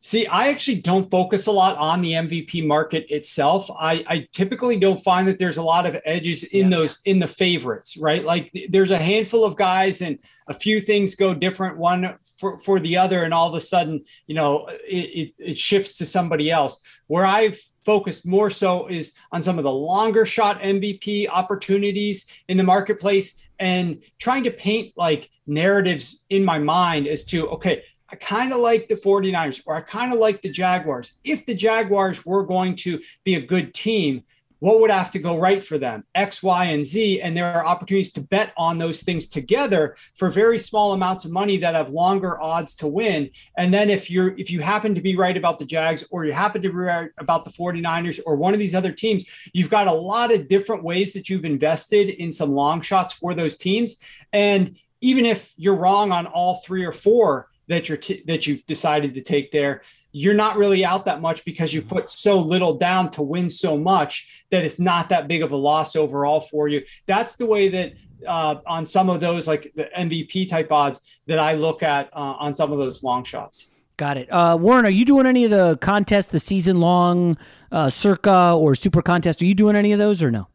See, 0.00 0.28
I 0.28 0.48
actually 0.48 0.80
don't 0.80 1.10
focus 1.10 1.48
a 1.48 1.52
lot 1.52 1.76
on 1.76 2.02
the 2.02 2.12
MVP 2.12 2.64
market 2.64 3.06
itself. 3.10 3.68
I, 3.78 4.04
I 4.06 4.28
typically 4.32 4.76
don't 4.76 5.02
find 5.02 5.26
that 5.26 5.40
there's 5.40 5.56
a 5.56 5.62
lot 5.62 5.86
of 5.86 6.00
edges 6.04 6.44
in 6.44 6.70
yeah. 6.70 6.76
those 6.76 7.00
in 7.04 7.18
the 7.18 7.26
favorites, 7.26 7.96
right? 7.96 8.24
Like 8.24 8.52
there's 8.68 8.92
a 8.92 8.98
handful 8.98 9.44
of 9.44 9.56
guys 9.56 10.00
and 10.00 10.20
a 10.48 10.54
few 10.54 10.80
things 10.80 11.16
go 11.16 11.34
different 11.34 11.78
one 11.78 12.16
for, 12.38 12.60
for 12.60 12.78
the 12.78 12.96
other, 12.96 13.24
and 13.24 13.34
all 13.34 13.48
of 13.48 13.54
a 13.54 13.60
sudden, 13.60 14.04
you 14.28 14.36
know, 14.36 14.68
it, 14.86 14.94
it, 14.94 15.34
it 15.38 15.58
shifts 15.58 15.98
to 15.98 16.06
somebody 16.06 16.48
else. 16.48 16.80
Where 17.08 17.26
I've 17.26 17.60
focused 17.84 18.24
more 18.24 18.50
so 18.50 18.86
is 18.86 19.14
on 19.32 19.42
some 19.42 19.58
of 19.58 19.64
the 19.64 19.72
longer 19.72 20.24
shot 20.24 20.60
MVP 20.60 21.28
opportunities 21.28 22.26
in 22.46 22.56
the 22.56 22.62
marketplace 22.62 23.42
and 23.58 24.02
trying 24.18 24.44
to 24.44 24.50
paint 24.52 24.92
like 24.96 25.28
narratives 25.46 26.22
in 26.30 26.44
my 26.44 26.58
mind 26.58 27.08
as 27.08 27.24
to 27.24 27.48
okay 27.48 27.82
I 28.10 28.16
kind 28.16 28.52
of 28.52 28.60
like 28.60 28.88
the 28.88 28.94
49ers 28.94 29.62
or 29.66 29.76
I 29.76 29.82
kind 29.82 30.12
of 30.12 30.18
like 30.18 30.42
the 30.42 30.50
Jaguars. 30.50 31.18
If 31.24 31.44
the 31.44 31.54
Jaguars 31.54 32.24
were 32.24 32.44
going 32.44 32.76
to 32.76 33.00
be 33.24 33.34
a 33.34 33.40
good 33.40 33.74
team, 33.74 34.24
what 34.60 34.80
would 34.80 34.90
have 34.90 35.10
to 35.12 35.18
go 35.18 35.38
right 35.38 35.62
for 35.62 35.78
them? 35.78 36.04
X, 36.14 36.42
Y, 36.42 36.64
and 36.66 36.84
Z. 36.84 37.20
And 37.20 37.36
there 37.36 37.46
are 37.46 37.64
opportunities 37.64 38.12
to 38.12 38.20
bet 38.20 38.52
on 38.56 38.78
those 38.78 39.02
things 39.02 39.28
together 39.28 39.96
for 40.14 40.30
very 40.30 40.58
small 40.58 40.92
amounts 40.92 41.24
of 41.24 41.30
money 41.30 41.58
that 41.58 41.74
have 41.74 41.90
longer 41.90 42.40
odds 42.42 42.74
to 42.76 42.88
win. 42.88 43.30
And 43.56 43.72
then 43.72 43.88
if 43.88 44.10
you're 44.10 44.36
if 44.36 44.50
you 44.50 44.60
happen 44.60 44.94
to 44.94 45.00
be 45.00 45.16
right 45.16 45.36
about 45.36 45.58
the 45.58 45.64
Jags 45.64 46.04
or 46.10 46.24
you 46.24 46.32
happen 46.32 46.62
to 46.62 46.70
be 46.70 46.74
right 46.74 47.10
about 47.18 47.44
the 47.44 47.50
49ers 47.50 48.20
or 48.26 48.34
one 48.36 48.52
of 48.52 48.58
these 48.58 48.74
other 48.74 48.92
teams, 48.92 49.24
you've 49.52 49.70
got 49.70 49.86
a 49.86 49.92
lot 49.92 50.32
of 50.32 50.48
different 50.48 50.82
ways 50.82 51.12
that 51.12 51.28
you've 51.28 51.44
invested 51.44 52.08
in 52.08 52.32
some 52.32 52.50
long 52.50 52.80
shots 52.80 53.12
for 53.12 53.34
those 53.34 53.56
teams. 53.56 53.98
And 54.32 54.76
even 55.00 55.24
if 55.24 55.52
you're 55.56 55.76
wrong 55.76 56.10
on 56.10 56.26
all 56.26 56.60
three 56.66 56.84
or 56.84 56.92
four, 56.92 57.48
that 57.68 57.88
you're 57.88 57.98
t- 57.98 58.22
that 58.26 58.46
you've 58.46 58.64
decided 58.66 59.14
to 59.14 59.20
take 59.20 59.50
there 59.50 59.82
you're 60.10 60.34
not 60.34 60.56
really 60.56 60.84
out 60.84 61.04
that 61.04 61.20
much 61.20 61.44
because 61.44 61.72
you 61.74 61.82
put 61.82 62.08
so 62.08 62.40
little 62.40 62.74
down 62.74 63.10
to 63.10 63.22
win 63.22 63.50
so 63.50 63.76
much 63.76 64.42
that 64.50 64.64
it's 64.64 64.80
not 64.80 65.10
that 65.10 65.28
big 65.28 65.42
of 65.42 65.52
a 65.52 65.56
loss 65.56 65.96
overall 65.96 66.40
for 66.40 66.68
you 66.68 66.82
that's 67.06 67.36
the 67.36 67.46
way 67.46 67.68
that 67.68 67.92
uh, 68.26 68.56
on 68.66 68.84
some 68.84 69.08
of 69.08 69.20
those 69.20 69.46
like 69.46 69.70
the 69.76 69.88
mvp 69.96 70.48
type 70.48 70.72
odds 70.72 71.00
that 71.26 71.38
i 71.38 71.52
look 71.52 71.82
at 71.82 72.08
uh, 72.14 72.34
on 72.38 72.54
some 72.54 72.72
of 72.72 72.78
those 72.78 73.02
long 73.02 73.22
shots 73.22 73.70
Got 73.98 74.16
it. 74.16 74.32
Uh, 74.32 74.56
Warren, 74.58 74.86
are 74.86 74.90
you 74.90 75.04
doing 75.04 75.26
any 75.26 75.44
of 75.44 75.50
the 75.50 75.76
contests, 75.80 76.26
the 76.26 76.38
season 76.38 76.78
long 76.78 77.36
uh, 77.72 77.90
circa 77.90 78.54
or 78.56 78.76
super 78.76 79.02
contest? 79.02 79.42
Are 79.42 79.44
you 79.44 79.56
doing 79.56 79.74
any 79.74 79.90
of 79.90 79.98
those 79.98 80.22
or 80.22 80.30
no? 80.30 80.46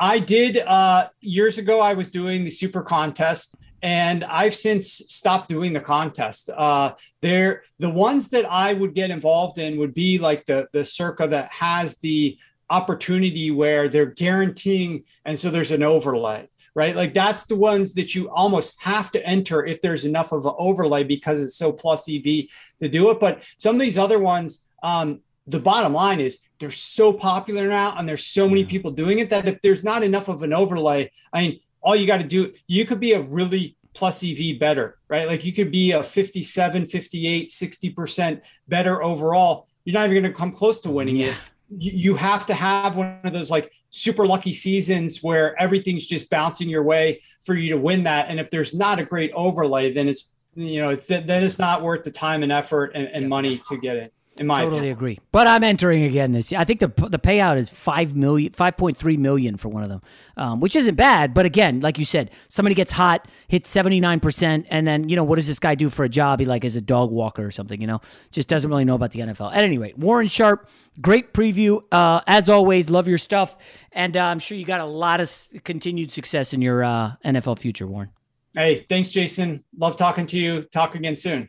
I 0.00 0.18
did 0.18 0.56
uh, 0.56 1.10
years 1.20 1.58
ago. 1.58 1.80
I 1.80 1.92
was 1.92 2.08
doing 2.08 2.44
the 2.44 2.50
super 2.50 2.80
contest 2.80 3.56
and 3.82 4.24
I've 4.24 4.54
since 4.54 4.88
stopped 4.88 5.48
doing 5.48 5.72
the 5.72 5.80
contest. 5.80 6.50
Uh, 6.50 6.92
there, 7.20 7.62
the 7.78 7.90
ones 7.90 8.28
that 8.30 8.50
I 8.50 8.72
would 8.72 8.94
get 8.94 9.10
involved 9.10 9.58
in 9.58 9.78
would 9.78 9.94
be 9.94 10.18
like 10.18 10.46
the 10.46 10.68
the 10.72 10.84
circa 10.84 11.28
that 11.28 11.50
has 11.50 11.96
the 11.98 12.38
opportunity 12.70 13.50
where 13.50 13.88
they're 13.88 14.06
guaranteeing, 14.06 15.04
and 15.24 15.38
so 15.38 15.50
there's 15.50 15.70
an 15.70 15.82
overlay, 15.82 16.48
right? 16.74 16.96
Like 16.96 17.14
that's 17.14 17.46
the 17.46 17.56
ones 17.56 17.94
that 17.94 18.14
you 18.14 18.28
almost 18.30 18.74
have 18.80 19.10
to 19.12 19.24
enter 19.24 19.64
if 19.64 19.80
there's 19.80 20.04
enough 20.04 20.32
of 20.32 20.44
an 20.46 20.54
overlay 20.58 21.04
because 21.04 21.40
it's 21.40 21.56
so 21.56 21.72
plus 21.72 22.08
EV 22.08 22.46
to 22.80 22.88
do 22.88 23.10
it. 23.10 23.20
But 23.20 23.42
some 23.58 23.76
of 23.76 23.80
these 23.80 23.98
other 23.98 24.18
ones, 24.18 24.64
um, 24.82 25.20
the 25.46 25.60
bottom 25.60 25.94
line 25.94 26.20
is 26.20 26.38
they're 26.58 26.70
so 26.70 27.12
popular 27.12 27.68
now, 27.68 27.96
and 27.96 28.08
there's 28.08 28.26
so 28.26 28.48
many 28.48 28.64
people 28.64 28.90
doing 28.90 29.20
it 29.20 29.30
that 29.30 29.46
if 29.46 29.62
there's 29.62 29.84
not 29.84 30.02
enough 30.02 30.26
of 30.26 30.42
an 30.42 30.52
overlay, 30.52 31.12
I 31.32 31.42
mean 31.42 31.60
all 31.80 31.96
you 31.96 32.06
got 32.06 32.18
to 32.18 32.24
do, 32.24 32.52
you 32.66 32.84
could 32.84 33.00
be 33.00 33.12
a 33.12 33.20
really 33.20 33.76
plus 33.94 34.22
EV 34.22 34.58
better, 34.58 34.98
right? 35.08 35.26
Like 35.26 35.44
you 35.44 35.52
could 35.52 35.70
be 35.70 35.92
a 35.92 36.02
57, 36.02 36.86
58, 36.86 37.50
60% 37.50 38.40
better 38.68 39.02
overall. 39.02 39.66
You're 39.84 39.94
not 39.94 40.08
even 40.08 40.22
going 40.22 40.32
to 40.32 40.38
come 40.38 40.52
close 40.52 40.80
to 40.82 40.90
winning 40.90 41.16
yeah. 41.16 41.28
it. 41.28 41.34
You, 41.70 42.14
have 42.14 42.46
to 42.46 42.54
have 42.54 42.96
one 42.96 43.20
of 43.24 43.32
those 43.32 43.50
like 43.50 43.72
super 43.90 44.26
lucky 44.26 44.54
seasons 44.54 45.22
where 45.22 45.60
everything's 45.60 46.06
just 46.06 46.30
bouncing 46.30 46.68
your 46.68 46.82
way 46.82 47.22
for 47.40 47.54
you 47.54 47.70
to 47.74 47.80
win 47.80 48.04
that. 48.04 48.28
And 48.28 48.38
if 48.38 48.50
there's 48.50 48.72
not 48.72 48.98
a 48.98 49.04
great 49.04 49.32
overlay, 49.34 49.92
then 49.92 50.08
it's, 50.08 50.30
you 50.54 50.80
know, 50.80 50.90
it's 50.90 51.06
then 51.06 51.28
it's 51.28 51.58
not 51.58 51.82
worth 51.82 52.04
the 52.04 52.10
time 52.10 52.42
and 52.42 52.52
effort 52.52 52.92
and, 52.94 53.08
and 53.08 53.28
money 53.28 53.60
to 53.68 53.76
get 53.76 53.96
it. 53.96 54.14
In 54.40 54.46
my 54.46 54.60
totally 54.60 54.78
opinion. 54.78 54.96
agree. 54.96 55.18
But 55.32 55.46
I'm 55.46 55.64
entering 55.64 56.04
again 56.04 56.32
this 56.32 56.52
year. 56.52 56.60
I 56.60 56.64
think 56.64 56.80
the 56.80 56.88
the 57.08 57.18
payout 57.18 57.56
is 57.56 57.68
five 57.68 58.14
million, 58.14 58.52
five 58.52 58.76
point 58.76 58.96
three 58.96 59.16
million 59.16 59.56
for 59.56 59.68
one 59.68 59.82
of 59.82 59.88
them, 59.88 60.02
um, 60.36 60.60
which 60.60 60.76
isn't 60.76 60.94
bad. 60.94 61.34
But 61.34 61.46
again, 61.46 61.80
like 61.80 61.98
you 61.98 62.04
said, 62.04 62.30
somebody 62.48 62.74
gets 62.74 62.92
hot, 62.92 63.28
hits 63.48 63.68
seventy 63.68 64.00
nine 64.00 64.20
percent, 64.20 64.66
and 64.70 64.86
then 64.86 65.08
you 65.08 65.16
know 65.16 65.24
what 65.24 65.36
does 65.36 65.46
this 65.46 65.58
guy 65.58 65.74
do 65.74 65.88
for 65.88 66.04
a 66.04 66.08
job? 66.08 66.40
He 66.40 66.46
like 66.46 66.64
is 66.64 66.76
a 66.76 66.80
dog 66.80 67.10
walker 67.10 67.44
or 67.44 67.50
something. 67.50 67.80
You 67.80 67.86
know, 67.86 68.00
just 68.30 68.48
doesn't 68.48 68.70
really 68.70 68.84
know 68.84 68.94
about 68.94 69.12
the 69.12 69.20
NFL. 69.20 69.52
At 69.52 69.64
any 69.64 69.78
rate, 69.78 69.98
Warren 69.98 70.28
Sharp, 70.28 70.68
great 71.00 71.32
preview 71.32 71.80
uh, 71.92 72.20
as 72.26 72.48
always. 72.48 72.90
Love 72.90 73.08
your 73.08 73.18
stuff, 73.18 73.56
and 73.92 74.16
uh, 74.16 74.24
I'm 74.24 74.38
sure 74.38 74.56
you 74.56 74.64
got 74.64 74.80
a 74.80 74.86
lot 74.86 75.20
of 75.20 75.30
continued 75.64 76.12
success 76.12 76.52
in 76.52 76.62
your 76.62 76.84
uh, 76.84 77.12
NFL 77.24 77.58
future, 77.58 77.86
Warren. 77.86 78.10
Hey, 78.54 78.86
thanks, 78.88 79.10
Jason. 79.10 79.64
Love 79.76 79.96
talking 79.96 80.26
to 80.26 80.38
you. 80.38 80.62
Talk 80.62 80.94
again 80.94 81.16
soon. 81.16 81.48